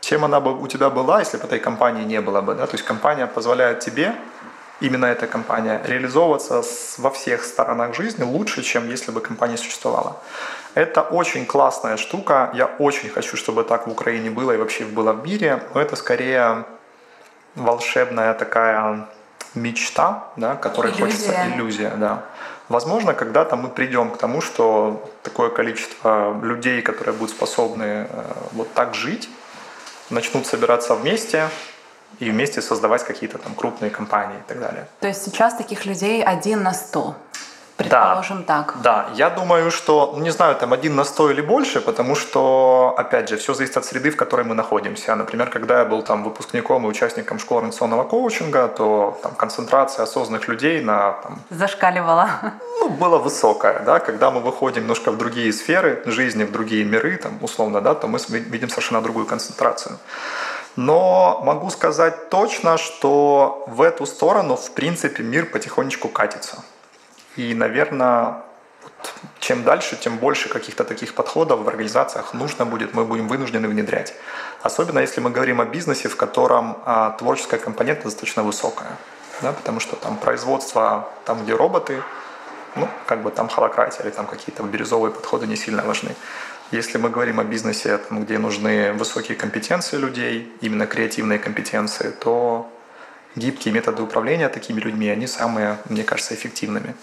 чем 0.00 0.24
она 0.24 0.38
бы 0.38 0.56
у 0.56 0.68
тебя 0.68 0.88
была, 0.88 1.18
если 1.18 1.36
бы 1.36 1.46
этой 1.46 1.58
компании 1.58 2.04
не 2.04 2.20
было 2.20 2.40
бы. 2.42 2.54
Да? 2.54 2.66
То 2.68 2.74
есть 2.76 2.84
компания 2.84 3.26
позволяет 3.26 3.80
тебе 3.80 4.14
именно 4.82 5.06
эта 5.06 5.26
компания, 5.26 5.80
реализовываться 5.84 6.62
во 6.98 7.10
всех 7.10 7.44
сторонах 7.44 7.94
жизни 7.94 8.24
лучше, 8.24 8.62
чем 8.62 8.90
если 8.90 9.12
бы 9.12 9.20
компания 9.20 9.56
существовала. 9.56 10.16
Это 10.74 11.02
очень 11.02 11.46
классная 11.46 11.96
штука. 11.96 12.50
Я 12.54 12.66
очень 12.78 13.08
хочу, 13.08 13.36
чтобы 13.36 13.64
так 13.64 13.86
в 13.86 13.90
Украине 13.90 14.30
было 14.30 14.52
и 14.52 14.56
вообще 14.56 14.84
было 14.84 15.12
в 15.12 15.26
мире. 15.26 15.62
Но 15.74 15.80
это 15.80 15.96
скорее 15.96 16.64
волшебная 17.54 18.34
такая 18.34 19.06
мечта, 19.54 20.28
да, 20.36 20.56
которой 20.56 20.88
иллюзия. 20.88 21.04
хочется 21.04 21.32
иллюзия, 21.54 21.90
да. 21.96 22.24
Возможно, 22.68 23.12
когда-то 23.12 23.56
мы 23.56 23.68
придем 23.68 24.10
к 24.10 24.16
тому, 24.16 24.40
что 24.40 25.02
такое 25.22 25.50
количество 25.50 26.40
людей, 26.42 26.80
которые 26.82 27.14
будут 27.14 27.30
способны 27.36 27.84
э, 27.84 28.06
вот 28.52 28.72
так 28.72 28.94
жить, 28.94 29.28
начнут 30.10 30.46
собираться 30.46 30.94
вместе, 30.94 31.48
и 32.20 32.30
вместе 32.30 32.62
создавать 32.62 33.04
какие-то 33.04 33.38
там 33.38 33.54
крупные 33.54 33.90
компании 33.90 34.36
и 34.38 34.48
так 34.48 34.60
далее. 34.60 34.86
То 35.00 35.08
есть 35.08 35.24
сейчас 35.24 35.54
таких 35.54 35.86
людей 35.86 36.22
один 36.22 36.62
на 36.62 36.72
сто? 36.72 37.14
Предположим 37.76 38.44
да, 38.46 38.62
так. 38.62 38.74
Да, 38.82 39.06
я 39.14 39.30
думаю, 39.30 39.70
что, 39.70 40.12
ну, 40.14 40.22
не 40.22 40.30
знаю, 40.30 40.54
там 40.56 40.72
один 40.72 40.94
на 40.94 41.04
сто 41.04 41.30
или 41.30 41.40
больше, 41.40 41.80
потому 41.80 42.14
что, 42.14 42.94
опять 42.98 43.28
же, 43.28 43.36
все 43.36 43.54
зависит 43.54 43.76
от 43.76 43.84
среды, 43.84 44.10
в 44.10 44.16
которой 44.16 44.44
мы 44.44 44.54
находимся. 44.54 45.16
Например, 45.16 45.48
когда 45.50 45.78
я 45.78 45.84
был 45.84 46.02
там 46.02 46.22
выпускником 46.22 46.84
и 46.86 46.88
участником 46.88 47.38
школы 47.38 47.60
организационного 47.60 48.04
коучинга, 48.04 48.68
то 48.68 49.18
там 49.22 49.34
концентрация 49.34 50.04
осознанных 50.04 50.48
людей 50.48 50.82
на... 50.82 51.12
Там, 51.22 51.38
Зашкаливала. 51.50 52.28
Ну, 52.80 52.90
была 52.90 53.18
высокая, 53.18 53.80
да, 53.80 54.00
когда 54.00 54.30
мы 54.30 54.40
выходим 54.40 54.82
немножко 54.82 55.10
в 55.10 55.16
другие 55.16 55.52
сферы 55.52 56.02
жизни, 56.06 56.44
в 56.44 56.52
другие 56.52 56.84
миры, 56.84 57.16
там, 57.16 57.38
условно, 57.40 57.80
да, 57.80 57.94
то 57.94 58.06
мы 58.06 58.18
видим 58.50 58.68
совершенно 58.68 59.00
другую 59.00 59.26
концентрацию. 59.26 59.98
Но 60.76 61.40
могу 61.44 61.70
сказать 61.70 62.30
точно, 62.30 62.78
что 62.78 63.64
в 63.66 63.82
эту 63.82 64.06
сторону, 64.06 64.56
в 64.56 64.70
принципе, 64.72 65.22
мир 65.22 65.46
потихонечку 65.46 66.08
катится. 66.08 66.64
И, 67.36 67.54
наверное, 67.54 68.42
чем 69.40 69.64
дальше, 69.64 69.96
тем 69.96 70.18
больше 70.18 70.48
каких-то 70.48 70.84
таких 70.84 71.14
подходов 71.14 71.60
в 71.60 71.68
организациях 71.68 72.32
нужно 72.32 72.64
будет, 72.64 72.94
мы 72.94 73.04
будем 73.04 73.28
вынуждены 73.28 73.68
внедрять. 73.68 74.14
Особенно 74.62 75.00
если 75.00 75.20
мы 75.20 75.30
говорим 75.30 75.60
о 75.60 75.64
бизнесе, 75.64 76.08
в 76.08 76.16
котором 76.16 76.78
а, 76.84 77.10
творческая 77.10 77.58
компонента 77.58 78.04
достаточно 78.04 78.42
высокая. 78.42 78.96
Да, 79.40 79.52
потому 79.52 79.80
что 79.80 79.96
там 79.96 80.16
производство, 80.16 81.08
там 81.24 81.42
где 81.42 81.54
роботы, 81.54 82.02
ну, 82.76 82.88
как 83.06 83.22
бы 83.22 83.30
там 83.30 83.48
холократия 83.48 84.04
или 84.04 84.10
там 84.10 84.26
какие-то 84.26 84.62
бирюзовые 84.62 85.12
подходы 85.12 85.46
не 85.46 85.56
сильно 85.56 85.82
важны. 85.82 86.14
Если 86.72 86.96
мы 86.96 87.10
говорим 87.10 87.38
о 87.38 87.44
бизнесе, 87.44 87.98
там, 87.98 88.24
где 88.24 88.38
нужны 88.38 88.94
высокие 88.94 89.36
компетенции 89.36 89.98
людей, 89.98 90.50
именно 90.62 90.86
креативные 90.86 91.38
компетенции, 91.38 92.10
то 92.10 92.66
гибкие 93.36 93.74
методы 93.74 94.02
управления 94.02 94.48
такими 94.48 94.80
людьми, 94.80 95.10
они 95.10 95.26
самые, 95.26 95.76
мне 95.90 96.02
кажется, 96.02 96.34
эффективными. 96.34 96.94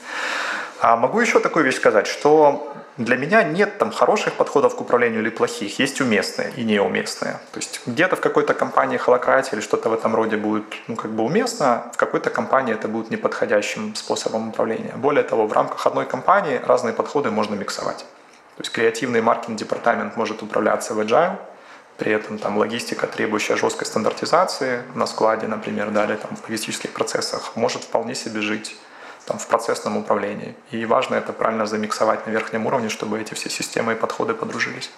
А 0.82 0.96
могу 0.96 1.20
еще 1.20 1.40
такую 1.40 1.66
вещь 1.66 1.76
сказать, 1.76 2.08
что 2.08 2.74
для 2.98 3.16
меня 3.16 3.44
нет 3.44 3.78
там 3.78 3.92
хороших 3.92 4.34
подходов 4.34 4.76
к 4.76 4.82
управлению 4.82 5.22
или 5.22 5.30
плохих, 5.30 5.78
есть 5.78 6.02
уместные 6.02 6.52
и 6.56 6.64
неуместные. 6.64 7.34
То 7.52 7.60
есть 7.60 7.82
где-то 7.86 8.16
в 8.16 8.22
какой-то 8.22 8.56
компании 8.56 8.98
холократия 8.98 9.56
или 9.56 9.62
что-то 9.62 9.90
в 9.90 9.94
этом 9.94 10.16
роде 10.16 10.36
будет 10.36 10.66
ну, 10.88 10.96
как 10.96 11.12
бы 11.12 11.24
уместно, 11.24 11.92
в 11.94 11.98
какой-то 11.98 12.32
компании 12.32 12.74
это 12.74 12.88
будет 12.88 13.12
неподходящим 13.12 13.94
способом 13.94 14.50
управления. 14.50 14.94
Более 14.96 15.24
того, 15.24 15.46
в 15.46 15.54
рамках 15.54 15.86
одной 15.86 16.06
компании 16.06 16.60
разные 16.66 16.94
подходы 16.94 17.30
можно 17.30 17.54
миксовать. 17.54 18.06
То 18.60 18.64
есть 18.64 18.74
креативный 18.74 19.22
маркетинг-департамент 19.22 20.18
может 20.18 20.44
управляться 20.44 20.94
в 20.94 21.00
agile, 21.00 21.38
при 21.98 22.12
этом 22.12 22.38
там 22.38 22.58
логистика, 22.58 23.08
требующая 23.08 23.56
жесткой 23.56 23.88
стандартизации 23.88 24.84
на 24.96 25.08
складе, 25.08 25.48
например, 25.48 25.92
далее 25.92 26.18
там 26.18 26.36
в 26.36 26.44
логистических 26.44 26.92
процессах, 26.92 27.56
может 27.56 27.84
вполне 27.84 28.16
себе 28.16 28.42
жить 28.42 28.76
там, 29.26 29.40
в 29.40 29.48
процессном 29.48 29.96
управлении. 29.96 30.58
И 30.72 30.84
важно 30.84 31.16
это 31.16 31.32
правильно 31.32 31.66
замиксовать 31.68 32.28
на 32.28 32.32
верхнем 32.32 32.66
уровне, 32.66 32.90
чтобы 32.90 33.22
эти 33.22 33.34
все 33.34 33.50
системы 33.50 33.94
и 33.94 33.96
подходы 33.96 34.34
подружились. 34.34 34.92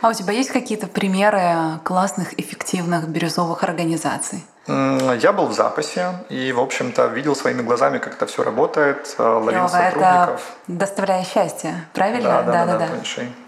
А 0.00 0.08
у 0.08 0.12
тебя 0.12 0.32
есть 0.32 0.50
какие-то 0.50 0.88
примеры 0.88 1.78
классных, 1.84 2.36
эффективных 2.36 3.06
бирюзовых 3.06 3.62
организаций? 3.62 4.44
Я 4.66 5.32
был 5.32 5.46
в 5.46 5.52
запасе 5.52 6.14
и, 6.30 6.50
в 6.52 6.60
общем-то, 6.60 7.06
видел 7.06 7.36
своими 7.36 7.60
глазами, 7.60 7.98
как 7.98 8.14
это 8.14 8.26
все 8.26 8.42
работает, 8.42 9.14
э, 9.18 9.22
ловил 9.22 9.60
Лёва, 9.60 9.68
сотрудников. 9.68 10.00
Это 10.08 10.40
доставляя 10.68 11.24
счастье, 11.24 11.86
правильно? 11.92 12.28
Да, 12.28 12.42
да, 12.42 12.66
да. 12.66 12.78
да, 12.78 12.88
да, 12.88 12.88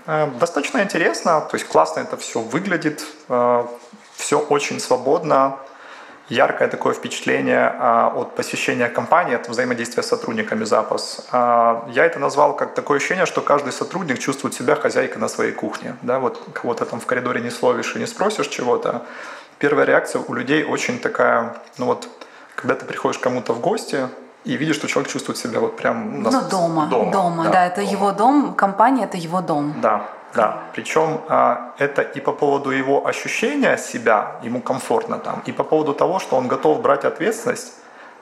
да. 0.07 0.27
Достаточно 0.39 0.83
интересно, 0.83 1.41
то 1.41 1.57
есть 1.57 1.67
классно 1.67 2.01
это 2.01 2.19
все 2.19 2.41
выглядит, 2.41 3.03
э, 3.31 3.67
все 4.15 4.39
очень 4.39 4.79
свободно, 4.79 5.57
яркое 6.29 6.69
такое 6.69 6.95
впечатление 6.95 7.73
а, 7.79 8.13
от 8.15 8.35
посещения 8.35 8.89
компании, 8.89 9.35
от 9.35 9.49
взаимодействия 9.49 10.03
с 10.03 10.09
сотрудниками 10.09 10.65
запас. 10.65 11.27
А, 11.31 11.89
я 11.93 12.05
это 12.05 12.19
назвал 12.19 12.57
как 12.57 12.75
такое 12.75 12.99
ощущение, 12.99 13.27
что 13.27 13.41
каждый 13.41 13.73
сотрудник 13.73 14.19
чувствует 14.19 14.55
себя 14.55 14.75
хозяйкой 14.75 15.19
на 15.19 15.29
своей 15.29 15.53
кухне. 15.53 15.97
Да, 16.03 16.19
вот 16.19 16.43
кого-то 16.53 16.85
там 16.85 17.01
в 17.01 17.07
коридоре 17.07 17.41
не 17.41 17.51
словишь 17.51 17.95
и 17.97 17.99
не 17.99 18.07
спросишь 18.07 18.49
чего-то. 18.49 19.03
Первая 19.59 19.87
реакция 19.87 20.23
у 20.27 20.35
людей 20.35 20.65
очень 20.65 20.99
такая, 20.99 21.57
ну 21.79 21.87
вот, 21.87 22.09
когда 22.55 22.75
ты 22.75 22.85
приходишь 22.85 23.19
кому-то 23.19 23.53
в 23.53 23.61
гости, 23.61 24.09
и 24.45 24.57
видишь, 24.57 24.77
что 24.77 24.87
человек 24.87 25.11
чувствует 25.13 25.39
себя 25.39 25.59
вот 25.59 25.77
прям 25.77 26.23
ну, 26.23 26.31
дома, 26.31 26.87
дома, 26.87 27.13
дома, 27.13 27.45
да, 27.45 27.51
да 27.51 27.67
это 27.67 27.81
дома. 27.81 27.93
его 27.93 28.13
дом, 28.13 28.55
компания 28.55 29.05
это 29.05 29.17
его 29.17 29.41
дом. 29.41 29.75
Да, 29.83 30.09
да, 30.35 30.63
причем 30.73 31.21
а, 31.29 31.75
это 31.79 32.03
и 32.03 32.21
по 32.21 32.33
поводу 32.33 32.71
его 32.71 33.07
ощущения 33.07 33.77
себя, 33.77 34.37
ему 34.43 34.61
комфортно 34.61 35.19
там, 35.19 35.43
и 35.47 35.53
по 35.53 35.65
поводу 35.65 35.95
того, 35.95 36.21
что 36.21 36.37
он 36.37 36.47
готов 36.47 36.81
брать 36.81 37.05
ответственность 37.05 37.73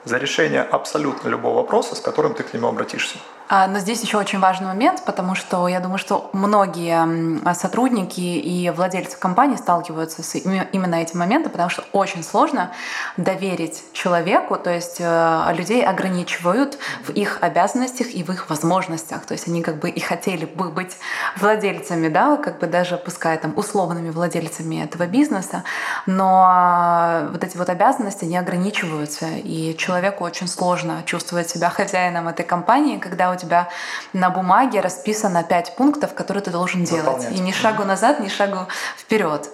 за 0.03 0.17
решение 0.17 0.63
абсолютно 0.63 1.29
любого 1.29 1.57
вопроса, 1.57 1.95
с 1.95 1.99
которым 1.99 2.33
ты 2.33 2.43
к 2.43 2.53
нему 2.53 2.67
обратишься. 2.67 3.17
А, 3.47 3.67
но 3.67 3.79
здесь 3.79 4.01
еще 4.01 4.17
очень 4.17 4.39
важный 4.39 4.67
момент, 4.67 5.03
потому 5.05 5.35
что 5.35 5.67
я 5.67 5.79
думаю, 5.79 5.99
что 5.99 6.29
многие 6.33 7.53
сотрудники 7.53 8.19
и 8.19 8.69
владельцы 8.71 9.17
компании 9.17 9.55
сталкиваются 9.55 10.23
с 10.23 10.35
именно 10.35 10.95
этим 10.95 11.19
моментом, 11.19 11.51
потому 11.51 11.69
что 11.69 11.83
очень 11.91 12.23
сложно 12.23 12.71
доверить 13.17 13.83
человеку, 13.93 14.55
то 14.55 14.71
есть 14.71 14.97
э, 14.99 15.53
людей 15.55 15.85
ограничивают 15.85 16.79
в 17.05 17.11
их 17.11 17.37
обязанностях 17.41 18.07
и 18.15 18.23
в 18.23 18.31
их 18.31 18.49
возможностях, 18.49 19.25
то 19.25 19.33
есть 19.33 19.47
они 19.47 19.61
как 19.61 19.77
бы 19.77 19.89
и 19.89 19.99
хотели 19.99 20.45
бы 20.45 20.69
быть 20.69 20.97
владельцами, 21.37 22.07
да, 22.07 22.37
как 22.37 22.59
бы 22.59 22.67
даже 22.67 22.97
пускай 22.97 23.37
там 23.37 23.53
условными 23.55 24.09
владельцами 24.09 24.83
этого 24.83 25.05
бизнеса, 25.05 25.63
но 26.07 27.27
вот 27.31 27.43
эти 27.43 27.57
вот 27.57 27.69
обязанности 27.69 28.25
не 28.25 28.37
ограничиваются, 28.37 29.27
и 29.27 29.75
человеку 29.77 30.23
очень 30.23 30.47
сложно 30.47 31.03
чувствовать 31.05 31.49
себя 31.49 31.69
хозяином 31.75 32.27
этой 32.27 32.45
компании, 32.45 32.97
когда 32.97 33.31
у 33.31 33.34
тебя 33.35 33.69
на 34.13 34.29
бумаге 34.29 34.79
расписано 34.79 35.43
пять 35.43 35.75
пунктов, 35.75 36.13
которые 36.13 36.43
ты 36.43 36.51
должен 36.51 36.83
делать. 36.83 37.27
И 37.31 37.39
ни 37.39 37.51
шагу 37.51 37.83
назад, 37.83 38.19
ни 38.19 38.27
шагу 38.27 38.67
вперед. 38.97 39.49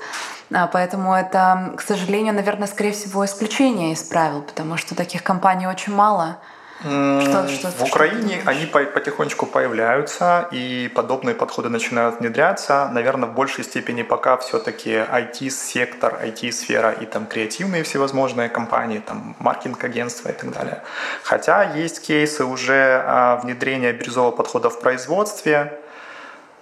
А, 0.53 0.67
поэтому 0.67 1.13
это, 1.13 1.73
к 1.77 1.81
сожалению, 1.81 2.33
наверное, 2.33 2.67
скорее 2.67 2.91
всего, 2.91 3.25
исключение 3.25 3.93
из 3.93 4.03
правил, 4.03 4.41
потому 4.41 4.77
что 4.77 4.95
таких 4.95 5.23
компаний 5.23 5.67
очень 5.67 5.93
мало. 5.93 6.37
Что, 6.81 7.47
что, 7.47 7.67
в 7.69 7.83
Украине 7.83 8.41
они 8.45 8.65
потихонечку 8.65 9.45
появляются, 9.45 10.47
и 10.51 10.91
подобные 10.95 11.35
подходы 11.35 11.69
начинают 11.69 12.19
внедряться. 12.19 12.89
Наверное, 12.91 13.29
в 13.29 13.33
большей 13.33 13.63
степени 13.63 14.01
пока 14.01 14.37
все-таки 14.37 14.89
IT-сектор, 14.89 16.19
IT-сфера 16.23 16.91
и 16.91 17.05
там 17.05 17.27
креативные 17.27 17.83
всевозможные 17.83 18.49
компании, 18.49 18.99
там 18.99 19.35
маркетинг-агентства 19.39 20.29
и 20.29 20.33
так 20.33 20.51
далее. 20.51 20.81
Хотя 21.23 21.63
есть 21.75 22.01
кейсы 22.01 22.45
уже 22.45 23.03
а, 23.05 23.35
внедрения 23.37 23.93
бирюзового 23.93 24.31
подхода 24.31 24.69
в 24.69 24.79
производстве, 24.79 25.77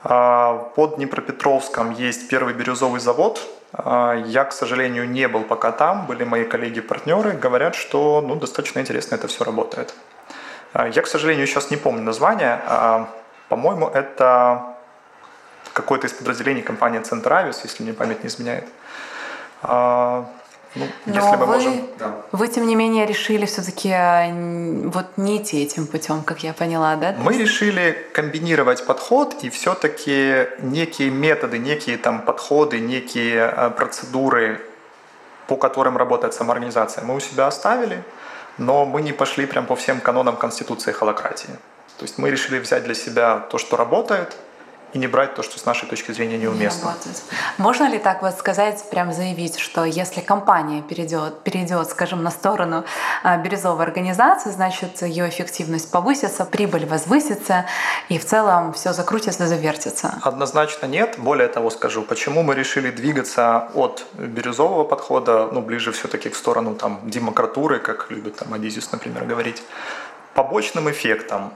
Под 0.02 0.96
Днепропетровском 0.96 1.92
есть 1.92 2.30
первый 2.30 2.54
бирюзовый 2.54 3.02
завод. 3.02 3.42
Я, 3.74 4.46
к 4.46 4.52
сожалению, 4.52 5.10
не 5.10 5.28
был 5.28 5.44
пока 5.44 5.72
там. 5.72 6.06
Были 6.08 6.24
мои 6.24 6.44
коллеги-партнеры. 6.44 7.34
Говорят, 7.34 7.76
что 7.76 8.22
ну, 8.22 8.36
достаточно 8.36 8.80
интересно 8.80 9.16
это 9.16 9.28
все 9.28 9.44
работает. 9.44 9.94
Я, 10.74 11.02
к 11.02 11.08
сожалению, 11.08 11.46
сейчас 11.48 11.72
не 11.72 11.78
помню 11.78 12.02
название. 12.02 12.62
По-моему, 13.48 13.88
это 13.88 14.76
какое-то 15.74 16.08
из 16.08 16.14
подразделений 16.14 16.62
компании 16.62 17.00
Центравис, 17.00 17.62
если 17.64 17.84
мне 17.84 17.94
память 17.94 18.24
не 18.24 18.30
изменяет. 18.30 18.68
Ну, 20.76 20.86
Но 21.06 21.16
если 21.16 21.36
мы 21.38 21.46
вы, 21.46 21.46
можем... 21.46 21.88
Да. 21.98 22.22
Вы, 22.32 22.48
тем 22.48 22.68
не 22.68 22.76
менее, 22.76 23.06
решили 23.06 23.46
все-таки 23.46 23.90
вот 24.90 25.06
не 25.18 25.38
идти 25.38 25.64
этим 25.64 25.88
путем, 25.88 26.22
как 26.24 26.44
я 26.44 26.54
поняла, 26.54 26.96
да? 26.96 27.16
Мы 27.18 27.38
решили 27.38 27.98
комбинировать 28.14 28.86
подход 28.86 29.36
и 29.42 29.50
все-таки 29.50 30.48
некие 30.60 31.10
методы, 31.10 31.58
некие 31.58 31.98
там 31.98 32.22
подходы, 32.22 32.80
некие 32.80 33.52
э, 33.56 33.70
процедуры, 33.72 34.62
по 35.48 35.56
которым 35.56 35.98
работает 35.98 36.34
сама 36.34 36.54
организация, 36.54 37.04
мы 37.04 37.16
у 37.16 37.20
себя 37.20 37.48
оставили, 37.48 38.04
но 38.60 38.86
мы 38.86 39.02
не 39.02 39.14
пошли 39.14 39.48
прям 39.48 39.66
по 39.66 39.76
всем 39.76 40.00
канонам 40.00 40.36
конституции 40.36 40.92
холократии. 40.92 41.50
То 41.98 42.06
есть 42.06 42.20
мы 42.20 42.30
решили 42.30 42.60
взять 42.60 42.84
для 42.84 42.94
себя 42.94 43.40
то, 43.40 43.58
что 43.58 43.76
работает, 43.76 44.38
и 44.94 44.98
не 44.98 45.08
брать 45.08 45.36
то, 45.36 45.44
что 45.44 45.60
с 45.60 45.66
нашей 45.66 45.88
точки 45.88 46.12
зрения 46.12 46.38
неуместно. 46.38 46.96
Не 47.06 47.12
Можно 47.58 47.90
ли 47.90 48.00
так 48.00 48.22
вот 48.22 48.36
сказать, 48.36 48.84
прям 48.90 49.12
заявить, 49.14 49.60
что 49.60 49.86
если 49.86 50.22
компания 50.22 50.82
перейдет, 50.82 51.42
перейдет 51.44 51.90
скажем, 51.90 52.24
на 52.24 52.32
сторону 52.32 52.84
а, 53.24 53.38
бирюзовой 53.38 53.86
организации, 53.86 54.50
значит, 54.50 55.02
ее 55.02 55.30
эффективность 55.30 55.92
повысится, 55.92 56.46
прибыль 56.46 56.86
возвысится, 56.86 57.66
и 58.10 58.18
в 58.18 58.26
целом 58.26 58.74
все 58.74 58.94
закрутится, 58.94 59.48
завертится? 59.48 60.20
Однозначно 60.22 60.86
нет. 60.86 61.16
Более 61.18 61.48
того 61.48 61.70
скажу, 61.70 62.02
почему 62.02 62.44
мы 62.44 62.56
решили 62.56 62.92
двигаться 62.92 63.70
от 63.74 64.06
бирюзового 64.14 64.84
подхода, 64.84 65.50
ну, 65.52 65.62
ближе 65.62 65.92
все-таки 65.92 66.30
к 66.30 66.36
сторону 66.36 66.76
там, 66.76 67.00
демократуры, 67.04 67.80
как 67.80 68.12
любит 68.12 68.38
там 68.38 68.54
Адизис, 68.54 68.92
например, 68.92 69.26
говорить. 69.26 69.62
Побочным 70.34 70.90
эффектом 70.90 71.54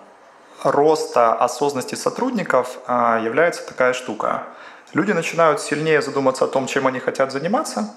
роста 0.64 1.34
осознанности 1.34 1.96
сотрудников 1.96 2.80
а, 2.88 3.20
является 3.20 3.66
такая 3.66 3.94
штука. 3.94 4.44
Люди 4.94 5.12
начинают 5.12 5.60
сильнее 5.62 6.02
задуматься 6.02 6.46
о 6.46 6.48
том, 6.48 6.68
чем 6.68 6.88
они 6.88 7.00
хотят 7.00 7.32
заниматься, 7.32 7.94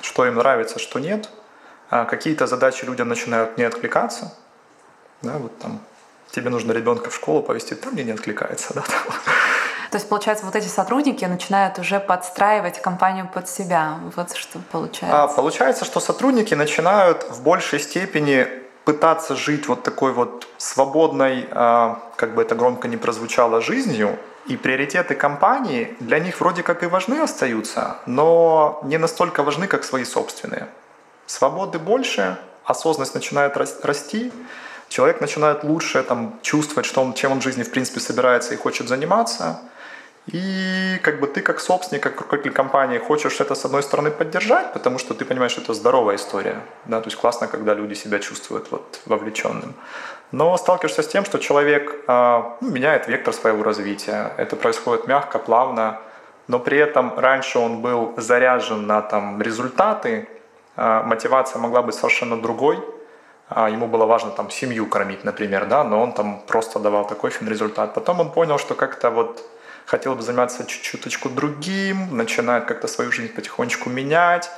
что 0.00 0.26
им 0.26 0.36
нравится, 0.36 0.78
что 0.78 0.98
нет. 0.98 1.28
А 1.88 2.04
какие-то 2.04 2.46
задачи 2.46 2.84
людям 2.84 3.08
начинают 3.08 3.58
не 3.58 3.64
откликаться. 3.64 4.34
Да, 5.22 5.38
вот 5.38 5.56
там, 5.58 5.80
тебе 6.32 6.50
нужно 6.50 6.72
ребенка 6.72 7.10
в 7.10 7.14
школу 7.14 7.42
повести, 7.42 7.74
там 7.74 7.92
мне 7.92 8.04
не 8.04 8.12
откликается. 8.12 8.74
Да, 8.74 8.82
там. 8.82 9.14
То 9.90 9.98
есть, 9.98 10.08
получается, 10.08 10.44
вот 10.44 10.56
эти 10.56 10.66
сотрудники 10.66 11.24
начинают 11.24 11.78
уже 11.78 12.00
подстраивать 12.00 12.82
компанию 12.82 13.30
под 13.32 13.48
себя. 13.48 13.98
Вот 14.16 14.36
что 14.36 14.58
получается. 14.72 15.22
А, 15.22 15.28
получается, 15.28 15.84
что 15.84 16.00
сотрудники 16.00 16.54
начинают 16.54 17.22
в 17.30 17.42
большей 17.42 17.78
степени 17.78 18.48
пытаться 18.86 19.34
жить 19.34 19.66
вот 19.66 19.82
такой 19.82 20.12
вот 20.12 20.46
свободной, 20.58 21.48
а, 21.50 21.98
как 22.14 22.34
бы 22.34 22.42
это 22.42 22.54
громко 22.54 22.86
не 22.86 22.96
прозвучало, 22.96 23.60
жизнью, 23.60 24.16
и 24.46 24.56
приоритеты 24.56 25.16
компании 25.16 25.96
для 25.98 26.20
них 26.20 26.40
вроде 26.40 26.62
как 26.62 26.84
и 26.84 26.86
важны 26.86 27.16
остаются, 27.16 27.96
но 28.06 28.80
не 28.84 28.98
настолько 28.98 29.42
важны, 29.42 29.66
как 29.66 29.84
свои 29.84 30.04
собственные. 30.04 30.68
Свободы 31.26 31.80
больше, 31.80 32.36
осознанность 32.64 33.14
начинает 33.14 33.56
расти, 33.56 34.32
человек 34.88 35.20
начинает 35.20 35.64
лучше 35.64 36.04
там, 36.04 36.38
чувствовать, 36.42 36.86
что 36.86 37.02
он, 37.02 37.12
чем 37.14 37.32
он 37.32 37.40
в 37.40 37.42
жизни 37.42 37.64
в 37.64 37.70
принципе 37.72 37.98
собирается 37.98 38.54
и 38.54 38.56
хочет 38.56 38.88
заниматься– 38.88 39.60
и 40.26 40.98
как 41.02 41.20
бы 41.20 41.28
ты 41.28 41.40
как 41.40 41.60
собственник, 41.60 42.02
как 42.02 42.20
руководитель 42.20 42.52
компании 42.52 42.98
хочешь 42.98 43.40
это 43.40 43.54
с 43.54 43.64
одной 43.64 43.82
стороны 43.82 44.10
поддержать, 44.10 44.72
потому 44.72 44.98
что 44.98 45.14
ты 45.14 45.24
понимаешь, 45.24 45.52
что 45.52 45.60
это 45.60 45.74
здоровая 45.74 46.16
история. 46.16 46.62
Да? 46.84 47.00
То 47.00 47.06
есть 47.06 47.16
классно, 47.16 47.46
когда 47.46 47.74
люди 47.74 47.94
себя 47.94 48.18
чувствуют 48.18 48.70
вот, 48.72 49.00
вовлеченным. 49.06 49.74
Но 50.32 50.56
сталкиваешься 50.56 51.02
с 51.02 51.08
тем, 51.08 51.24
что 51.24 51.38
человек 51.38 51.94
э, 52.08 52.42
ну, 52.60 52.70
меняет 52.70 53.06
вектор 53.06 53.32
своего 53.32 53.62
развития. 53.62 54.32
Это 54.36 54.56
происходит 54.56 55.06
мягко, 55.06 55.38
плавно, 55.38 56.00
но 56.48 56.58
при 56.58 56.78
этом 56.78 57.16
раньше 57.16 57.60
он 57.60 57.80
был 57.80 58.14
заряжен 58.16 58.84
на 58.86 59.02
там, 59.02 59.40
результаты, 59.40 60.28
э, 60.76 61.02
мотивация 61.04 61.60
могла 61.60 61.82
быть 61.82 61.94
совершенно 61.94 62.42
другой. 62.42 62.80
Э, 63.48 63.68
ему 63.70 63.86
было 63.86 64.06
важно 64.06 64.32
там, 64.32 64.50
семью 64.50 64.86
кормить, 64.86 65.22
например, 65.22 65.66
да, 65.66 65.84
но 65.84 66.02
он 66.02 66.12
там 66.12 66.42
просто 66.48 66.80
давал 66.80 67.06
такой 67.06 67.30
фин 67.30 67.48
результат. 67.48 67.94
Потом 67.94 68.18
он 68.18 68.32
понял, 68.32 68.58
что 68.58 68.74
как-то 68.74 69.10
вот 69.10 69.48
хотел 69.86 70.14
бы 70.14 70.22
заниматься 70.22 70.66
чуть-чуточку 70.66 71.30
другим, 71.30 72.16
начинает 72.16 72.66
как-то 72.66 72.88
свою 72.88 73.12
жизнь 73.12 73.32
потихонечку 73.32 73.88
менять. 73.88 74.50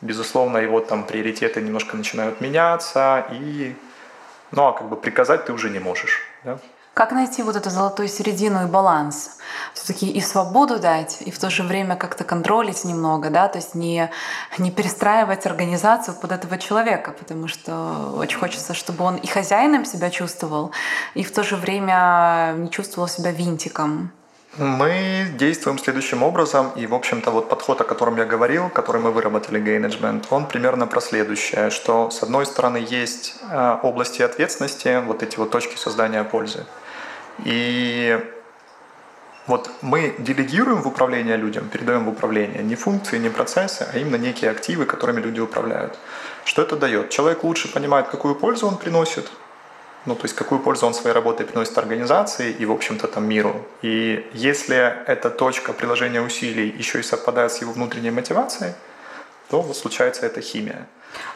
Безусловно, 0.00 0.58
его 0.58 0.80
там 0.80 1.04
приоритеты 1.04 1.60
немножко 1.60 1.96
начинают 1.96 2.40
меняться, 2.40 3.26
и, 3.30 3.76
ну, 4.50 4.66
а 4.66 4.72
как 4.72 4.88
бы 4.88 4.96
приказать 4.96 5.44
ты 5.44 5.52
уже 5.52 5.68
не 5.68 5.78
можешь. 5.78 6.20
Да? 6.42 6.58
Как 6.94 7.12
найти 7.12 7.42
вот 7.42 7.54
эту 7.54 7.70
золотую 7.70 8.08
середину 8.08 8.64
и 8.64 8.66
баланс? 8.66 9.38
Все-таки 9.74 10.10
и 10.10 10.20
свободу 10.20 10.80
дать, 10.80 11.22
и 11.22 11.30
в 11.30 11.38
то 11.38 11.50
же 11.50 11.62
время 11.62 11.96
как-то 11.96 12.24
контролить 12.24 12.84
немного, 12.84 13.30
да, 13.30 13.48
то 13.48 13.58
есть 13.58 13.74
не, 13.74 14.10
не 14.58 14.70
перестраивать 14.70 15.46
организацию 15.46 16.16
под 16.16 16.32
этого 16.32 16.58
человека, 16.58 17.12
потому 17.12 17.46
что 17.46 18.14
очень 18.16 18.38
хочется, 18.38 18.74
чтобы 18.74 19.04
он 19.04 19.16
и 19.16 19.26
хозяином 19.26 19.84
себя 19.84 20.10
чувствовал, 20.10 20.72
и 21.14 21.22
в 21.22 21.32
то 21.32 21.42
же 21.42 21.56
время 21.56 22.54
не 22.56 22.70
чувствовал 22.70 23.06
себя 23.06 23.30
винтиком. 23.30 24.12
Мы 24.58 25.28
действуем 25.38 25.78
следующим 25.78 26.24
образом, 26.24 26.72
и, 26.74 26.84
в 26.86 26.94
общем-то, 26.94 27.30
вот 27.30 27.48
подход, 27.48 27.80
о 27.80 27.84
котором 27.84 28.16
я 28.16 28.24
говорил, 28.24 28.68
который 28.68 29.00
мы 29.00 29.12
выработали, 29.12 29.60
Gainagement, 29.62 30.24
он 30.30 30.46
примерно 30.46 30.88
про 30.88 31.00
следующее, 31.00 31.70
что, 31.70 32.10
с 32.10 32.22
одной 32.24 32.46
стороны, 32.46 32.78
есть 32.78 33.36
э, 33.48 33.78
области 33.82 34.22
ответственности, 34.22 35.02
вот 35.06 35.22
эти 35.22 35.36
вот 35.38 35.50
точки 35.50 35.76
создания 35.76 36.24
пользы. 36.24 36.66
И 37.44 38.18
вот 39.46 39.70
мы 39.82 40.16
делегируем 40.18 40.82
в 40.82 40.88
управление 40.88 41.36
людям, 41.36 41.68
передаем 41.68 42.04
в 42.04 42.08
управление 42.08 42.64
не 42.64 42.74
функции, 42.74 43.18
не 43.18 43.30
процессы, 43.30 43.86
а 43.92 43.98
именно 43.98 44.16
некие 44.16 44.50
активы, 44.50 44.84
которыми 44.84 45.20
люди 45.20 45.38
управляют. 45.38 45.96
Что 46.44 46.62
это 46.62 46.76
дает? 46.76 47.10
Человек 47.10 47.44
лучше 47.44 47.72
понимает, 47.72 48.08
какую 48.08 48.34
пользу 48.34 48.66
он 48.66 48.78
приносит, 48.78 49.30
ну, 50.06 50.14
то 50.14 50.24
есть 50.24 50.34
какую 50.34 50.60
пользу 50.60 50.86
он 50.86 50.94
своей 50.94 51.14
работой 51.14 51.46
приносит 51.46 51.76
организации 51.78 52.50
и, 52.50 52.66
в 52.66 52.72
общем-то, 52.72 53.06
там 53.06 53.28
миру. 53.28 53.66
И 53.82 54.28
если 54.32 54.76
эта 55.06 55.30
точка 55.30 55.72
приложения 55.72 56.22
усилий 56.22 56.68
еще 56.68 57.00
и 57.00 57.02
совпадает 57.02 57.52
с 57.52 57.60
его 57.60 57.72
внутренней 57.72 58.10
мотивацией, 58.10 58.74
то 59.50 59.60
вот 59.60 59.76
случается 59.76 60.26
эта 60.26 60.40
химия. 60.40 60.86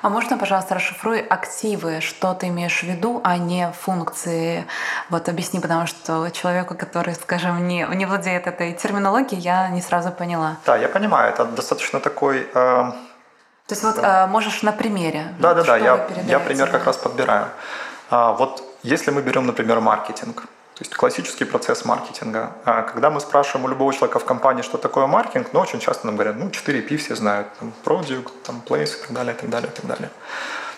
А 0.02 0.08
можно, 0.08 0.38
пожалуйста, 0.38 0.74
расшифруй 0.74 1.20
активы, 1.20 2.00
что 2.00 2.34
ты 2.34 2.48
имеешь 2.48 2.80
в 2.80 2.84
виду, 2.84 3.20
а 3.24 3.36
не 3.38 3.72
функции? 3.72 4.66
Вот 5.10 5.28
объясни, 5.28 5.60
потому 5.60 5.86
что 5.86 6.30
человеку, 6.30 6.74
который, 6.74 7.14
скажем, 7.14 7.66
не, 7.66 7.86
не 7.94 8.06
владеет 8.06 8.46
этой 8.46 8.72
терминологией, 8.72 9.40
я 9.40 9.68
не 9.68 9.82
сразу 9.82 10.10
поняла. 10.12 10.56
Да, 10.64 10.76
я 10.76 10.88
понимаю, 10.88 11.32
это 11.32 11.44
достаточно 11.44 12.00
такой... 12.00 12.46
Э, 12.54 12.92
то 13.66 13.72
есть 13.72 13.82
вот 13.82 13.98
э, 13.98 14.26
можешь 14.26 14.62
на 14.62 14.72
примере. 14.72 15.34
Да, 15.38 15.54
да, 15.54 15.64
да, 15.64 15.76
я, 15.76 16.06
я 16.26 16.38
пример 16.38 16.70
как 16.70 16.84
раз 16.84 16.96
подбираю. 16.96 17.48
А 18.16 18.32
вот 18.32 18.62
если 18.84 19.10
мы 19.10 19.22
берем, 19.22 19.44
например, 19.44 19.80
маркетинг, 19.80 20.42
то 20.42 20.82
есть 20.82 20.94
классический 20.94 21.44
процесс 21.44 21.84
маркетинга. 21.84 22.52
А 22.64 22.82
когда 22.82 23.10
мы 23.10 23.18
спрашиваем 23.18 23.64
у 23.64 23.68
любого 23.68 23.92
человека 23.92 24.20
в 24.20 24.24
компании, 24.24 24.62
что 24.62 24.78
такое 24.78 25.08
маркетинг, 25.08 25.48
ну, 25.52 25.58
очень 25.58 25.80
часто 25.80 26.06
нам 26.06 26.14
говорят, 26.14 26.36
ну, 26.36 26.46
4P 26.46 26.96
все 26.96 27.16
знают, 27.16 27.48
там, 27.58 27.72
product, 27.84 28.30
там, 28.44 28.62
place 28.64 28.96
и 28.98 29.00
так 29.02 29.12
далее, 29.12 29.34
и 29.34 29.36
так 29.36 29.50
далее, 29.50 29.68
и 29.68 29.74
так 29.74 29.86
далее. 29.86 30.10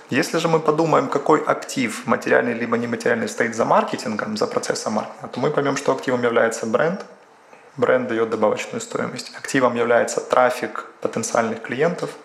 Если 0.09 0.39
же 0.39 0.49
мы 0.49 0.61
подумаем, 0.61 1.09
какой 1.09 1.45
актив, 1.45 2.07
материальный 2.07 2.55
либо 2.55 2.78
нематериальный, 2.78 3.28
стоит 3.28 3.55
за 3.55 3.66
маркетингом, 3.66 4.39
за 4.39 4.47
процессом 4.47 4.95
маркетинга, 4.95 5.28
то 5.28 5.41
мы 5.41 5.51
поймем, 5.51 5.76
что 5.76 5.93
активом 5.93 6.22
является 6.22 6.64
бренд, 6.64 7.05
бренд 7.76 8.09
дает 8.09 8.30
добавочную 8.30 8.80
стоимость. 8.80 9.32
Активом 9.37 9.76
является 9.76 10.22
трафик 10.22 10.87
потенциальных 11.03 11.61
клиентов– 11.61 12.11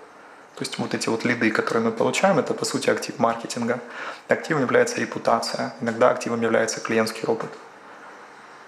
то 0.61 0.65
есть 0.65 0.77
вот 0.77 0.93
эти 0.93 1.09
вот 1.09 1.25
лиды, 1.25 1.49
которые 1.49 1.83
мы 1.85 1.91
получаем, 1.91 2.37
это 2.37 2.53
по 2.53 2.65
сути 2.65 2.91
актив 2.91 3.17
маркетинга. 3.17 3.79
Активом 4.27 4.61
является 4.61 5.01
репутация, 5.01 5.73
иногда 5.81 6.11
активом 6.11 6.39
является 6.41 6.79
клиентский 6.79 7.23
опыт. 7.25 7.49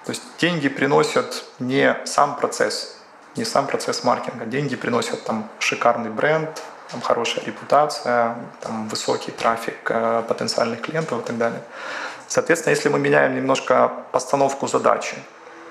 То 0.03 0.11
есть 0.11 0.23
деньги 0.39 0.69
приносят 0.69 1.43
не 1.59 1.95
сам 2.05 2.35
процесс, 2.35 2.97
не 3.35 3.45
сам 3.45 3.67
процесс 3.67 4.03
маркетинга. 4.03 4.45
Деньги 4.47 4.75
приносят 4.75 5.23
там 5.23 5.47
шикарный 5.59 6.09
бренд, 6.09 6.63
там 6.89 7.01
хорошая 7.01 7.45
репутация, 7.45 8.37
там 8.61 8.87
высокий 8.87 9.29
трафик 9.29 9.77
э, 9.89 10.23
потенциальных 10.27 10.81
клиентов 10.81 11.21
и 11.21 11.27
так 11.27 11.37
далее. 11.37 11.61
Соответственно, 12.27 12.71
если 12.71 12.89
мы 12.89 12.97
меняем 12.97 13.35
немножко 13.35 13.91
постановку 14.11 14.65
задачи, 14.65 15.15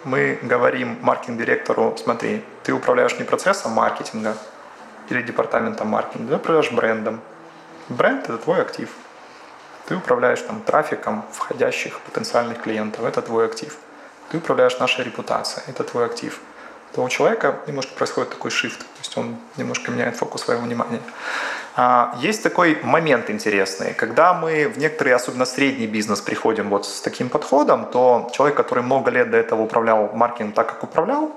мы 0.05 0.39
говорим 0.43 0.99
маркетинг-директору, 1.03 1.97
смотри, 1.97 2.45
ты 2.63 2.73
управляешь 2.73 3.19
не 3.19 3.25
процессом 3.25 3.73
маркетинга, 3.73 4.37
или 5.13 5.23
департаментом 5.23 5.89
маркетинга, 5.89 6.31
ты 6.31 6.37
управляешь 6.37 6.73
брендом. 6.73 7.21
Бренд– 7.89 8.25
это 8.29 8.39
твой 8.39 8.63
актив. 8.63 8.91
Ты 9.87 9.97
управляешь 9.97 10.41
там 10.41 10.61
трафиком 10.61 11.25
входящих 11.33 12.01
потенциальных 12.01 12.63
клиентов, 12.63 13.05
это 13.05 13.21
твой 13.23 13.47
актив. 13.47 13.77
ты 14.31 14.39
управляешь 14.39 14.79
нашей 14.79 15.05
репутацией, 15.05 15.65
это 15.67 15.85
твой 15.85 16.07
актив, 16.07 16.41
то 16.95 17.03
у 17.03 17.09
человека 17.09 17.57
немножко 17.67 17.95
происходит 17.95 18.31
такой 18.31 18.51
shift, 18.51 18.79
то 18.79 19.01
есть 19.01 19.19
он 19.19 19.37
немножко 19.57 19.91
меняет 19.91 20.17
фокус 20.17 20.43
своего 20.43 20.63
внимания. 20.63 21.01
А, 21.77 22.17
есть 22.21 22.43
такой 22.43 22.79
момент 22.83 23.31
интересный, 23.31 23.93
когда 23.93 24.33
мы 24.33 24.69
в 24.69 24.79
некоторые, 24.79 25.17
особенно 25.17 25.45
средний 25.45 25.87
бизнес, 25.87 26.21
приходим 26.21 26.71
вот 26.71 26.87
с 26.87 27.01
таким 27.01 27.29
подходом, 27.29 27.87
то 27.87 28.31
человек, 28.33 28.57
который 28.57 28.83
много 28.85 29.11
лет 29.11 29.31
до 29.31 29.37
этого 29.37 29.63
управлял 29.63 30.11
маркетингом 30.15 30.53
так, 30.53 30.69
как 30.69 30.85
управлял, 30.85 31.31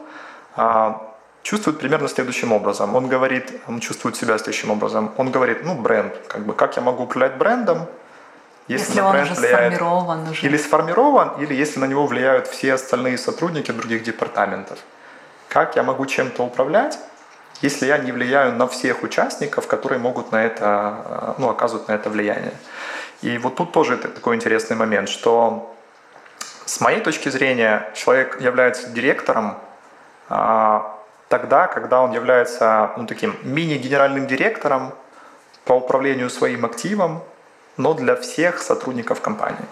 а, 0.55 1.04
чувствует 1.45 1.77
примерно 1.77 2.07
следующим 2.07 2.51
образом. 2.51 2.95
Он 2.95 3.07
говорит, 3.07 3.53
он 3.67 3.79
чувствует 3.79 4.15
себя 4.15 4.37
следующим 4.39 4.71
образом. 4.71 5.13
Он 5.15 5.29
говорит, 5.29 5.63
ну, 5.63 5.75
бренд, 5.75 6.13
как 6.27 6.43
бы, 6.43 6.53
как 6.55 6.75
я 6.75 6.81
могу 6.81 7.03
управлять 7.03 7.37
брендом, 7.37 7.85
если, 8.67 8.87
если 8.87 9.01
он 9.01 9.15
уже 9.15 9.33
влияет, 9.35 9.75
сформирован 9.75 10.29
уже. 10.29 10.47
Или 10.47 10.57
сформирован, 10.57 11.31
или 11.39 11.53
если 11.53 11.79
на 11.79 11.85
него 11.85 12.07
влияют 12.07 12.47
все 12.47 12.73
остальные 12.73 13.19
сотрудники 13.19 13.71
других 13.71 14.01
департаментов. 14.01 14.79
Как 15.47 15.75
я 15.75 15.83
могу 15.83 16.07
чем-то 16.07 16.41
управлять, 16.43 16.97
если 17.61 17.85
я 17.85 17.99
не 17.99 18.11
влияю 18.11 18.53
на 18.53 18.67
всех 18.67 19.03
участников, 19.03 19.67
которые 19.67 19.99
могут 19.99 20.31
на 20.31 20.43
это, 20.43 21.35
ну, 21.37 21.49
оказывать 21.49 21.87
на 21.87 21.91
это 21.91 22.09
влияние. 22.09 22.53
И 23.21 23.37
вот 23.37 23.55
тут 23.55 23.71
тоже 23.71 23.93
это 23.93 24.07
такой 24.07 24.35
интересный 24.35 24.75
момент, 24.75 25.09
что 25.09 25.75
с 26.65 26.81
моей 26.81 27.01
точки 27.01 27.29
зрения 27.29 27.87
человек 27.93 28.41
является 28.41 28.89
директором 28.89 29.59
а, 30.27 30.94
тогда, 31.37 31.67
когда 31.67 32.01
он 32.01 32.13
является 32.13 32.91
ну, 32.97 33.05
таким 33.05 33.35
мини-генеральным 33.43 34.25
директором 34.25 34.93
по 35.65 35.73
управлению 35.73 36.29
своим 36.29 36.63
активом, 36.63 37.23
но 37.77 37.93
для 37.93 38.15
всех 38.15 38.61
сотрудников 38.61 39.19
компании. 39.19 39.67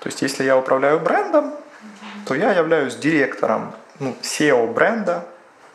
То 0.00 0.08
есть 0.08 0.20
если 0.22 0.44
я 0.44 0.56
управляю 0.56 1.00
брендом, 1.00 1.54
то 2.26 2.34
я 2.34 2.52
являюсь 2.52 2.96
директором 2.96 3.72
ну, 4.00 4.14
SEO 4.22 4.70
бренда, 4.74 5.24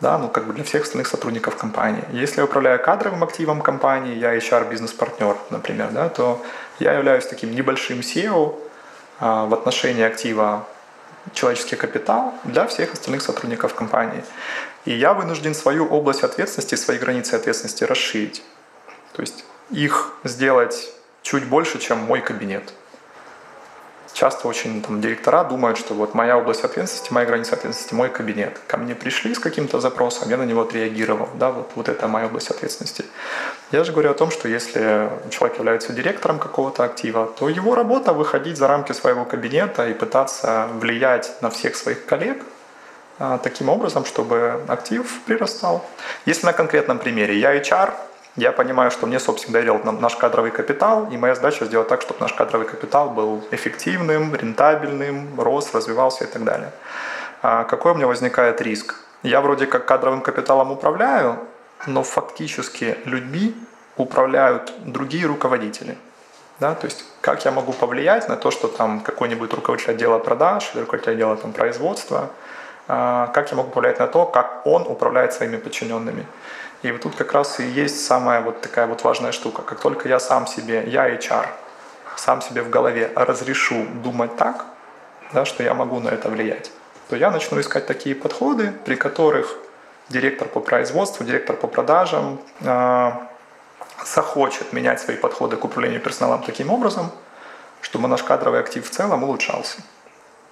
да, 0.02 0.20
ну 0.20 0.28
как 0.30 0.46
бы 0.46 0.54
для 0.54 0.64
всех 0.64 0.84
остальных 0.84 1.08
сотрудников 1.08 1.56
компании. 1.56 2.04
Если 2.12 2.38
я 2.38 2.46
управляю 2.46 2.80
кадровым 2.80 3.24
активом 3.24 3.62
компании, 3.62 4.16
я 4.16 4.38
HR 4.38 4.70
бизнес-партнер, 4.70 5.36
например, 5.50 5.90
да, 5.92 6.10
то 6.10 6.44
я 6.80 6.94
являюсь 6.94 7.26
таким 7.26 7.56
небольшим 7.56 8.02
SEO 8.02 8.54
а, 9.20 9.46
в 9.46 9.54
отношении 9.54 10.04
актива 10.04 10.64
человеческий 11.34 11.76
капитал 11.76 12.34
для 12.44 12.66
всех 12.68 12.94
остальных 12.94 13.22
сотрудников 13.22 13.74
компании. 13.74 14.24
И 14.86 14.94
я 14.94 15.14
вынужден 15.14 15.54
свою 15.54 15.88
область 15.88 16.24
ответственности, 16.24 16.76
свои 16.76 16.98
границы 16.98 17.36
ответственности 17.36 17.84
расширить. 17.84 18.44
То 19.14 19.22
есть 19.22 19.46
их 19.70 20.12
сделать 20.24 20.92
чуть 21.22 21.46
больше, 21.46 21.80
чем 21.80 22.00
мой 22.00 22.22
кабинет. 22.22 22.74
Часто 24.14 24.48
очень 24.48 24.82
там, 24.82 25.00
директора 25.00 25.44
думают, 25.44 25.78
что 25.78 25.94
вот 25.94 26.14
моя 26.14 26.38
область 26.38 26.64
ответственности, 26.64 27.14
моя 27.14 27.26
граница 27.26 27.56
ответственности, 27.56 27.94
мой 27.94 28.10
кабинет. 28.10 28.60
Ко 28.68 28.78
мне 28.78 28.94
пришли 28.94 29.34
с 29.34 29.40
каким-то 29.40 29.80
запросом, 29.80 30.30
я 30.30 30.38
на 30.38 30.44
него 30.44 30.62
отреагировал. 30.62 31.30
Да, 31.36 31.52
вот, 31.52 31.72
вот 31.76 31.88
это 31.88 32.08
моя 32.08 32.26
область 32.26 32.50
ответственности. 32.50 33.06
Я 33.72 33.84
же 33.84 33.94
говорю 33.94 34.12
о 34.12 34.14
том, 34.14 34.30
что 34.30 34.50
если 34.50 35.10
человек 35.30 35.58
является 35.58 35.94
директором 35.94 36.40
какого-то 36.40 36.84
актива, 36.84 37.34
то 37.40 37.48
его 37.48 37.74
работа 37.74 38.12
выходить 38.12 38.58
за 38.58 38.68
рамки 38.68 38.92
своего 38.92 39.24
кабинета 39.24 39.88
и 39.88 39.94
пытаться 39.94 40.68
влиять 40.74 41.32
на 41.42 41.50
всех 41.50 41.76
своих 41.78 42.06
коллег 42.06 42.44
таким 43.44 43.70
образом, 43.70 44.06
чтобы 44.06 44.62
актив 44.68 45.22
прирастал. 45.26 45.86
Если 46.26 46.46
на 46.46 46.54
конкретном 46.54 46.98
примере 46.98 47.38
я 47.38 47.56
HR, 47.56 47.94
я 48.38 48.52
понимаю, 48.52 48.92
что 48.92 49.08
мне, 49.08 49.20
собственно, 49.20 49.54
доверил 49.54 49.80
наш 49.84 50.16
кадровый 50.16 50.52
капитал, 50.52 51.08
и 51.12 51.18
моя 51.18 51.36
задача 51.36 51.66
сделать 51.66 51.90
так, 51.90 52.02
чтобы 52.02 52.22
наш 52.22 52.34
кадровый 52.34 52.68
капитал 52.68 53.10
был 53.10 53.44
эффективным, 53.52 54.34
рентабельным, 54.34 55.40
рос, 55.40 55.74
развивался 55.74 56.24
и 56.24 56.28
так 56.28 56.44
далее. 56.44 56.72
А 57.42 57.64
какой 57.66 57.92
у 57.92 57.96
меня 57.96 58.08
возникает 58.08 58.62
риск? 58.62 58.96
Я 59.24 59.42
вроде 59.42 59.66
как 59.66 59.86
кадровым 59.86 60.22
капиталом 60.22 60.72
управляю, 60.72 61.40
но 61.88 62.04
фактически 62.04 62.98
людьми 63.06 63.54
управляют 63.98 64.72
другие 64.86 65.26
руководители. 65.26 65.98
Да? 66.60 66.76
То 66.76 66.86
есть 66.86 67.04
как 67.22 67.44
я 67.46 67.52
могу 67.52 67.74
повлиять 67.74 68.30
на 68.30 68.38
то, 68.38 68.52
что 68.52 68.68
там 68.68 69.02
какой-нибудь 69.02 69.54
руководитель 69.54 69.92
отдела 69.92 70.20
продаж 70.20 70.72
руководитель 70.76 71.14
отдела 71.14 71.36
там, 71.36 71.54
производства, 71.54 72.18
а, 72.20 72.30
как 72.92 73.52
я 73.52 73.58
могу 73.58 73.70
повлиять 73.70 74.00
на 74.00 74.08
то, 74.08 74.26
как 74.26 74.66
он 74.66 74.82
управляет 74.82 75.34
своими 75.34 75.56
подчиненными. 75.56 76.26
И 76.82 76.92
вот 76.92 77.02
тут 77.02 77.16
как 77.16 77.32
раз 77.32 77.60
и 77.60 77.64
есть 77.64 78.06
самая 78.06 78.42
вот 78.42 78.62
такая 78.62 78.88
вот 78.88 79.04
важная 79.04 79.32
штука. 79.32 79.62
Как 79.62 79.80
только 79.80 80.10
я 80.10 80.20
сам 80.20 80.46
себе, 80.48 80.84
я 80.88 81.10
HR, 81.10 81.46
сам 82.18 82.42
себе 82.42 82.64
в 82.64 82.70
голове 82.70 83.12
разрешу 83.16 83.86
думать 84.04 84.36
так, 84.36 84.66
да, 85.32 85.46
что 85.46 85.64
я 85.64 85.74
могу 85.74 86.00
на 86.00 86.10
это 86.10 86.28
влиять, 86.28 86.72
то 87.10 87.16
я 87.16 87.32
начну 87.32 87.60
искать 87.62 87.86
такие 87.86 88.14
подходы, 88.14 88.74
при 88.84 88.96
которых 88.96 89.56
директор 90.10 90.48
по 90.48 90.60
производству, 90.60 91.24
директор 91.24 91.56
по 91.56 91.68
продажам 91.68 92.40
э, 92.60 93.12
захочет 94.06 94.74
менять 94.74 95.00
свои 95.00 95.16
подходы 95.16 95.56
к 95.56 95.64
управлению 95.64 96.02
персоналом 96.02 96.44
таким 96.44 96.72
образом, 96.72 97.12
чтобы 97.82 98.08
наш 98.08 98.24
кадровый 98.24 98.60
актив 98.60 98.86
в 98.86 98.92
целом 98.92 99.24
улучшался. 99.24 99.82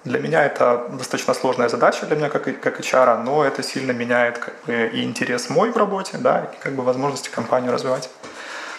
Для 0.06 0.20
меня 0.20 0.46
это 0.46 0.88
достаточно 0.92 1.34
сложная 1.34 1.68
задача 1.68 2.06
для 2.06 2.16
меня 2.16 2.30
как, 2.30 2.44
как 2.62 2.80
HR, 2.80 3.24
но 3.24 3.44
это 3.44 3.64
сильно 3.64 3.92
меняет 3.92 4.38
как 4.38 4.54
бы, 4.66 4.88
и 4.88 5.04
интерес 5.04 5.50
мой 5.50 5.72
в 5.72 5.78
работе, 5.78 6.18
да, 6.18 6.46
и 6.54 6.64
как 6.64 6.74
бы 6.74 6.84
возможности 6.84 7.30
компанию 7.30 7.74
развивать. 7.74 8.10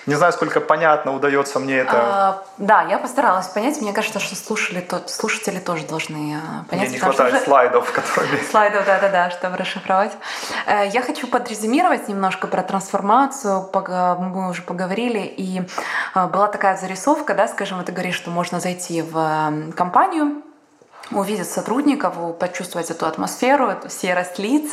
Не 0.07 0.14
знаю, 0.14 0.33
сколько 0.33 0.61
понятно 0.61 1.14
удается 1.14 1.59
мне 1.59 1.77
это. 1.77 1.93
А, 1.95 2.45
да, 2.57 2.83
я 2.89 2.99
постаралась 2.99 3.49
понять. 3.49 3.81
Мне 3.83 3.93
кажется, 3.93 4.18
что 4.18 4.35
слушали, 4.35 4.81
то, 4.81 5.07
слушатели 5.07 5.59
тоже 5.59 5.87
должны 5.87 6.39
а, 6.39 6.64
понять. 6.71 6.89
Мне 6.89 6.95
не 6.95 6.99
хватает 6.99 7.35
уже... 7.35 7.45
слайдов, 7.45 7.93
которые... 7.93 8.43
Слайдов, 8.51 8.87
да-да-да, 8.87 9.31
чтобы 9.31 9.59
расшифровать. 9.59 10.12
Э, 10.66 10.89
я 10.89 11.03
хочу 11.03 11.27
подрезюмировать 11.27 12.09
немножко 12.09 12.47
про 12.47 12.62
трансформацию. 12.62 13.68
Мы 13.73 14.49
уже 14.49 14.62
поговорили, 14.62 15.21
и 15.21 15.62
а, 16.14 16.29
была 16.29 16.49
такая 16.49 16.77
зарисовка, 16.79 17.35
да, 17.35 17.47
скажем, 17.47 17.85
ты 17.85 17.93
говоришь, 17.93 18.16
что 18.16 18.31
можно 18.31 18.59
зайти 18.59 19.03
в 19.03 19.73
компанию, 19.77 20.43
увидеть 21.13 21.51
сотрудников, 21.51 22.15
почувствовать 22.39 22.91
эту 22.91 23.07
атмосферу, 23.07 23.69
эту 23.69 23.91
серость 23.91 24.39
лиц 24.39 24.73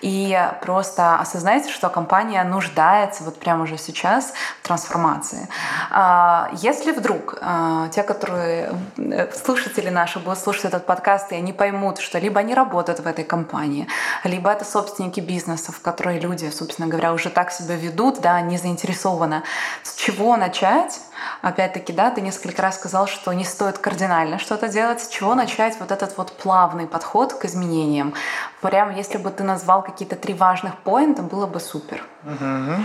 и 0.00 0.38
просто 0.62 1.16
осознать, 1.16 1.68
что 1.68 1.88
компания 1.88 2.42
нуждается 2.44 3.24
вот 3.24 3.38
прямо 3.38 3.64
уже 3.64 3.78
сейчас 3.78 4.32
в 4.60 4.66
трансформации. 4.66 5.48
А, 5.90 6.50
если 6.54 6.92
вдруг 6.92 7.38
а, 7.40 7.88
те, 7.88 8.02
которые 8.02 8.72
э, 8.96 9.32
слушатели 9.32 9.90
наши 9.90 10.18
будут 10.18 10.38
слушать 10.38 10.66
этот 10.66 10.86
подкаст, 10.86 11.32
и 11.32 11.36
они 11.36 11.52
поймут, 11.52 11.98
что 11.98 12.18
либо 12.18 12.40
они 12.40 12.54
работают 12.54 13.00
в 13.00 13.06
этой 13.06 13.24
компании, 13.24 13.86
либо 14.24 14.50
это 14.50 14.64
собственники 14.64 15.20
бизнесов, 15.20 15.80
которые 15.80 16.20
люди, 16.20 16.50
собственно 16.50 16.88
говоря, 16.88 17.12
уже 17.12 17.30
так 17.30 17.52
себя 17.52 17.76
ведут, 17.76 18.20
да, 18.20 18.40
не 18.40 18.58
заинтересованы, 18.58 19.42
с 19.82 19.94
чего 19.94 20.36
начать, 20.36 21.00
Опять-таки, 21.44 21.92
да, 21.92 22.10
ты 22.10 22.22
несколько 22.22 22.62
раз 22.62 22.76
сказал, 22.76 23.06
что 23.06 23.30
не 23.34 23.44
стоит 23.44 23.76
кардинально 23.76 24.38
что-то 24.38 24.68
делать. 24.68 25.02
С 25.02 25.08
чего 25.08 25.34
начать 25.34 25.76
вот 25.78 25.90
этот 25.90 26.16
вот 26.16 26.32
плавный 26.32 26.86
подход 26.86 27.34
к 27.34 27.44
изменениям? 27.44 28.14
Прям 28.62 28.96
если 28.96 29.18
бы 29.18 29.30
ты 29.30 29.44
назвал 29.44 29.82
какие-то 29.82 30.16
три 30.16 30.32
важных 30.32 30.74
поинта, 30.78 31.20
было 31.20 31.46
бы 31.46 31.60
супер. 31.60 32.02
Угу. 32.24 32.82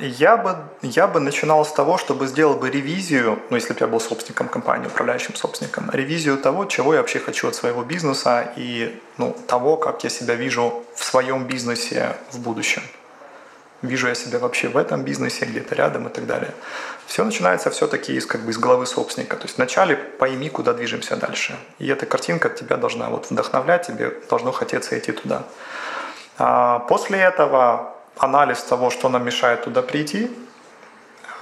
Я 0.00 0.36
бы, 0.36 0.56
я 0.82 1.06
бы 1.06 1.20
начинал 1.20 1.64
с 1.64 1.72
того, 1.72 1.96
чтобы 1.96 2.26
сделал 2.26 2.54
бы 2.54 2.68
ревизию, 2.68 3.38
ну, 3.48 3.56
если 3.56 3.72
бы 3.72 3.80
я 3.80 3.86
был 3.86 4.00
собственником 4.00 4.48
компании, 4.48 4.86
управляющим 4.86 5.34
собственником, 5.34 5.90
ревизию 5.90 6.36
того, 6.36 6.66
чего 6.66 6.92
я 6.92 7.00
вообще 7.00 7.20
хочу 7.20 7.48
от 7.48 7.54
своего 7.54 7.84
бизнеса 7.84 8.52
и 8.54 9.00
ну, 9.16 9.34
того, 9.46 9.78
как 9.78 10.04
я 10.04 10.10
себя 10.10 10.34
вижу 10.34 10.84
в 10.94 11.02
своем 11.02 11.46
бизнесе 11.46 12.16
в 12.32 12.38
будущем 12.38 12.82
вижу 13.82 14.08
я 14.08 14.14
себя 14.14 14.38
вообще 14.38 14.68
в 14.68 14.76
этом 14.76 15.02
бизнесе, 15.04 15.44
где-то 15.44 15.74
рядом 15.74 16.08
и 16.08 16.10
так 16.10 16.26
далее. 16.26 16.52
Все 17.06 17.24
начинается 17.24 17.70
все-таки 17.70 18.14
из, 18.14 18.26
как 18.26 18.42
бы, 18.42 18.50
из 18.50 18.58
головы 18.58 18.86
собственника. 18.86 19.36
То 19.36 19.44
есть 19.44 19.56
вначале 19.56 19.96
пойми, 19.96 20.50
куда 20.50 20.72
движемся 20.72 21.16
дальше. 21.16 21.56
И 21.78 21.86
эта 21.88 22.06
картинка 22.06 22.48
тебя 22.48 22.76
должна 22.76 23.08
вот 23.08 23.30
вдохновлять, 23.30 23.86
тебе 23.86 24.12
должно 24.28 24.52
хотеться 24.52 24.98
идти 24.98 25.12
туда. 25.12 25.44
А 26.38 26.80
после 26.80 27.18
этого 27.18 27.94
анализ 28.16 28.62
того, 28.62 28.90
что 28.90 29.08
нам 29.08 29.24
мешает 29.24 29.64
туда 29.64 29.82
прийти, 29.82 30.30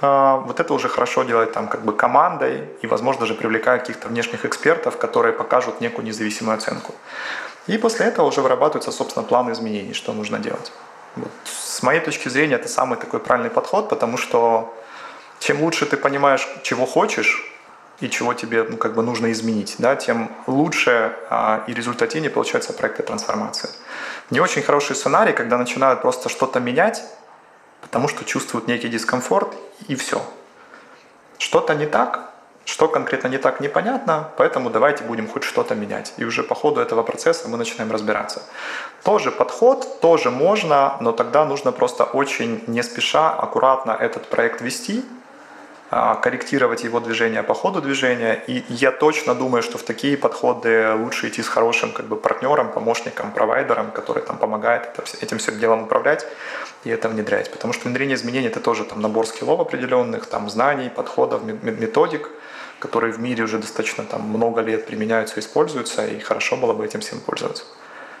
а, 0.01 0.37
вот 0.37 0.59
это 0.59 0.73
уже 0.73 0.89
хорошо 0.89 1.23
делать 1.23 1.51
там 1.53 1.67
как 1.67 1.81
бы 1.81 1.93
командой 1.93 2.69
и, 2.81 2.87
возможно, 2.87 3.21
даже 3.21 3.33
привлекая 3.33 3.79
каких-то 3.79 4.07
внешних 4.07 4.45
экспертов, 4.45 4.97
которые 4.97 5.33
покажут 5.33 5.81
некую 5.81 6.05
независимую 6.05 6.55
оценку. 6.55 6.93
И 7.65 7.77
после 7.77 8.05
этого 8.05 8.27
уже 8.27 8.41
вырабатывается, 8.41 8.91
собственно, 8.91 9.25
план 9.25 9.51
изменений, 9.51 9.93
что 9.93 10.13
нужно 10.13 10.39
делать. 10.39 10.71
Вот 11.17 11.31
с 11.45 11.83
моей 11.83 11.99
точки 11.99 12.29
зрения 12.29 12.55
это 12.55 12.67
самый 12.67 12.97
такой 12.97 13.19
правильный 13.19 13.49
подход, 13.49 13.89
потому 13.89 14.17
что 14.17 14.73
чем 15.39 15.61
лучше 15.61 15.85
ты 15.85 15.97
понимаешь, 15.97 16.47
чего 16.63 16.85
хочешь 16.85 17.53
и 17.99 18.09
чего 18.09 18.33
тебе 18.33 18.63
ну, 18.63 18.77
как 18.77 18.93
бы 18.93 19.03
нужно 19.03 19.31
изменить, 19.31 19.75
да, 19.79 19.95
тем 19.95 20.31
лучше 20.45 21.15
а, 21.29 21.63
и 21.67 21.73
результативнее 21.73 22.29
получаются 22.29 22.73
проекты 22.73 23.03
трансформации. 23.03 23.69
Не 24.29 24.39
очень 24.39 24.61
хороший 24.61 24.95
сценарий, 24.95 25.33
когда 25.33 25.57
начинают 25.57 26.01
просто 26.01 26.29
что-то 26.29 26.59
менять, 26.59 27.03
потому 27.81 28.07
что 28.07 28.23
чувствуют 28.25 28.67
некий 28.67 28.89
дискомфорт 28.89 29.53
и 29.87 29.95
все. 29.95 30.21
Что-то 31.37 31.75
не 31.75 31.85
так, 31.85 32.31
Что 32.67 32.89
конкретно 32.89 33.29
не 33.29 33.37
так, 33.37 33.61
непонятно, 33.61 34.29
поэтому 34.35 34.69
давайте 34.69 35.05
будем 35.05 35.27
хоть 35.29 35.45
что-то 35.45 35.73
менять. 35.73 36.13
И 36.17 36.25
уже 36.25 36.43
по 36.43 36.53
ходу 36.53 36.81
этого 36.81 37.01
процесса 37.01 37.47
мы 37.47 37.57
начинаем 37.57 37.91
разбираться. 37.93 38.41
Тоже 39.03 39.31
подход, 39.31 40.01
тоже 40.01 40.31
можно, 40.31 40.97
но 40.99 41.13
тогда 41.13 41.45
нужно 41.45 41.71
просто 41.71 42.03
очень 42.03 42.61
не 42.67 42.83
спеша, 42.83 43.31
аккуратно 43.31 43.91
этот 43.91 44.27
проект 44.27 44.59
вести, 44.61 45.05
а, 45.89 46.15
корректировать 46.15 46.83
его 46.83 46.99
движение 46.99 47.41
по 47.41 47.53
ходу 47.53 47.81
движения. 47.81 48.43
И 48.47 48.65
я 48.67 48.91
точно 48.91 49.33
думаю, 49.33 49.63
что 49.63 49.77
в 49.77 49.83
такие 49.83 50.17
подходы 50.17 50.93
лучше 50.93 51.29
идти 51.29 51.41
с 51.41 51.47
хорошим 51.47 51.93
как 51.93 52.07
бы, 52.07 52.17
партнером, 52.17 52.73
помощником, 52.73 53.31
провайдером, 53.31 53.91
который 53.91 54.23
там 54.23 54.37
помогает 54.37 54.89
этим 55.21 55.37
всем 55.37 55.57
делом 55.57 55.83
управлять 55.83 56.27
и 56.83 56.89
это 56.89 57.07
внедрять. 57.07 57.49
Потому 57.49 57.73
что 57.73 57.87
внедрение 57.87 58.15
изменений– 58.15 58.47
это 58.51 58.59
тоже 58.59 58.83
там, 58.83 59.01
набор 59.01 59.25
скиллов 59.25 59.61
определенных, 59.61 60.25
там, 60.25 60.49
знаний, 60.49 60.89
подходов, 60.89 61.43
методик, 61.45 62.29
которые 62.79 63.13
в 63.13 63.19
мире 63.19 63.43
уже 63.43 63.57
достаточно 63.57 64.03
там, 64.03 64.21
много 64.21 64.61
лет 64.61 64.85
применяются, 64.85 65.39
используются, 65.39 66.05
и 66.05 66.19
хорошо 66.19 66.57
было 66.57 66.73
бы 66.73 66.85
этим 66.85 66.99
всем 67.01 67.19
пользоваться, 67.19 67.63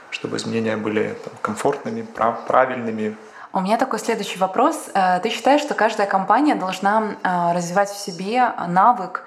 чтобы 0.09 0.37
изменения 0.37 0.77
были 0.77 1.15
там, 1.23 1.33
комфортными, 1.41 2.01
прав, 2.01 2.45
правильными, 2.47 3.15
у 3.53 3.61
меня 3.61 3.77
такой 3.77 3.97
следующий 3.97 4.37
вопрос. 4.37 4.89
Э, 4.93 5.19
ты 5.19 5.29
считаешь, 5.29 5.61
что 5.61 5.73
каждая 5.73 6.05
компания 6.05 6.53
должна 6.53 7.15
э, 7.23 7.53
развивать 7.55 7.89
в 7.89 7.97
себе 7.97 8.51
навык 8.67 9.23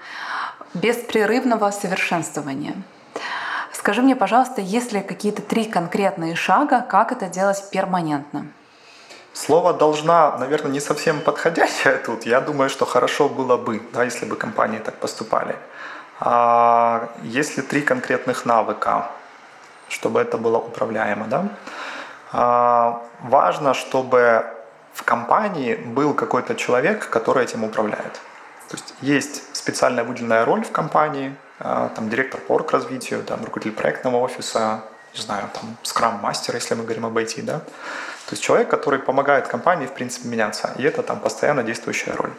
беспрерывного 0.74 1.70
совершенствования? 1.70 2.74
Скажи 3.72 4.02
мне, 4.02 4.14
пожалуйста, 4.14 4.60
есть 4.60 4.92
ли 4.92 5.00
какие-то 5.00 5.42
три 5.42 5.64
конкретные 5.64 6.36
шага, 6.36 6.82
как 6.82 7.12
это 7.12 7.26
делать 7.26 7.64
перманентно? 7.72 8.46
Слово 9.32 9.72
«должна», 9.72 10.36
наверное, 10.38 10.72
не 10.72 10.80
совсем 10.80 11.20
подходящее 11.20 11.96
тут. 12.06 12.26
Я 12.26 12.40
думаю, 12.40 12.70
что 12.70 12.84
хорошо 12.84 13.28
было 13.28 13.56
бы, 13.56 13.80
да, 13.92 14.04
если 14.04 14.26
бы 14.26 14.36
компании 14.36 14.78
так 14.78 14.94
поступали. 14.96 15.56
А 16.20 17.08
если 17.22 17.62
три 17.62 17.80
конкретных 17.80 18.44
навыка, 18.44 19.10
чтобы 19.88 20.20
это 20.20 20.36
было 20.36 20.58
управляемо, 20.58 21.26
да? 21.26 21.48
А, 22.32 23.02
важно, 23.20 23.74
чтобы 23.74 24.44
в 24.92 25.02
компании 25.02 25.74
был 25.74 26.14
какой-то 26.14 26.54
человек, 26.54 27.08
который 27.08 27.44
этим 27.44 27.64
управляет. 27.64 28.20
То 28.68 28.76
есть 28.76 28.94
есть 29.00 29.56
специальная 29.56 30.04
выделенная 30.04 30.44
роль 30.44 30.62
в 30.62 30.70
компании, 30.72 31.34
а, 31.58 31.88
там 31.88 32.08
директор 32.08 32.40
по 32.40 32.58
развитию, 32.58 33.22
там 33.22 33.40
руководитель 33.44 33.76
проектного 33.76 34.18
офиса, 34.18 34.82
не 35.14 35.20
знаю, 35.20 35.48
там 35.52 35.76
скрам-мастер, 35.82 36.54
если 36.54 36.74
мы 36.74 36.84
говорим 36.84 37.06
об 37.06 37.16
IT, 37.16 37.42
да. 37.42 37.62
То 38.30 38.34
есть 38.34 38.44
человек, 38.44 38.68
который 38.68 39.00
помогает 39.00 39.48
компании, 39.48 39.86
в 39.86 39.92
принципе, 39.92 40.28
меняться. 40.28 40.70
И 40.78 40.84
это 40.84 41.02
там 41.02 41.18
постоянно 41.18 41.64
действующая 41.64 42.12
роль. 42.12 42.30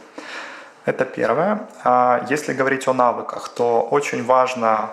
Это 0.85 1.03
первое. 1.03 1.67
А 1.83 2.25
если 2.29 2.53
говорить 2.53 2.87
о 2.87 2.93
навыках, 2.93 3.49
то 3.49 3.81
очень 3.91 4.23
важно, 4.23 4.89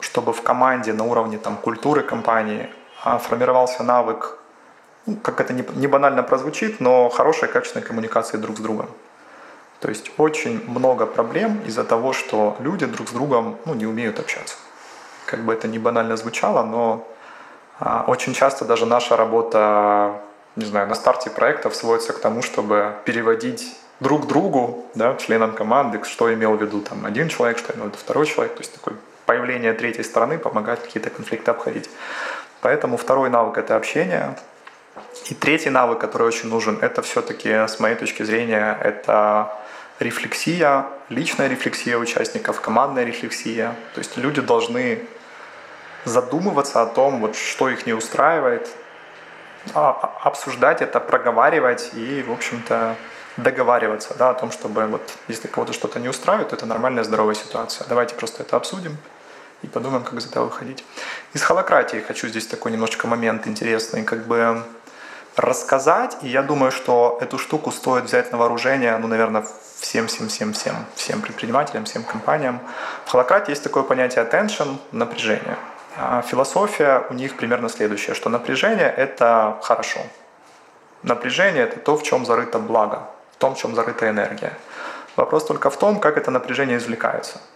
чтобы 0.00 0.32
в 0.32 0.40
команде 0.40 0.94
на 0.94 1.04
уровне 1.04 1.36
там, 1.36 1.58
культуры 1.58 2.02
компании 2.02 2.70
а, 3.04 3.18
формировался 3.18 3.82
навык, 3.82 4.38
ну, 5.04 5.16
как 5.16 5.42
это 5.42 5.52
не 5.52 5.86
банально 5.86 6.22
прозвучит, 6.22 6.80
но 6.80 7.10
хорошей 7.10 7.48
качественной 7.50 7.84
коммуникации 7.84 8.38
друг 8.38 8.56
с 8.56 8.60
другом. 8.60 8.88
То 9.80 9.90
есть 9.90 10.10
очень 10.16 10.64
много 10.70 11.04
проблем 11.04 11.60
из-за 11.66 11.84
того, 11.84 12.14
что 12.14 12.56
люди 12.60 12.86
друг 12.86 13.10
с 13.10 13.12
другом 13.12 13.58
ну, 13.66 13.74
не 13.74 13.86
умеют 13.86 14.18
общаться. 14.18 14.56
Как 15.26 15.40
бы 15.40 15.52
это 15.52 15.68
не 15.68 15.78
банально 15.78 16.16
звучало, 16.16 16.62
но 16.62 17.06
очень 18.06 18.34
часто 18.34 18.64
даже 18.64 18.86
наша 18.86 19.16
работа, 19.16 20.20
не 20.56 20.64
знаю, 20.64 20.88
на 20.88 20.94
старте 20.94 21.30
проектов 21.30 21.74
сводится 21.74 22.12
к 22.12 22.20
тому, 22.20 22.42
чтобы 22.42 22.94
переводить 23.04 23.76
друг 24.00 24.26
другу, 24.26 24.86
да, 24.94 25.14
членам 25.16 25.52
команды, 25.52 26.00
что 26.04 26.32
имел 26.32 26.56
в 26.56 26.62
виду 26.62 26.80
там 26.80 27.06
один 27.06 27.28
человек, 27.28 27.58
что 27.58 27.72
имел 27.72 27.84
в 27.84 27.88
виду 27.88 27.98
второй 27.98 28.26
человек. 28.26 28.54
То 28.54 28.60
есть 28.60 28.74
такое 28.74 28.94
появление 29.26 29.72
третьей 29.72 30.04
стороны 30.04 30.38
помогает 30.38 30.80
какие-то 30.80 31.10
конфликты 31.10 31.50
обходить. 31.50 31.88
Поэтому 32.60 32.96
второй 32.96 33.30
навык– 33.30 33.56
это 33.58 33.76
общение. 33.76 34.36
И 35.30 35.34
третий 35.34 35.70
навык, 35.70 35.98
который 35.98 36.26
очень 36.26 36.48
нужен, 36.48 36.78
это 36.80 37.02
все-таки, 37.02 37.48
с 37.48 37.80
моей 37.80 37.96
точки 37.96 38.22
зрения, 38.22 38.76
это 38.80 39.52
рефлексия, 39.98 40.86
личная 41.08 41.48
рефлексия 41.48 41.96
участников, 41.96 42.60
командная 42.60 43.04
рефлексия. 43.04 43.74
То 43.94 43.98
есть 44.00 44.16
люди 44.16 44.40
должны 44.40 45.00
задумываться 46.04 46.82
о 46.82 46.86
том, 46.86 47.20
вот, 47.20 47.36
что 47.36 47.68
их 47.68 47.86
не 47.86 47.92
устраивает, 47.92 48.68
а, 49.74 49.90
а, 49.90 50.28
обсуждать 50.28 50.82
это, 50.82 51.00
проговаривать 51.00 51.90
и, 51.94 52.24
в 52.26 52.32
общем-то, 52.32 52.96
договариваться 53.36 54.14
да, 54.18 54.30
о 54.30 54.34
том, 54.34 54.50
чтобы 54.50 54.86
вот, 54.86 55.02
если 55.28 55.48
кого-то 55.48 55.72
что-то 55.72 56.00
не 56.00 56.08
устраивает, 56.08 56.50
то 56.50 56.56
это 56.56 56.66
нормальная, 56.66 57.04
здоровая 57.04 57.34
ситуация. 57.34 57.86
Давайте 57.88 58.14
просто 58.14 58.42
это 58.42 58.56
обсудим 58.56 58.96
и 59.62 59.68
подумаем, 59.68 60.02
как 60.02 60.14
из 60.14 60.26
этого 60.26 60.46
выходить. 60.46 60.84
Из 61.32 61.42
холократии 61.42 61.98
хочу 61.98 62.28
здесь 62.28 62.46
такой 62.46 62.72
немножечко 62.72 63.06
момент 63.06 63.46
интересный, 63.46 64.02
как 64.02 64.26
бы 64.26 64.62
рассказать, 65.36 66.18
и 66.22 66.28
я 66.28 66.42
думаю, 66.42 66.72
что 66.72 67.18
эту 67.22 67.38
штуку 67.38 67.70
стоит 67.70 68.04
взять 68.04 68.32
на 68.32 68.38
вооружение, 68.38 68.98
ну, 68.98 69.06
наверное, 69.06 69.46
всем, 69.78 70.08
всем, 70.08 70.28
всем, 70.28 70.52
всем, 70.52 70.74
всем 70.94 71.22
предпринимателям, 71.22 71.84
всем 71.84 72.04
компаниям. 72.04 72.60
В 73.06 73.10
холократии 73.10 73.52
есть 73.52 73.62
такое 73.62 73.82
понятие 73.82 74.24
attention, 74.24 74.76
напряжение. 74.90 75.56
А 75.96 76.22
философия 76.22 77.04
у 77.10 77.14
них 77.14 77.36
примерно 77.36 77.68
следующая, 77.68 78.14
что 78.14 78.30
напряжение– 78.30 78.92
это 78.96 79.58
хорошо. 79.62 80.00
Напряжение– 81.02 81.62
это 81.64 81.78
то, 81.78 81.96
в 81.96 82.02
чем 82.02 82.24
зарыто 82.24 82.58
благо, 82.58 83.02
в 83.32 83.36
том, 83.36 83.54
в 83.54 83.58
чем 83.58 83.74
зарыта 83.74 84.08
энергия. 84.08 84.52
Вопрос 85.16 85.44
только 85.44 85.70
в 85.70 85.76
том, 85.76 86.00
как 86.00 86.16
это 86.16 86.30
напряжение 86.30 86.78
извлекается– 86.78 87.40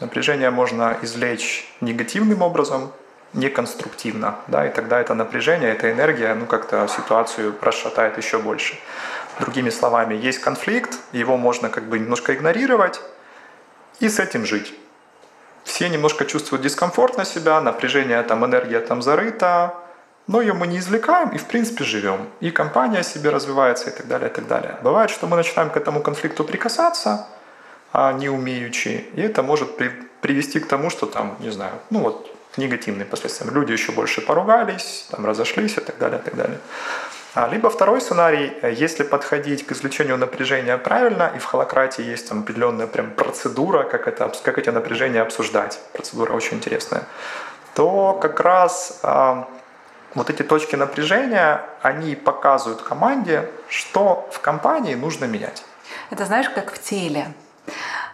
Напряжение 0.00 0.50
можно 0.50 0.98
извлечь 1.02 1.72
негативным 1.80 2.42
образом, 2.42 2.92
неконструктивно, 3.32 4.36
да, 4.48 4.66
и 4.66 4.72
тогда 4.72 5.00
это 5.00 5.14
напряжение, 5.14 5.70
эта 5.70 5.90
энергия, 5.90 6.34
ну, 6.34 6.46
как-то 6.46 6.88
ситуацию 6.88 7.54
расшатает 7.60 8.16
еще 8.16 8.38
больше. 8.38 8.76
Другими 9.40 9.70
словами, 9.70 10.14
есть 10.14 10.40
конфликт, 10.40 10.98
его 11.12 11.36
можно 11.36 11.68
как 11.68 11.84
бы 11.84 11.98
немножко 11.98 12.34
игнорировать 12.34 13.00
и 14.00 14.08
с 14.08 14.18
этим 14.18 14.44
жить. 14.46 14.74
Все 15.64 15.88
немножко 15.88 16.24
чувствуют 16.24 16.62
дискомфорт 16.62 17.16
на 17.16 17.24
себя, 17.24 17.60
напряжение 17.60 18.22
там, 18.22 18.44
энергия 18.44 18.80
там 18.80 19.02
зарыта, 19.02 19.74
но 20.26 20.40
ее 20.40 20.52
мы 20.52 20.66
не 20.66 20.78
извлекаем 20.78 21.30
и 21.30 21.38
в 21.38 21.46
принципе 21.46 21.84
живем. 21.84 22.28
И 22.40 22.50
компания 22.50 23.02
себе 23.02 23.30
развивается 23.30 23.90
и 23.90 23.92
так 23.92 24.06
далее, 24.06 24.30
и 24.30 24.32
так 24.32 24.46
далее. 24.46 24.76
Бывает, 24.82 25.10
что 25.10 25.26
мы 25.26 25.36
начинаем 25.36 25.70
к 25.70 25.76
этому 25.76 26.00
конфликту 26.00 26.44
прикасаться, 26.44 27.26
а 27.92 28.12
не 28.12 28.28
умеющие. 28.28 29.04
И 29.14 29.20
это 29.20 29.42
может 29.42 29.76
при, 29.76 29.90
привести 30.20 30.60
к 30.60 30.66
тому, 30.66 30.90
что 30.90 31.06
там, 31.06 31.36
не 31.40 31.50
знаю, 31.50 31.72
ну 31.90 32.00
вот 32.00 32.30
к 32.54 32.58
негативным 32.58 33.06
последствиям. 33.06 33.52
Люди 33.52 33.72
еще 33.72 33.92
больше 33.92 34.20
поругались, 34.20 35.06
там 35.10 35.26
разошлись 35.26 35.76
и 35.76 35.80
так 35.80 35.98
далее, 35.98 36.20
и 36.20 36.22
так 36.22 36.36
далее. 36.36 36.58
А, 37.34 37.48
либо 37.48 37.68
второй 37.68 38.00
сценарий, 38.00 38.52
если 38.62 39.02
подходить 39.02 39.66
к 39.66 39.72
извлечению 39.72 40.16
напряжения 40.16 40.78
правильно, 40.78 41.32
и 41.34 41.38
в 41.40 41.44
холократии 41.44 42.02
есть 42.02 42.28
там 42.28 42.40
определенная 42.40 42.86
прям 42.86 43.10
процедура, 43.10 43.82
как, 43.82 44.06
это, 44.06 44.32
как 44.44 44.58
эти 44.58 44.70
напряжения 44.70 45.20
обсуждать, 45.20 45.80
процедура 45.92 46.32
очень 46.32 46.58
интересная, 46.58 47.02
то 47.74 48.12
как 48.22 48.38
раз 48.38 49.00
а, 49.02 49.48
вот 50.14 50.30
эти 50.30 50.42
точки 50.42 50.76
напряжения, 50.76 51.60
они 51.82 52.14
показывают 52.14 52.82
команде, 52.82 53.50
что 53.68 54.28
в 54.30 54.38
компании 54.38 54.94
нужно 54.94 55.24
менять. 55.24 55.64
Это 56.10 56.26
знаешь, 56.26 56.48
как 56.48 56.72
в 56.72 56.80
теле 56.80 57.26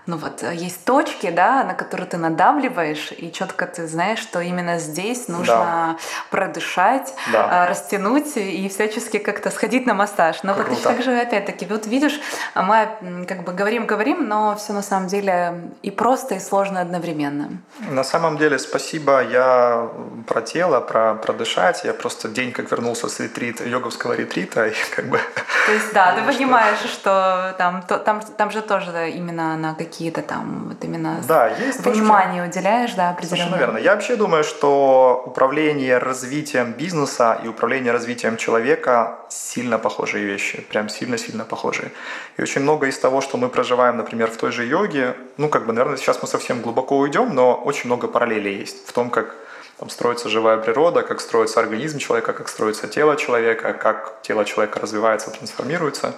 ну 0.07 0.17
вот 0.17 0.43
э, 0.43 0.55
есть 0.55 0.85
точки, 0.85 1.31
да, 1.31 1.65
на 1.65 1.75
которые 1.75 2.07
ты 2.07 2.17
надавливаешь, 2.17 3.13
и 3.17 3.31
четко 3.33 3.67
ты 3.67 3.87
знаешь, 3.87 4.19
что 4.19 4.41
именно 4.41 4.79
здесь 4.79 5.29
нужно 5.29 5.55
да. 5.55 5.97
продышать, 6.31 7.15
да. 7.33 7.65
Э, 7.65 7.69
растянуть 7.71 8.37
и 8.37 8.69
всячески 8.69 9.19
как-то 9.19 9.51
сходить 9.51 9.87
на 9.87 9.95
массаж. 9.95 10.43
Но 10.43 10.55
Круто. 10.55 10.71
вот 10.71 10.83
также 10.83 11.17
опять-таки, 11.19 11.67
вот 11.67 11.87
видишь, 11.87 12.21
мы 12.55 13.27
как 13.29 13.45
бы 13.45 13.53
говорим-говорим, 13.53 14.27
но 14.27 14.57
все 14.57 14.73
на 14.73 14.83
самом 14.83 15.09
деле 15.09 15.73
и 15.83 15.91
просто, 15.91 16.35
и 16.35 16.41
сложно 16.41 16.81
одновременно. 16.81 17.51
На 17.91 18.05
самом 18.05 18.39
деле, 18.39 18.59
спасибо. 18.59 19.23
Я 19.23 19.89
про 20.27 20.41
тело, 20.41 20.81
про 20.81 21.15
продышать. 21.15 21.85
Я 21.85 21.95
просто 21.95 22.29
день 22.29 22.53
как 22.53 22.71
вернулся 22.71 23.09
с 23.09 23.21
ретрита, 23.21 23.65
йоговского 23.65 24.15
ретрита, 24.15 24.67
и 24.67 24.75
как 24.97 25.09
бы... 25.09 25.19
То 25.67 25.73
есть, 25.73 25.93
да, 25.93 26.15
ты 26.15 26.23
понимаешь, 26.33 26.81
что 26.93 27.55
там, 27.59 27.83
там, 27.83 28.21
там 28.21 28.51
же 28.51 28.63
тоже 28.63 29.11
именно 29.11 29.57
на 29.57 29.75
какие 29.75 29.90
какие-то 29.91 30.23
там 30.23 30.69
вот 30.69 30.85
именно 30.85 31.21
да, 31.27 31.49
есть 31.49 31.81
внимание 31.85 32.45
точки... 32.45 32.59
уделяешь, 32.59 32.95
да, 32.95 33.11
определенно. 33.11 33.37
Совершенно 33.37 33.59
верно. 33.59 33.79
Я 33.79 33.95
вообще 33.95 34.17
думаю, 34.17 34.45
что 34.45 35.23
управление 35.27 35.99
развитием 35.99 36.73
бизнеса 36.73 37.41
и 37.45 37.49
управление 37.49 37.93
развитием 37.93 38.37
человека 38.37 39.19
сильно 39.29 39.79
похожие 39.79 40.25
вещи, 40.25 40.61
прям 40.71 40.89
сильно-сильно 40.89 41.45
похожие. 41.45 41.91
И 42.39 42.43
очень 42.43 42.63
много 42.63 42.87
из 42.87 42.99
того, 42.99 43.21
что 43.21 43.37
мы 43.37 43.49
проживаем, 43.49 43.97
например, 43.97 44.31
в 44.31 44.37
той 44.37 44.53
же 44.53 44.65
йоге, 44.65 45.15
ну, 45.37 45.49
как 45.49 45.67
бы, 45.67 45.73
наверное, 45.73 45.97
сейчас 45.97 46.23
мы 46.23 46.29
совсем 46.29 46.63
глубоко 46.63 46.97
уйдем, 46.99 47.35
но 47.35 47.55
очень 47.55 47.87
много 47.87 48.07
параллелей 48.07 48.61
есть 48.61 48.89
в 48.89 48.93
том, 48.93 49.11
как 49.11 49.35
там 49.79 49.91
строится 49.91 50.29
живая 50.29 50.59
природа, 50.59 51.03
как 51.03 51.21
строится 51.21 51.61
организм 51.61 51.99
человека, 51.99 52.33
как 52.33 52.49
строится 52.49 52.87
тело 52.87 53.17
человека, 53.17 53.73
как 53.73 54.21
тело 54.23 54.45
человека 54.45 54.79
развивается, 54.79 55.31
трансформируется, 55.31 56.15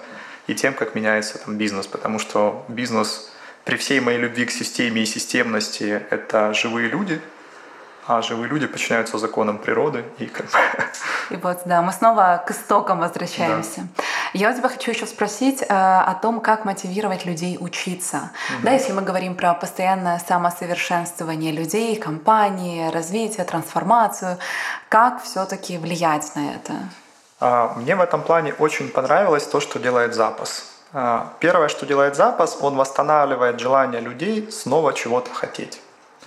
и 0.47 0.53
тем, 0.53 0.73
как 0.73 0.95
меняется 0.95 1.37
там 1.37 1.55
бизнес, 1.57 1.87
потому 1.87 2.19
что 2.19 2.65
бизнес 2.67 3.31
при 3.63 3.77
всей 3.77 3.99
моей 3.99 4.19
любви 4.19 4.45
к 4.45 4.51
системе 4.51 5.03
и 5.03 5.05
системности 5.05 6.05
это 6.09 6.53
живые 6.53 6.89
люди, 6.89 7.21
а 8.05 8.21
живые 8.21 8.49
люди 8.49 8.67
подчиняются 8.67 9.17
законам 9.17 9.57
природы 9.57 10.03
и 10.17 10.25
как 10.25 10.45
бы... 10.47 10.51
И 11.29 11.37
вот, 11.37 11.61
да, 11.65 11.81
мы 11.81 11.93
снова 11.93 12.43
к 12.45 12.51
истокам 12.51 12.99
возвращаемся. 12.99 13.81
Да. 13.97 14.03
Я 14.33 14.51
у 14.51 14.53
тебя 14.53 14.67
хочу 14.67 14.91
еще 14.91 15.05
спросить 15.05 15.61
э, 15.61 15.65
о 15.69 16.13
том, 16.21 16.41
как 16.41 16.65
мотивировать 16.65 17.25
людей 17.25 17.57
учиться. 17.59 18.31
Угу. 18.49 18.63
Да, 18.63 18.71
если 18.71 18.91
мы 18.91 19.03
говорим 19.03 19.35
про 19.35 19.53
постоянное 19.53 20.19
самосовершенствование 20.19 21.53
людей, 21.53 21.95
компании, 21.95 22.91
развитие, 22.91 23.45
трансформацию, 23.45 24.37
как 24.89 25.23
все-таки 25.23 25.77
влиять 25.77 26.35
на 26.35 26.55
это? 26.55 26.73
А, 27.39 27.73
мне 27.77 27.95
в 27.95 28.01
этом 28.01 28.21
плане 28.21 28.53
очень 28.53 28.89
понравилось 28.89 29.45
то, 29.47 29.61
что 29.61 29.79
делает 29.79 30.13
запас. 30.13 30.72
А, 30.93 31.33
первое, 31.39 31.69
что 31.69 31.85
делает 31.85 32.15
запас, 32.15 32.57
он 32.61 32.75
восстанавливает 32.75 33.59
желание 33.59 33.99
людей 33.99 34.51
снова 34.51 34.93
чего-то 34.93 35.33
хотеть. 35.33 35.81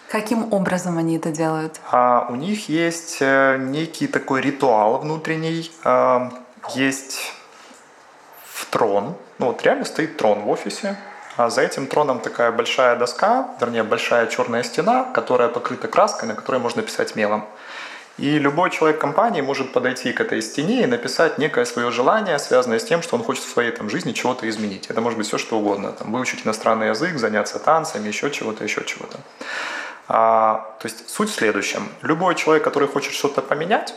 Каким 0.08 0.52
образом 0.52 0.98
они 0.98 1.16
это 1.16 1.30
делают? 1.30 1.80
А, 1.90 2.26
у 2.28 2.34
них 2.34 2.68
есть 2.68 3.18
э, 3.20 3.58
некий 3.58 4.08
такой 4.08 4.40
ритуал 4.40 4.98
внутренний, 4.98 5.70
а, 5.84 6.32
есть 6.74 7.32
в 8.44 8.66
трон, 8.66 9.14
ну 9.38 9.46
вот 9.46 9.62
реально 9.62 9.84
стоит 9.84 10.16
трон 10.16 10.40
в 10.40 10.50
офисе, 10.50 10.96
а 11.36 11.50
за 11.50 11.60
этим 11.60 11.86
троном 11.86 12.20
такая 12.20 12.50
большая 12.50 12.96
доска, 12.96 13.48
вернее 13.60 13.82
большая 13.82 14.26
черная 14.26 14.62
стена, 14.62 15.04
которая 15.12 15.48
покрыта 15.48 15.86
краской, 15.86 16.28
на 16.28 16.34
которой 16.34 16.60
можно 16.60 16.82
писать 16.82 17.14
мелом. 17.14 17.44
И 18.18 18.38
любой 18.38 18.70
человек 18.70 18.98
компании 18.98 19.42
может 19.42 19.72
подойти 19.72 20.12
к 20.12 20.20
этой 20.22 20.40
стене 20.40 20.84
и 20.84 20.86
написать 20.86 21.36
некое 21.36 21.66
свое 21.66 21.90
желание, 21.90 22.38
связанное 22.38 22.78
с 22.78 22.84
тем, 22.84 23.02
что 23.02 23.16
он 23.16 23.22
хочет 23.22 23.44
в 23.44 23.50
своей 23.50 23.72
там, 23.72 23.90
жизни 23.90 24.12
чего-то 24.12 24.48
изменить. 24.48 24.86
Это 24.86 25.02
может 25.02 25.18
быть 25.18 25.26
все 25.26 25.36
что 25.36 25.58
угодно. 25.58 25.92
Там, 25.92 26.12
выучить 26.12 26.46
иностранный 26.46 26.88
язык, 26.88 27.18
заняться 27.18 27.58
танцами, 27.58 28.08
еще 28.08 28.30
чего-то, 28.30 28.64
еще 28.64 28.84
чего-то. 28.84 29.18
А, 30.08 30.76
то 30.80 30.88
есть 30.88 31.10
суть 31.10 31.28
в 31.28 31.34
следующем. 31.34 31.88
Любой 32.00 32.36
человек, 32.36 32.64
который 32.64 32.88
хочет 32.88 33.12
что-то 33.12 33.42
поменять, 33.42 33.94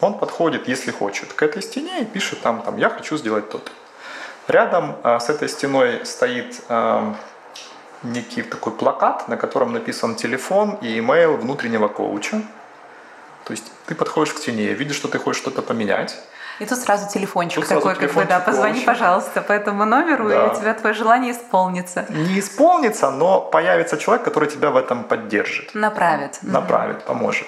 он 0.00 0.18
подходит, 0.18 0.66
если 0.66 0.90
хочет, 0.90 1.32
к 1.32 1.42
этой 1.42 1.62
стене 1.62 2.02
и 2.02 2.04
пишет 2.04 2.40
там, 2.40 2.62
там 2.62 2.76
«я 2.78 2.90
хочу 2.90 3.16
сделать 3.16 3.48
то-то». 3.48 3.70
Рядом 4.48 4.96
а, 5.04 5.20
с 5.20 5.28
этой 5.28 5.48
стеной 5.48 6.04
стоит 6.04 6.60
а, 6.68 7.14
некий 8.02 8.42
такой 8.42 8.72
плакат, 8.72 9.28
на 9.28 9.36
котором 9.36 9.72
написан 9.72 10.16
телефон 10.16 10.78
и 10.80 10.98
имейл 10.98 11.36
внутреннего 11.36 11.86
коуча. 11.86 12.42
То 13.44 13.52
есть 13.52 13.64
ты 13.86 13.94
подходишь 13.94 14.34
к 14.34 14.38
стене, 14.38 14.72
видишь, 14.72 14.96
что 14.96 15.08
ты 15.08 15.18
хочешь 15.18 15.42
что-то 15.42 15.62
поменять. 15.62 16.16
И 16.58 16.66
тут 16.66 16.78
сразу 16.78 17.08
телефончик 17.08 17.60
тут 17.60 17.68
такой, 17.68 17.94
сразу 17.94 18.00
как 18.00 18.14
бы, 18.14 18.24
да, 18.24 18.38
позвони, 18.38 18.74
коуча. 18.74 18.86
пожалуйста, 18.86 19.40
по 19.40 19.52
этому 19.52 19.84
номеру, 19.84 20.28
да. 20.28 20.46
и 20.46 20.50
у 20.50 20.54
тебя 20.54 20.74
твое 20.74 20.94
желание 20.94 21.32
исполнится. 21.32 22.06
Не 22.10 22.38
исполнится, 22.38 23.10
но 23.10 23.40
появится 23.40 23.96
человек, 23.96 24.24
который 24.24 24.48
тебя 24.48 24.70
в 24.70 24.76
этом 24.76 25.04
поддержит. 25.04 25.74
Направит. 25.74 26.38
Направит, 26.42 26.98
угу. 26.98 27.06
поможет. 27.06 27.46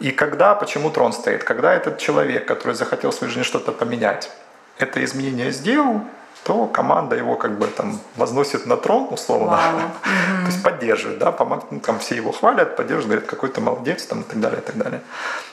И 0.00 0.10
когда, 0.10 0.54
почему 0.54 0.90
трон 0.90 1.12
стоит? 1.12 1.44
Когда 1.44 1.74
этот 1.74 1.98
человек, 1.98 2.46
который 2.46 2.74
захотел 2.74 3.10
в 3.10 3.14
своей 3.14 3.32
жизни 3.32 3.44
что-то 3.44 3.72
поменять, 3.72 4.30
это 4.78 5.04
изменение 5.04 5.52
сделал, 5.52 6.02
то 6.48 6.66
команда 6.66 7.14
его 7.14 7.36
как 7.36 7.58
бы 7.58 7.66
там 7.66 8.00
возносит 8.16 8.64
на 8.64 8.78
трон, 8.78 9.08
условно, 9.10 9.60
то 10.02 10.46
есть 10.46 10.62
поддерживает, 10.62 11.18
да, 11.18 11.30
помог, 11.30 11.70
ну, 11.70 11.78
там 11.78 11.98
все 11.98 12.16
его 12.16 12.32
хвалят, 12.32 12.74
поддерживают, 12.74 13.06
говорят, 13.06 13.26
какой 13.26 13.50
то 13.50 13.60
молодец, 13.60 14.06
там, 14.06 14.22
и 14.22 14.24
так 14.24 14.40
далее, 14.40 14.60
и 14.60 14.62
так 14.62 14.78
далее. 14.78 15.02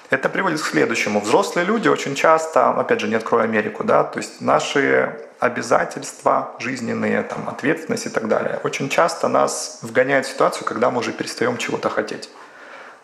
Это 0.09 0.29
приводит 0.29 0.61
к 0.61 0.65
следующему. 0.65 1.19
Взрослые 1.19 1.65
люди 1.65 1.89
очень 1.89 2.15
часто, 2.15 2.69
опять 2.69 3.01
же, 3.01 3.09
не 3.09 3.15
открою 3.15 3.43
Америку, 3.43 3.83
да, 3.83 4.05
то 4.05 4.19
есть 4.19 4.39
наши 4.39 5.19
обязательства 5.39 6.51
жизненные, 6.59 7.23
там, 7.23 7.49
ответственность 7.49 8.05
и 8.05 8.09
так 8.09 8.29
далее, 8.29 8.61
очень 8.63 8.87
часто 8.87 9.27
нас 9.27 9.79
вгоняют 9.81 10.25
в 10.25 10.29
ситуацию, 10.29 10.63
когда 10.65 10.91
мы 10.91 10.99
уже 10.99 11.11
перестаем 11.11 11.57
чего-то 11.57 11.89
хотеть. 11.89 12.29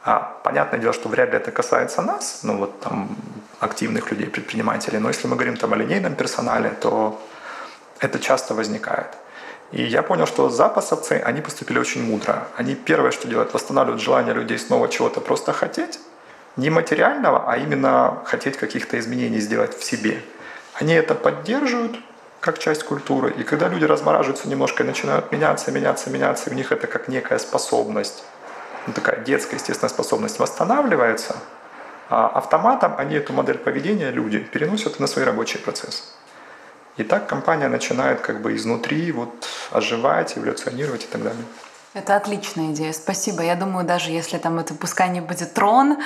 А, 0.06 0.40
понятное 0.44 0.80
дело, 0.80 0.94
что 0.94 1.10
вряд 1.10 1.32
ли 1.32 1.36
это 1.36 1.52
касается 1.52 2.02
нас, 2.02 2.40
ну 2.44 2.58
вот 2.58 2.80
там 2.80 3.10
активных 3.60 4.12
людей, 4.12 4.28
предпринимателей, 4.28 5.00
но 5.00 5.10
если 5.10 5.28
мы 5.28 5.36
говорим 5.36 5.58
там 5.58 5.74
о 5.74 5.76
линейном 5.76 6.16
персонале, 6.16 6.70
то 6.70 7.20
это 8.02 8.20
часто 8.20 8.54
возникает. 8.54 9.08
И 9.72 9.84
я 9.84 10.04
понял, 10.04 10.26
что 10.26 10.50
запасовцы, 10.50 11.22
они 11.24 11.40
поступили 11.40 11.80
очень 11.80 12.04
мудро. 12.04 12.48
Они 12.58 12.76
первое, 12.76 13.12
что 13.12 13.28
делают, 13.28 13.54
восстанавливают 13.54 14.02
желание 14.02 14.34
людей 14.34 14.60
снова 14.60 14.90
чего-то 14.90 15.22
просто 15.22 15.54
хотеть, 15.54 16.00
не 16.58 16.70
материального, 16.70 17.46
а 17.48 17.56
именно 17.56 18.22
хотеть 18.26 18.58
каких-то 18.58 19.00
изменений 19.00 19.40
сделать 19.40 19.78
в 19.78 19.84
себе. 19.84 20.22
Они 20.74 20.94
это 20.94 21.16
поддерживают 21.16 21.96
как 22.42 22.60
часть 22.60 22.84
культуры, 22.84 23.32
и 23.32 23.44
когда 23.44 23.70
люди 23.70 23.86
размораживаются 23.86 24.50
немножко 24.50 24.84
и 24.84 24.86
начинают 24.86 25.32
меняться, 25.32 25.72
меняться, 25.72 26.10
меняться, 26.10 26.50
у 26.50 26.54
них 26.54 26.72
это 26.72 26.88
как 26.88 27.08
некая 27.08 27.38
способность, 27.38 28.24
ну, 28.88 28.94
такая 28.94 29.20
детская, 29.24 29.58
естественная 29.58 29.90
способность 29.90 30.40
восстанавливается, 30.40 31.36
а 32.10 32.28
автоматом 32.28 32.96
они 32.98 33.16
эту 33.16 33.32
модель 33.32 33.60
поведения, 33.60 34.10
люди, 34.10 34.40
переносят 34.40 35.00
на 35.00 35.08
свои 35.08 35.24
рабочие 35.24 35.62
процессы. 35.62 36.02
И 37.02 37.04
так 37.04 37.28
компания 37.28 37.68
начинает 37.68 38.22
как 38.22 38.42
бы 38.42 38.56
изнутри 38.56 39.12
вот 39.12 39.48
оживать, 39.72 40.38
эволюционировать 40.38 41.04
и 41.04 41.08
так 41.08 41.24
далее. 41.24 41.44
Это 41.94 42.16
отличная 42.16 42.72
идея, 42.72 42.94
спасибо. 42.94 43.42
Я 43.44 43.56
думаю, 43.56 43.86
даже 43.86 44.12
если 44.12 44.38
там 44.38 44.60
это 44.60 44.74
пускай 44.74 45.10
не 45.10 45.20
будет 45.20 45.54
трон, 45.54 45.98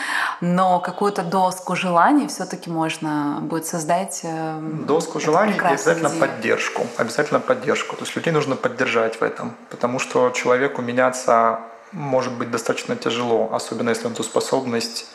но 0.42 0.80
какую-то 0.80 1.22
доску 1.22 1.76
желаний 1.76 2.28
все-таки 2.28 2.70
можно 2.72 3.40
будет 3.42 3.68
создать. 3.68 4.22
Э, 4.24 4.58
доску 4.88 5.20
желаний 5.20 5.56
и 5.56 5.60
обязательно 5.60 6.08
идея. 6.08 6.22
поддержку. 6.22 6.88
Обязательно 6.98 7.40
поддержку. 7.40 7.96
То 7.98 8.04
есть 8.04 8.16
людей 8.16 8.32
нужно 8.34 8.56
поддержать 8.56 9.20
в 9.20 9.24
этом, 9.24 9.54
потому 9.70 10.00
что 10.00 10.30
человеку 10.30 10.82
меняться 10.82 11.60
может 11.92 12.34
быть 12.34 12.50
достаточно 12.50 12.96
тяжело, 12.96 13.50
особенно 13.54 13.90
если 13.90 14.08
он 14.08 14.14
эту 14.14 14.24
способность 14.24 15.08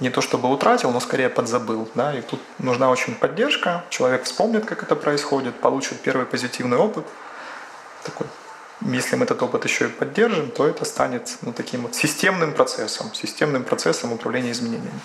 не 0.00 0.10
то 0.10 0.20
чтобы 0.20 0.50
утратил, 0.50 0.90
но 0.90 1.00
скорее 1.00 1.28
подзабыл. 1.28 1.88
Да? 1.94 2.14
И 2.16 2.22
тут 2.22 2.40
нужна 2.58 2.90
очень 2.90 3.14
поддержка. 3.14 3.84
Человек 3.90 4.24
вспомнит, 4.24 4.64
как 4.64 4.82
это 4.82 4.96
происходит, 4.96 5.60
получит 5.60 6.00
первый 6.00 6.26
позитивный 6.26 6.78
опыт. 6.78 7.06
Такой. 8.04 8.26
Если 8.80 9.14
мы 9.16 9.24
этот 9.24 9.42
опыт 9.42 9.64
еще 9.64 9.86
и 9.86 9.88
поддержим, 9.88 10.50
то 10.50 10.66
это 10.66 10.86
станет 10.86 11.36
ну, 11.42 11.52
таким 11.52 11.82
вот 11.82 11.94
системным 11.94 12.54
процессом, 12.54 13.12
системным 13.12 13.62
процессом 13.62 14.12
управления 14.12 14.52
изменениями. 14.52 15.00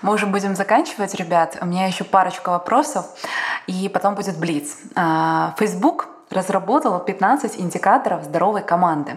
Мы 0.00 0.14
уже 0.14 0.26
будем 0.26 0.56
заканчивать, 0.56 1.14
ребят. 1.14 1.58
У 1.60 1.66
меня 1.66 1.86
еще 1.86 2.04
парочка 2.04 2.50
вопросов, 2.50 3.06
и 3.66 3.88
потом 3.88 4.14
будет 4.14 4.38
блиц. 4.38 4.76
А, 4.94 5.54
Facebook 5.58 6.08
разработал 6.34 6.98
15 6.98 7.60
индикаторов 7.60 8.24
здоровой 8.24 8.62
команды. 8.62 9.16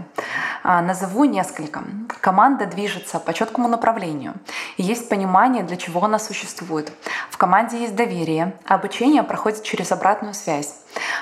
А, 0.63 0.82
назову 0.82 1.26
несколько. 1.26 1.84
Команда 2.22 2.65
движется 2.65 3.20
по 3.20 3.34
четкому 3.34 3.68
направлению. 3.68 4.34
Есть 4.78 5.09
понимание, 5.09 5.63
для 5.63 5.78
чего 5.78 6.03
она 6.03 6.20
существует. 6.20 6.91
В 7.30 7.38
команде 7.38 7.80
есть 7.80 7.95
доверие. 7.95 8.53
Обучение 8.65 9.24
проходит 9.24 9.63
через 9.63 9.91
обратную 9.91 10.34
связь. 10.34 10.76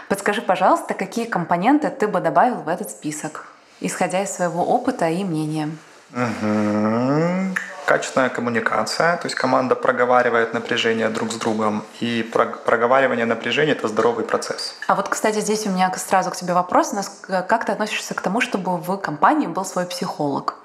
Подскажи, 0.10 0.42
пожалуйста, 0.42 0.94
какие 0.94 1.26
компоненты 1.26 1.90
ты 1.90 2.08
бы 2.08 2.20
добавил 2.20 2.58
в 2.58 2.68
этот 2.68 2.90
список, 2.90 3.48
исходя 3.82 4.22
из 4.24 4.32
своего 4.32 4.64
опыта 4.64 5.10
и 5.10 5.24
мнения? 5.24 5.70
Угу 6.14 7.75
качественная 7.86 8.30
коммуникация, 8.30 9.18
то 9.18 9.28
есть 9.28 9.36
команда 9.36 9.76
проговаривает 9.76 10.54
напряжение 10.54 11.10
друг 11.10 11.32
с 11.32 11.36
другом, 11.36 11.84
и 12.00 12.24
проговаривание 12.66 13.26
напряжения– 13.26 13.72
это 13.74 13.88
здоровый 13.88 14.26
процесс. 14.26 14.76
А 14.88 14.96
вот, 14.96 15.10
кстати, 15.10 15.40
здесь 15.40 15.66
у 15.68 15.70
меня 15.70 15.92
сразу 15.96 16.32
к 16.32 16.36
тебе 16.36 16.54
вопрос. 16.54 16.94
Как 17.28 17.66
ты 17.66 17.72
относишься 17.72 18.14
к 18.14 18.22
тому, 18.22 18.42
чтобы 18.42 18.78
в 18.78 18.98
компании 18.98 19.48
был 19.48 19.66
свой 19.66 19.86
психолог? 19.86 20.56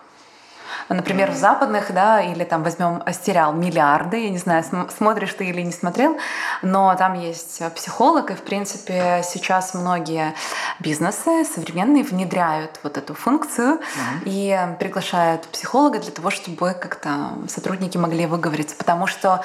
Например, 0.88 1.30
в 1.30 1.34
западных, 1.34 1.92
да, 1.92 2.20
или 2.20 2.44
там 2.44 2.62
возьмем 2.62 3.02
сериал 3.24 3.52
«Миллиарды», 3.52 4.24
я 4.24 4.30
не 4.30 4.38
знаю, 4.38 4.64
смотришь 4.96 5.34
ты 5.34 5.46
или 5.46 5.60
не 5.62 5.72
смотрел, 5.72 6.18
но 6.62 6.94
там 6.96 7.14
есть 7.14 7.62
психолог, 7.74 8.30
и, 8.30 8.34
в 8.34 8.42
принципе, 8.42 9.22
сейчас 9.24 9.74
многие 9.74 10.34
бизнесы 10.80 11.44
современные 11.44 12.02
внедряют 12.02 12.80
вот 12.82 12.96
эту 12.96 13.14
функцию 13.14 13.74
mm-hmm. 13.74 14.22
и 14.24 14.58
приглашают 14.78 15.46
психолога 15.48 15.98
для 15.98 16.10
того, 16.10 16.30
чтобы 16.30 16.74
как-то 16.74 17.32
сотрудники 17.48 17.98
могли 17.98 18.26
выговориться, 18.26 18.76
потому 18.76 19.06
что 19.06 19.42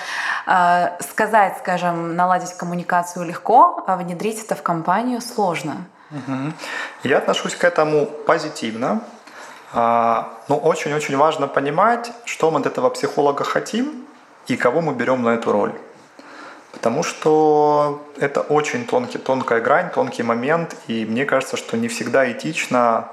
э, 0.48 0.90
сказать, 1.02 1.58
скажем, 1.60 2.16
наладить 2.16 2.54
коммуникацию 2.54 3.26
легко, 3.26 3.84
а 3.88 3.98
внедрить 3.98 4.44
это 4.44 4.56
в 4.56 4.64
компанию 4.64 5.22
сложно. 5.22 5.86
Угу. 6.12 6.54
Я 7.04 7.18
отношусь 7.18 7.56
к 7.56 7.64
этому 7.64 8.06
позитивно, 8.06 8.96
Но 8.96 9.02
ну, 10.48 10.58
очень-очень 10.58 11.18
важно 11.18 11.48
понимать, 11.48 12.12
что 12.24 12.50
мы 12.50 12.60
от 12.60 12.66
этого 12.66 12.90
психолога 12.90 13.44
хотим 13.44 14.06
и 14.48 14.56
кого 14.56 14.82
мы 14.82 14.94
берем 14.94 15.24
на 15.24 15.34
эту 15.34 15.52
роль. 15.52 15.74
Потому 16.72 17.04
что 17.04 18.02
это 18.18 18.42
очень 18.42 18.86
тонкий, 18.86 19.18
тонкая 19.18 19.62
грань, 19.62 19.90
тонкий 19.90 20.24
момент, 20.24 20.76
и 20.88 21.06
мне 21.06 21.26
кажется, 21.26 21.58
что 21.58 21.78
не 21.78 21.88
всегда 21.88 22.30
этично. 22.30 23.08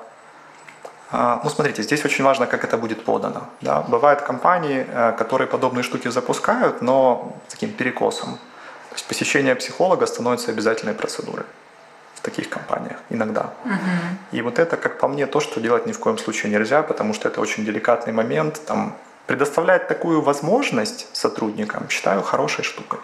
А, 1.10 1.40
ну, 1.44 1.50
смотрите, 1.50 1.82
здесь 1.82 2.04
очень 2.04 2.24
важно, 2.24 2.46
как 2.46 2.64
это 2.64 2.76
будет 2.76 3.04
подано. 3.04 3.44
Да? 3.60 3.82
Бывают 3.82 4.22
компании, 4.22 4.84
э, 4.88 5.12
которые 5.16 5.46
подобные 5.46 5.84
штуки 5.84 6.08
запускают, 6.08 6.82
но 6.82 7.36
с 7.48 7.52
таким 7.52 7.72
перекосом. 7.72 8.38
То 8.90 8.96
есть 8.96 9.06
посещение 9.06 9.54
психолога 9.54 10.06
становится 10.06 10.50
обязательной 10.50 10.94
процедурой. 10.94 11.44
В 12.22 12.24
таких 12.24 12.48
компаниях 12.48 12.96
иногда. 13.10 13.52
Угу. 13.64 14.36
И 14.36 14.42
вот 14.42 14.58
это, 14.60 14.76
как 14.76 14.98
по 14.98 15.08
мне, 15.08 15.26
то, 15.26 15.40
что 15.40 15.60
делать 15.60 15.86
ни 15.86 15.92
в 15.92 15.98
коем 15.98 16.18
случае 16.18 16.52
нельзя, 16.52 16.82
потому 16.82 17.14
что 17.14 17.28
это 17.28 17.40
очень 17.40 17.64
деликатный 17.64 18.12
момент. 18.12 18.60
Там, 18.66 18.94
предоставлять 19.26 19.88
такую 19.88 20.20
возможность 20.22 21.08
сотрудникам 21.12 21.88
считаю 21.88 22.22
хорошей 22.22 22.64
штукой. 22.64 23.00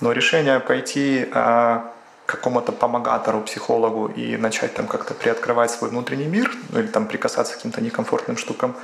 Но 0.00 0.12
решение 0.12 0.60
пойти 0.60 1.28
а, 1.32 1.92
какому-то 2.26 2.72
помогатору, 2.72 3.40
психологу 3.40 4.08
и 4.08 4.36
начать 4.36 4.74
там 4.74 4.86
как-то 4.86 5.14
приоткрывать 5.14 5.70
свой 5.70 5.90
внутренний 5.90 6.26
мир, 6.26 6.50
ну 6.70 6.80
или 6.80 6.86
там 6.86 7.06
прикасаться 7.06 7.54
к 7.54 7.56
каким-то 7.56 7.80
некомфортным 7.80 8.36
штукам, 8.36 8.74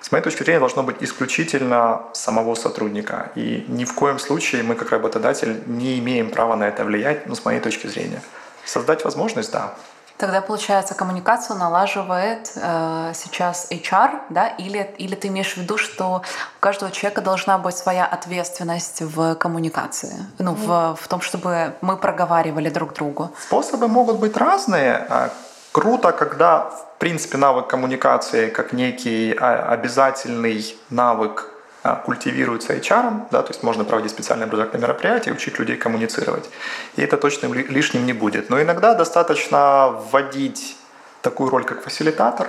с 0.00 0.10
моей 0.10 0.24
точки 0.24 0.42
зрения, 0.42 0.58
должно 0.58 0.82
быть 0.82 0.96
исключительно 1.00 2.00
самого 2.14 2.54
сотрудника. 2.54 3.30
И 3.34 3.64
ни 3.68 3.84
в 3.84 3.94
коем 3.94 4.18
случае 4.18 4.62
мы, 4.62 4.74
как 4.74 4.90
работодатель, 4.90 5.62
не 5.66 5.98
имеем 5.98 6.30
права 6.30 6.56
на 6.56 6.68
это 6.68 6.84
влиять, 6.84 7.26
ну, 7.26 7.34
с 7.34 7.44
моей 7.44 7.60
точки 7.60 7.88
зрения. 7.88 8.22
Создать 8.68 9.04
возможность, 9.04 9.50
да, 9.50 9.74
Тогда, 10.18 10.40
получается, 10.40 10.96
коммуникацию 10.96 11.56
налаживает 11.56 12.50
э, 12.56 13.12
сейчас 13.14 13.68
HR, 13.70 14.10
да, 14.30 14.48
или, 14.48 14.92
или 14.98 15.14
ты 15.14 15.28
имеешь 15.28 15.54
в 15.54 15.58
виду, 15.58 15.78
что 15.78 16.22
у 16.56 16.60
каждого 16.60 16.90
человека 16.90 17.20
должна 17.20 17.56
быть 17.56 17.76
своя 17.76 18.04
ответственность 18.04 19.00
в 19.00 19.36
коммуникации, 19.36 20.12
ну, 20.40 20.54
в, 20.54 20.96
в 21.00 21.06
том, 21.06 21.20
чтобы 21.20 21.74
мы 21.82 21.96
проговаривали 21.96 22.68
друг 22.68 22.94
другу? 22.94 23.30
Способы 23.46 23.86
могут 23.86 24.18
быть 24.18 24.36
разные. 24.36 25.06
А 25.08 25.30
круто, 25.70 26.10
когда, 26.10 26.64
в 26.64 26.98
принципе, 26.98 27.38
навык 27.38 27.68
коммуникации 27.68 28.50
как 28.50 28.72
некий 28.72 29.36
а, 29.38 29.70
обязательный 29.70 30.76
навык 30.90 31.57
культивируется 31.96 32.74
HR, 32.74 33.28
да, 33.30 33.42
то 33.42 33.50
есть 33.50 33.62
можно 33.62 33.84
проводить 33.84 34.10
специальные 34.10 34.44
образовательные 34.46 34.82
мероприятия, 34.82 35.32
учить 35.32 35.58
людей 35.58 35.76
коммуницировать. 35.76 36.48
И 36.96 37.02
это 37.02 37.16
точно 37.16 37.46
лишним 37.46 38.06
не 38.06 38.12
будет. 38.12 38.50
Но 38.50 38.60
иногда 38.60 38.94
достаточно 38.94 40.00
вводить 40.10 40.76
такую 41.22 41.50
роль, 41.50 41.64
как 41.64 41.82
фасилитатор, 41.82 42.48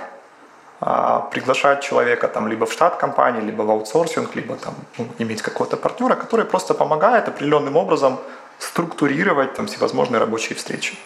а, 0.80 1.20
приглашать 1.30 1.82
человека 1.82 2.28
там 2.28 2.48
либо 2.48 2.64
в 2.64 2.72
штат 2.72 2.96
компании, 2.96 3.42
либо 3.42 3.62
в 3.62 3.70
аутсорсинг, 3.70 4.34
либо 4.34 4.56
там 4.56 4.74
ну, 4.98 5.06
иметь 5.18 5.42
какого-то 5.42 5.76
партнера, 5.76 6.14
который 6.14 6.46
просто 6.46 6.74
помогает 6.74 7.28
определенным 7.28 7.76
образом 7.76 8.18
структурировать 8.58 9.54
там 9.54 9.66
всевозможные 9.66 10.20
рабочие 10.20 10.56
встречи. 10.56 10.96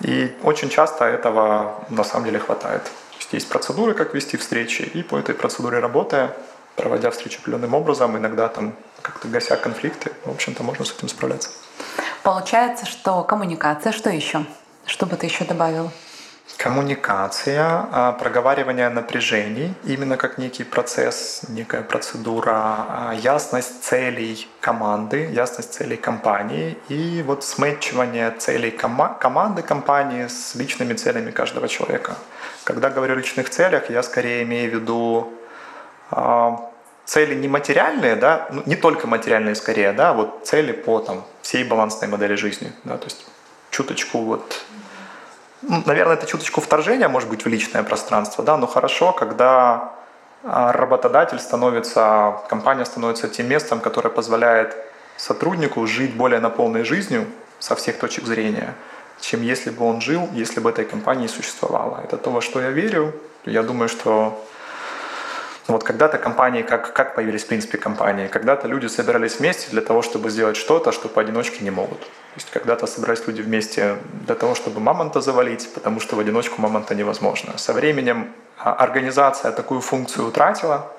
И 0.00 0.36
очень 0.42 0.68
часто 0.68 1.04
этого 1.04 1.84
на 1.90 2.04
самом 2.04 2.24
деле 2.24 2.40
хватает. 2.40 2.82
То 2.82 3.18
есть, 3.18 3.32
есть 3.32 3.48
процедуры, 3.48 3.94
как 3.94 4.14
вести 4.14 4.36
встречи, 4.36 4.82
и 4.82 5.02
по 5.02 5.16
этой 5.16 5.34
процедуре 5.34 5.78
работая, 5.78 6.34
проводя 6.76 7.10
встречу 7.10 7.40
определенным 7.40 7.74
образом, 7.74 8.16
иногда 8.16 8.48
там 8.48 8.74
как-то 9.02 9.28
гася 9.28 9.56
конфликты, 9.56 10.12
в 10.24 10.30
общем-то, 10.30 10.62
можно 10.62 10.84
с 10.84 10.92
этим 10.92 11.08
справляться. 11.08 11.50
Получается, 12.22 12.86
что 12.86 13.22
коммуникация, 13.24 13.92
что 13.92 14.10
еще? 14.10 14.44
Что 14.86 15.06
бы 15.06 15.16
ты 15.16 15.26
еще 15.26 15.44
добавил? 15.44 15.90
Коммуникация, 16.56 17.86
а, 17.92 18.12
проговаривание 18.12 18.88
напряжений, 18.88 19.74
именно 19.84 20.16
как 20.16 20.38
некий 20.38 20.64
процесс, 20.64 21.42
некая 21.48 21.82
процедура, 21.82 22.52
а, 22.52 23.14
ясность 23.14 23.82
целей 23.82 24.48
команды, 24.60 25.30
ясность 25.32 25.72
целей 25.72 25.96
компании 25.96 26.76
и 26.88 27.22
вот 27.26 27.42
сметчивание 27.44 28.30
целей 28.32 28.70
кома- 28.70 29.16
команды 29.18 29.62
компании 29.62 30.26
с 30.28 30.54
личными 30.54 30.94
целями 30.94 31.30
каждого 31.30 31.68
человека. 31.68 32.16
Когда 32.64 32.90
говорю 32.90 33.14
о 33.14 33.16
личных 33.16 33.50
целях, 33.50 33.90
я 33.90 34.02
скорее 34.02 34.42
имею 34.42 34.70
в 34.70 34.74
виду 34.74 35.32
цели 37.04 37.34
не 37.34 37.48
материальные, 37.48 38.16
да, 38.16 38.48
ну, 38.50 38.62
не 38.66 38.76
только 38.76 39.06
материальные 39.06 39.54
скорее, 39.54 39.92
да, 39.92 40.12
вот 40.12 40.40
цели 40.44 40.72
по 40.72 41.00
там, 41.00 41.24
всей 41.42 41.64
балансной 41.64 42.08
модели 42.08 42.34
жизни, 42.34 42.72
да, 42.84 42.96
то 42.96 43.04
есть 43.04 43.26
чуточку 43.70 44.18
вот, 44.18 44.64
ну, 45.62 45.82
наверное, 45.86 46.14
это 46.14 46.26
чуточку 46.26 46.60
вторжения, 46.60 47.08
может 47.08 47.28
быть, 47.28 47.44
в 47.44 47.48
личное 47.48 47.82
пространство, 47.82 48.44
да, 48.44 48.56
но 48.56 48.66
хорошо, 48.66 49.12
когда 49.12 49.92
а, 50.44 50.72
работодатель 50.72 51.38
становится, 51.38 52.38
компания 52.48 52.84
становится 52.84 53.28
тем 53.28 53.48
местом, 53.48 53.80
которое 53.80 54.10
позволяет 54.10 54.76
сотруднику 55.16 55.86
жить 55.86 56.14
более 56.14 56.40
наполненной 56.40 56.84
жизнью 56.84 57.26
со 57.58 57.74
всех 57.74 57.98
точек 57.98 58.24
зрения, 58.26 58.74
чем 59.20 59.42
если 59.42 59.70
бы 59.70 59.84
он 59.84 60.00
жил, 60.00 60.28
если 60.32 60.60
бы 60.60 60.70
этой 60.70 60.84
компании 60.84 61.28
существовало. 61.28 62.00
Это 62.02 62.16
то, 62.16 62.30
во 62.30 62.40
что 62.40 62.60
я 62.60 62.70
верю. 62.70 63.12
Я 63.44 63.62
думаю, 63.62 63.88
что 63.88 64.44
вот 65.68 65.84
когда-то 65.84 66.18
компании, 66.18 66.62
как, 66.62 66.92
как 66.92 67.14
появились 67.14 67.44
в 67.44 67.46
принципе 67.46 67.78
компании? 67.78 68.26
Когда-то 68.26 68.66
люди 68.66 68.86
собирались 68.88 69.38
вместе 69.38 69.70
для 69.70 69.80
того, 69.80 70.02
чтобы 70.02 70.28
сделать 70.30 70.56
что-то, 70.56 70.90
что 70.90 71.08
поодиночке 71.08 71.62
не 71.64 71.70
могут. 71.70 72.00
То 72.00 72.36
есть 72.36 72.50
когда-то 72.50 72.86
собирались 72.86 73.26
люди 73.26 73.42
вместе 73.42 73.96
для 74.26 74.34
того, 74.34 74.54
чтобы 74.56 74.80
мамонта 74.80 75.20
завалить, 75.20 75.72
потому 75.72 76.00
что 76.00 76.16
в 76.16 76.18
одиночку 76.18 76.60
мамонта 76.60 76.94
невозможно. 76.94 77.58
Со 77.58 77.72
временем 77.72 78.32
а, 78.58 78.72
организация 78.72 79.52
такую 79.52 79.80
функцию 79.80 80.26
утратила, 80.26 80.90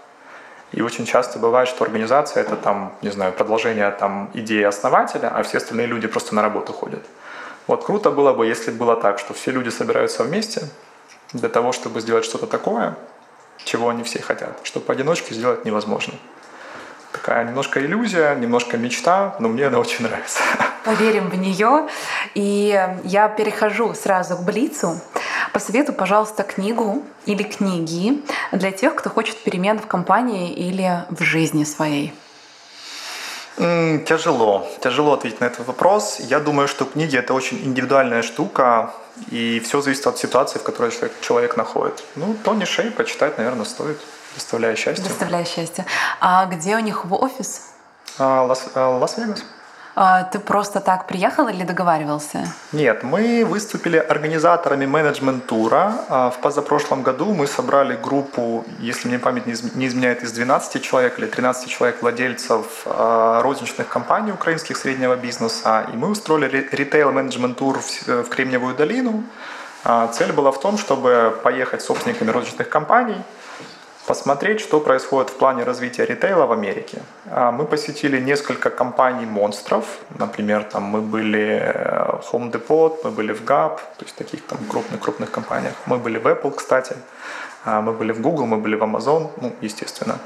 и 0.72 0.82
очень 0.82 1.05
часто 1.05 1.39
бывает, 1.39 1.68
что 1.68 1.84
организация 1.84 2.41
это 2.41 2.55
там, 2.55 2.93
не 3.01 3.09
знаю, 3.09 3.34
продолжение 3.34 3.91
там 3.91 4.32
идеи 4.34 4.64
основателя, 4.64 5.28
а 5.28 5.43
все 5.43 5.57
остальные 5.57 5.88
люди 5.88 6.07
просто 6.07 6.36
на 6.36 6.41
работу 6.41 6.72
ходят. 6.72 7.03
Вот 7.68 7.86
круто 7.86 8.11
было 8.11 8.34
бы, 8.34 8.45
если 8.45 8.72
было 8.72 8.95
так, 8.95 9.20
что 9.20 9.34
все 9.34 9.51
люди 9.51 9.70
собираются 9.70 10.24
вместе 10.24 10.61
для 11.34 11.49
того, 11.49 11.74
чтобы 11.74 12.01
сделать 12.01 12.26
что-то 12.26 12.47
такое, 12.47 12.95
чего 13.64 13.89
они 13.89 14.03
все 14.03 14.22
хотят, 14.22 14.59
что 14.64 14.80
поодиночке 14.80 15.34
сделать 15.34 15.66
невозможно. 15.66 16.14
Такая 17.11 17.45
немножко 17.45 17.80
иллюзия, 17.80 18.34
немножко 18.36 18.76
мечта, 18.78 19.36
но 19.39 19.47
мне 19.47 19.68
она 19.68 19.80
очень 19.80 20.03
нравится. 20.03 20.41
Поверим 20.84 21.30
в 21.30 21.36
нее. 21.36 21.88
И 22.34 22.88
я 23.03 23.30
перехожу 23.30 23.93
сразу 23.93 24.36
к 24.36 24.43
Блицу. 24.43 24.99
Посоветуй, 25.53 25.93
пожалуйста, 25.93 26.41
книгу 26.41 27.03
или 27.28 27.43
книги 27.43 28.24
для 28.51 28.72
тех, 28.72 28.95
кто 28.95 29.11
хочет 29.11 29.38
перемен 29.38 29.80
в 29.80 29.86
компании 29.86 30.51
или 30.51 31.05
в 31.09 31.22
жизни 31.22 31.64
своей. 31.64 32.14
Тяжело. 33.57 34.68
Тяжело 34.82 35.14
ответить 35.14 35.39
на 35.39 35.45
этот 35.45 35.68
вопрос. 35.68 36.20
Я 36.20 36.39
думаю, 36.39 36.68
что 36.68 36.86
книги 36.86 37.16
это 37.16 37.36
очень 37.36 37.64
индивидуальная 37.64 38.24
штука. 38.24 38.91
И 39.30 39.59
все 39.59 39.82
зависит 39.82 40.07
от 40.07 40.18
ситуации, 40.18 40.59
в 40.59 40.64
которой 40.64 40.91
человек 41.22 41.55
находит. 41.55 42.03
Ну, 42.16 42.36
Тони 42.43 42.66
Шей 42.66 42.91
почитать, 42.91 43.38
наверное, 43.38 43.66
стоит. 43.66 43.99
Доставляя 44.34 44.76
счастье. 44.76 45.03
Доставляя 45.03 45.45
счастье. 45.45 45.86
А 46.20 46.45
где 46.47 46.76
у 46.76 46.80
них 46.80 47.05
офис? 47.11 47.70
А, 48.18 48.43
Лас, 48.43 48.66
а, 48.74 48.97
Лас-Вегас. 48.97 49.43
А, 49.96 50.24
ты 50.24 50.39
просто 50.39 50.80
так 50.80 51.08
приехал 51.08 51.48
или 51.48 51.64
договаривался? 51.64 52.48
Нет, 52.72 53.04
мы 53.04 53.46
выступили 53.46 53.98
организаторами 53.98 54.86
менеджмент-тура. 54.88 55.94
А, 56.10 56.30
в 56.32 56.39
позапрошлом 56.39 57.04
году 57.04 57.34
мы 57.34 57.46
собрали 57.46 57.96
группу, 57.96 58.66
если 58.80 59.08
мне 59.08 59.20
память 59.20 59.46
не 59.46 59.88
изменяет, 59.88 60.24
из 60.24 60.32
12 60.32 60.82
человек 60.82 61.20
или 61.20 61.28
13 61.28 61.70
человек 61.70 62.02
владельцев 62.02 62.66
а, 62.86 63.41
розничных 63.44 63.88
компаний 63.88 64.32
украинских 64.32 64.78
среднего 64.78 65.16
бизнеса. 65.16 65.86
И 65.94 65.96
мы 65.96 66.10
устроили 66.10 66.68
ритейл-менеджмент-тур 66.72 67.80
в 68.08 68.30
Кремниевую 68.30 68.76
долину. 68.76 69.24
Цель 70.14 70.32
была 70.32 70.52
в 70.52 70.62
том, 70.62 70.78
чтобы 70.78 71.38
поехать 71.44 71.82
с 71.82 71.86
собственниками 71.86 72.32
розничных 72.32 72.70
компаний– 72.70 73.22
посмотреть, 74.06 74.60
что 74.60 74.80
происходит 74.80 75.30
в 75.30 75.36
плане 75.36 75.64
развития 75.64 76.06
ритейла 76.06 76.45
в 76.45 76.51
Америке. 76.51 77.01
А, 77.26 77.51
мы 77.51 77.66
посетили 77.66 78.20
несколько 78.20 78.70
компаний-монстров, 78.70 79.86
например, 80.20 80.64
там 80.64 80.84
мы 80.84 81.01
были 81.01 81.60
э, 81.62 82.20
Home 82.32 82.51
Depot, 82.51 82.97
мы 83.04 83.12
были 83.12 83.34
в 83.34 83.41
Gap, 83.43 83.78
то 83.97 84.06
есть 84.06 84.16
таких 84.16 84.45
там 84.45 84.58
крупных-крупных 84.70 85.32
компаниях. 85.32 85.74
Мы 85.86 85.97
были 85.97 86.18
в 86.18 86.28
Apple, 86.28 86.51
кстати, 86.51 86.95
а, 87.66 87.82
мы 87.82 87.93
были 87.93 88.12
в 88.12 88.22
Google, 88.22 88.45
мы 88.45 88.58
были 88.58 88.76
в 88.76 88.84
Amazon, 88.84 89.30
ну, 89.41 89.54
естественно. 89.62 90.20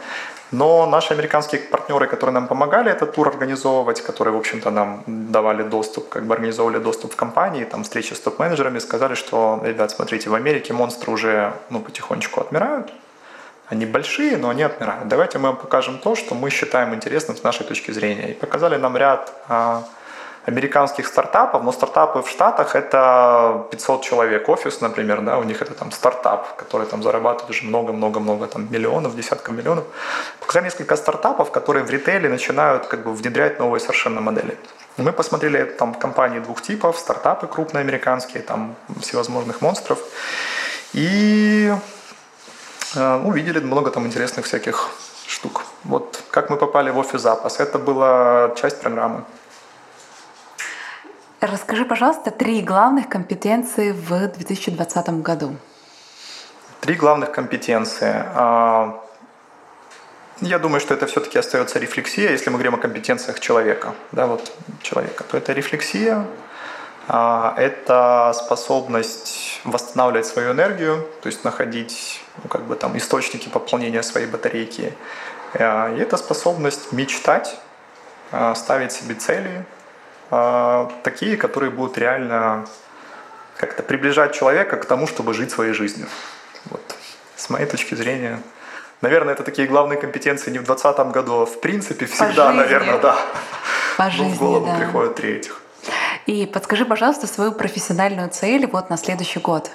Но 0.51 0.85
наши 0.85 1.13
американские 1.13 1.61
партнеры, 1.61 2.07
которые 2.07 2.33
нам 2.33 2.47
помогали 2.47 2.89
этот 2.89 3.13
тур 3.13 3.27
организовывать, 3.27 4.01
которые, 4.01 4.33
в 4.33 4.37
общем-то, 4.37 4.71
нам 4.71 5.03
давали 5.05 5.63
доступ, 5.63 6.09
как 6.09 6.25
бы 6.25 6.33
организовывали 6.33 6.79
доступ 6.79 7.13
в 7.13 7.15
компании, 7.15 7.65
там 7.65 7.83
встречи 7.83 8.13
с 8.13 8.19
топ-менеджерами, 8.19 8.79
сказали, 8.79 9.15
что, 9.15 9.61
ребят, 9.63 9.91
смотрите, 9.91 10.29
в 10.29 10.33
Америке 10.33 10.73
монстры 10.73 11.11
уже 11.11 11.53
ну, 11.69 11.79
потихонечку 11.81 12.39
отмирают, 12.39 12.91
они 13.69 13.85
большие, 13.85 14.37
но 14.37 14.49
они 14.49 14.63
отмирают. 14.63 15.07
Давайте 15.07 15.39
мы 15.39 15.49
вам 15.49 15.57
покажем 15.57 15.99
то, 15.99 16.15
что 16.15 16.35
мы 16.35 16.49
считаем 16.49 16.93
интересным 16.93 17.35
с 17.35 17.43
нашей 17.43 17.65
точки 17.65 17.91
зрения. 17.91 18.31
И 18.31 18.33
показали 18.33 18.77
нам 18.77 18.95
ряд 18.95 19.33
а, 19.49 19.83
американских 20.45 21.07
стартапов, 21.07 21.63
но 21.63 21.73
стартапы 21.73 22.21
в 22.21 22.29
Штатах 22.29 22.75
это 22.75 23.67
500 23.69 24.03
человек, 24.03 24.47
офис, 24.47 24.79
например, 24.79 25.21
да, 25.21 25.37
у 25.37 25.43
них 25.43 25.61
это 25.61 25.73
там 25.73 25.91
стартап, 25.91 26.55
который 26.55 26.87
там 26.87 27.03
зарабатывает 27.03 27.49
уже 27.49 27.65
много-много-много 27.65 28.47
там 28.47 28.71
миллионов, 28.71 29.15
десятков 29.15 29.53
миллионов. 29.53 29.83
Показали 30.39 30.65
несколько 30.65 30.95
стартапов, 30.95 31.51
которые 31.51 31.83
в 31.83 31.89
ритейле 31.89 32.29
начинают 32.29 32.87
как 32.87 33.03
бы 33.03 33.13
внедрять 33.13 33.59
новые 33.59 33.81
совершенно 33.81 34.21
модели. 34.21 34.57
Мы 34.95 35.11
посмотрели 35.11 35.65
там 35.65 35.93
компании 35.93 36.39
двух 36.39 36.61
типов, 36.61 36.97
стартапы 36.97 37.47
крупные 37.47 37.81
американские, 37.81 38.41
там 38.41 38.75
всевозможных 39.01 39.61
монстров. 39.61 39.99
И 40.93 41.73
увидели 42.95 43.59
много 43.59 43.91
там 43.91 44.05
интересных 44.05 44.45
всяких 44.45 44.89
штук. 45.27 45.63
Вот 45.83 46.23
как 46.31 46.49
мы 46.49 46.57
попали 46.57 46.89
в 46.89 46.97
офис 46.97 47.21
запас, 47.21 47.59
это 47.59 47.79
была 47.79 48.53
часть 48.55 48.81
программы. 48.81 49.23
Расскажи, 51.41 51.85
пожалуйста, 51.85 52.31
три 52.31 52.61
главных 52.61 53.09
компетенции 53.09 53.91
в 53.91 54.27
2020 54.27 55.09
году. 55.21 55.55
Три 56.81 56.95
главных 56.95 57.31
компетенции. 57.31 58.23
А, 58.33 59.03
я 60.41 60.57
думаю, 60.57 60.79
что 60.79 60.95
это 60.95 61.05
все-таки 61.05 61.37
остается 61.37 61.77
рефлексия, 61.77 62.31
если 62.31 62.49
мы 62.49 62.55
говорим 62.55 62.73
о 62.73 62.77
компетенциях 62.77 63.39
человека, 63.39 63.93
да, 64.11 64.25
вот 64.25 64.51
человека, 64.81 65.23
то 65.23 65.37
это 65.37 65.53
рефлексия, 65.53 66.25
это 67.07 68.33
способность 68.35 69.61
восстанавливать 69.63 70.25
свою 70.25 70.51
энергию, 70.51 71.07
то 71.21 71.27
есть 71.27 71.45
находить 71.45 72.21
ну, 72.43 72.49
как 72.49 72.63
бы 72.63 72.75
там 72.75 72.97
источники 72.97 73.47
пополнения 73.47 74.03
своей 74.03 74.27
батарейки. 74.27 74.93
А, 75.53 75.93
и 75.95 75.99
это 75.99 76.17
способность 76.17 76.91
мечтать, 76.91 77.57
ставить 78.55 78.91
себе 78.91 79.15
цели, 79.15 79.65
а, 80.29 80.91
такие, 81.03 81.37
которые 81.37 81.71
будут 81.71 81.97
реально 81.97 82.67
как-то 83.57 83.83
приближать 83.83 84.35
человека 84.35 84.77
к 84.77 84.85
тому, 84.85 85.07
чтобы 85.07 85.33
жить 85.33 85.51
своей 85.51 85.73
жизнью. 85.73 86.07
Вот. 86.69 86.81
С 87.35 87.49
моей 87.49 87.65
точки 87.65 87.95
зрения, 87.95 88.39
наверное, 89.01 89.33
это 89.33 89.43
такие 89.43 89.67
главные 89.67 89.99
компетенции 89.99 90.51
не 90.51 90.59
в 90.59 90.65
2020 90.65 91.11
году, 91.11 91.41
а 91.41 91.45
в 91.45 91.59
принципе 91.61 92.05
всегда, 92.05 92.51
наверное, 92.51 92.97
да. 92.99 93.17
По 93.97 94.09
жизни, 94.09 94.29
ну, 94.29 94.35
в 94.35 94.37
голову 94.37 94.65
да. 94.67 94.75
приходят 94.75 95.15
три 95.15 95.37
этих. 95.37 95.61
И 96.27 96.45
подскажи, 96.45 96.85
пожалуйста, 96.85 97.25
свою 97.25 97.53
профессиональную 97.53 98.29
цель 98.29 98.67
вот 98.67 98.89
на 98.89 98.97
следующий 98.97 99.39
год. 99.39 99.71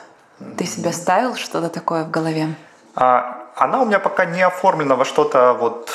Ты 0.59 0.67
себе 0.67 0.93
ставил 0.93 1.35
что-то 1.35 1.71
такое 1.71 2.05
в 2.05 2.11
голове? 2.11 2.55
А, 2.95 3.49
она 3.57 3.81
у 3.81 3.87
меня 3.87 3.99
пока 3.99 4.27
не 4.27 4.43
оформлена 4.43 4.95
во 4.95 5.07
что-то 5.07 5.55
вот 5.55 5.91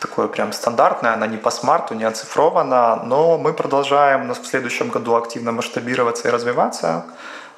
такое 0.00 0.28
прям 0.28 0.52
стандартное, 0.52 1.14
она 1.14 1.26
не 1.26 1.38
по 1.38 1.50
смарту, 1.50 1.94
не 1.94 2.04
оцифрована, 2.04 2.96
но 3.04 3.38
мы 3.38 3.54
продолжаем 3.54 4.30
в 4.30 4.46
следующем 4.46 4.90
году 4.90 5.14
активно 5.14 5.52
масштабироваться 5.52 6.28
и 6.28 6.30
развиваться. 6.30 7.04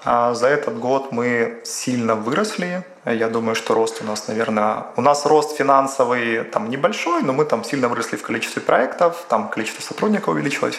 А 0.04 0.34
за 0.34 0.48
этот 0.48 0.78
год 0.78 1.12
мы 1.12 1.62
сильно 1.64 2.14
выросли. 2.14 2.84
Я 3.06 3.28
думаю, 3.28 3.54
что 3.54 3.74
рост 3.74 4.02
у 4.02 4.04
нас, 4.04 4.28
наверное, 4.28 4.84
у 4.96 5.00
нас 5.00 5.24
рост 5.24 5.56
финансовый 5.56 6.44
там 6.44 6.68
небольшой, 6.68 7.22
но 7.22 7.32
мы 7.32 7.46
там 7.46 7.64
сильно 7.64 7.88
выросли 7.88 8.16
в 8.16 8.22
количестве 8.22 8.60
проектов, 8.60 9.24
там 9.28 9.48
количество 9.48 9.82
сотрудников 9.82 10.28
увеличилось. 10.28 10.78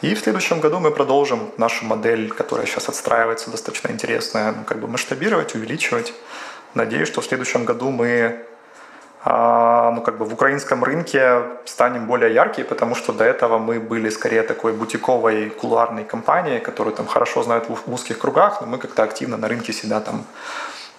И 0.00 0.14
в 0.14 0.20
следующем 0.20 0.60
году 0.60 0.78
мы 0.78 0.92
продолжим 0.92 1.50
нашу 1.56 1.84
модель, 1.84 2.30
которая 2.30 2.66
сейчас 2.66 2.88
отстраивается 2.88 3.50
достаточно 3.50 3.90
интересная, 3.90 4.52
ну, 4.52 4.64
как 4.64 4.78
бы 4.78 4.86
масштабировать, 4.86 5.54
увеличивать. 5.54 6.12
Надеюсь, 6.74 7.08
что 7.08 7.20
в 7.20 7.24
следующем 7.24 7.64
году 7.64 7.90
мы 7.90 8.44
а, 9.24 9.90
ну, 9.90 10.00
как 10.00 10.18
бы 10.18 10.24
в 10.24 10.32
украинском 10.32 10.84
рынке 10.84 11.42
станем 11.64 12.06
более 12.06 12.32
яркие, 12.32 12.64
потому 12.64 12.94
что 12.94 13.12
до 13.12 13.24
этого 13.24 13.58
мы 13.58 13.80
были 13.80 14.08
скорее 14.10 14.42
такой 14.42 14.72
бутиковой 14.72 15.50
кулуарной 15.50 16.04
компанией, 16.04 16.60
которую 16.60 16.94
там 16.94 17.08
хорошо 17.08 17.42
знают 17.42 17.68
в 17.68 17.92
узких 17.92 18.18
кругах, 18.18 18.60
но 18.60 18.68
мы 18.68 18.78
как-то 18.78 19.02
активно 19.02 19.36
на 19.36 19.48
рынке 19.48 19.72
себя 19.72 20.00
там 20.00 20.24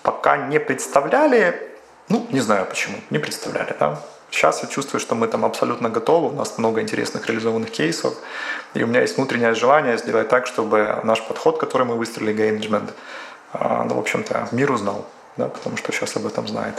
пока 0.04 0.36
не 0.36 0.60
представляли. 0.60 1.72
Ну, 2.10 2.28
не 2.32 2.42
знаю 2.42 2.66
почему, 2.66 2.98
не 3.10 3.20
представляли, 3.20 3.76
да. 3.80 4.02
Сейчас 4.32 4.64
я 4.64 4.70
чувствую, 4.70 5.02
что 5.02 5.16
мы 5.16 5.28
там 5.28 5.44
абсолютно 5.44 5.90
готовы, 5.90 6.30
у 6.30 6.36
нас 6.36 6.58
много 6.58 6.82
интересных 6.82 7.28
реализованных 7.28 7.72
кейсов, 7.72 8.14
и 8.76 8.84
у 8.84 8.88
меня 8.88 9.02
есть 9.02 9.18
внутреннее 9.18 9.56
желание 9.56 9.98
сделать 9.98 10.30
так, 10.30 10.46
чтобы 10.48 11.00
наш 11.04 11.22
подход, 11.28 11.58
который 11.58 11.88
мы 11.88 11.96
выстроили, 11.96 12.34
Gainagement, 12.34 12.92
а, 13.54 13.84
ну, 13.86 13.96
в 13.96 14.00
общем-то, 14.00 14.50
мир 14.52 14.72
узнал, 14.72 15.06
да, 15.38 15.48
потому 15.48 15.78
что 15.78 15.92
сейчас 15.92 16.16
об 16.16 16.28
этом 16.28 16.48
знает 16.48 16.76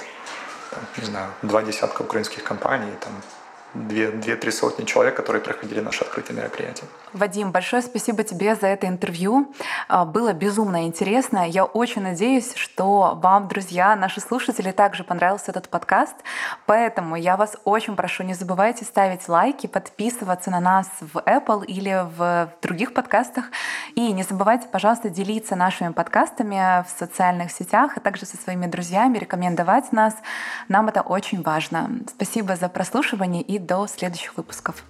там, 0.71 0.81
не 0.97 1.05
знаю, 1.05 1.29
два 1.43 1.63
десятка 1.63 2.03
украинских 2.03 2.45
компаний, 2.45 2.93
там, 3.01 3.13
две-три 3.75 4.51
сотни 4.51 4.85
человек, 4.85 5.15
которые 5.17 5.43
проходили 5.43 5.81
наше 5.81 6.05
открытие 6.05 6.37
мероприятия. 6.37 6.85
Вадим, 7.13 7.53
большое 7.53 7.83
спасибо 7.83 8.25
тебе 8.25 8.55
за 8.55 8.67
это 8.67 8.87
интервью. 8.87 9.53
А, 9.89 10.05
было 10.05 10.33
безумно 10.33 10.87
интересно. 10.87 11.49
Я 11.49 11.65
очень 11.65 12.03
надеюсь, 12.03 12.55
что 12.55 13.19
вам, 13.21 13.49
друзья, 13.49 13.95
наши 13.97 14.21
слушатели, 14.21 14.71
также 14.73 15.05
понравился 15.05 15.51
этот 15.51 15.69
подкаст. 15.69 16.15
Поэтому 16.67 17.17
я 17.17 17.37
вас 17.37 17.57
очень 17.65 17.97
прошу, 17.97 18.25
не 18.25 18.35
забывайте 18.35 18.85
ставить 18.85 19.29
лайки, 19.29 19.67
подписываться 19.67 20.51
на 20.51 20.61
нас 20.61 20.89
в 21.01 21.19
Apple 21.19 21.65
или 21.65 22.07
в 22.17 22.53
других 22.63 22.93
подкастах. 22.93 23.47
И 23.95 24.13
не 24.13 24.23
забывайте, 24.23 24.69
пожалуйста, 24.69 25.11
делиться 25.11 25.57
нашими 25.57 25.93
подкастами 25.93 26.85
в 26.85 26.99
социальных 26.99 27.53
сетях, 27.53 27.93
а 27.97 28.01
также 28.01 28.27
со 28.27 28.37
своими 28.37 28.67
друзьями, 28.67 29.19
рекомендовать 29.19 29.93
нас. 29.93 30.15
Нам 30.69 30.89
это 30.89 31.03
очень 31.03 31.43
важно. 31.43 31.91
Спасибо 32.09 32.57
за 32.57 32.69
прослушивание 32.69 33.43
и 33.43 33.60
до 33.67 33.87
следующих 33.87 34.37
выпусков. 34.37 34.85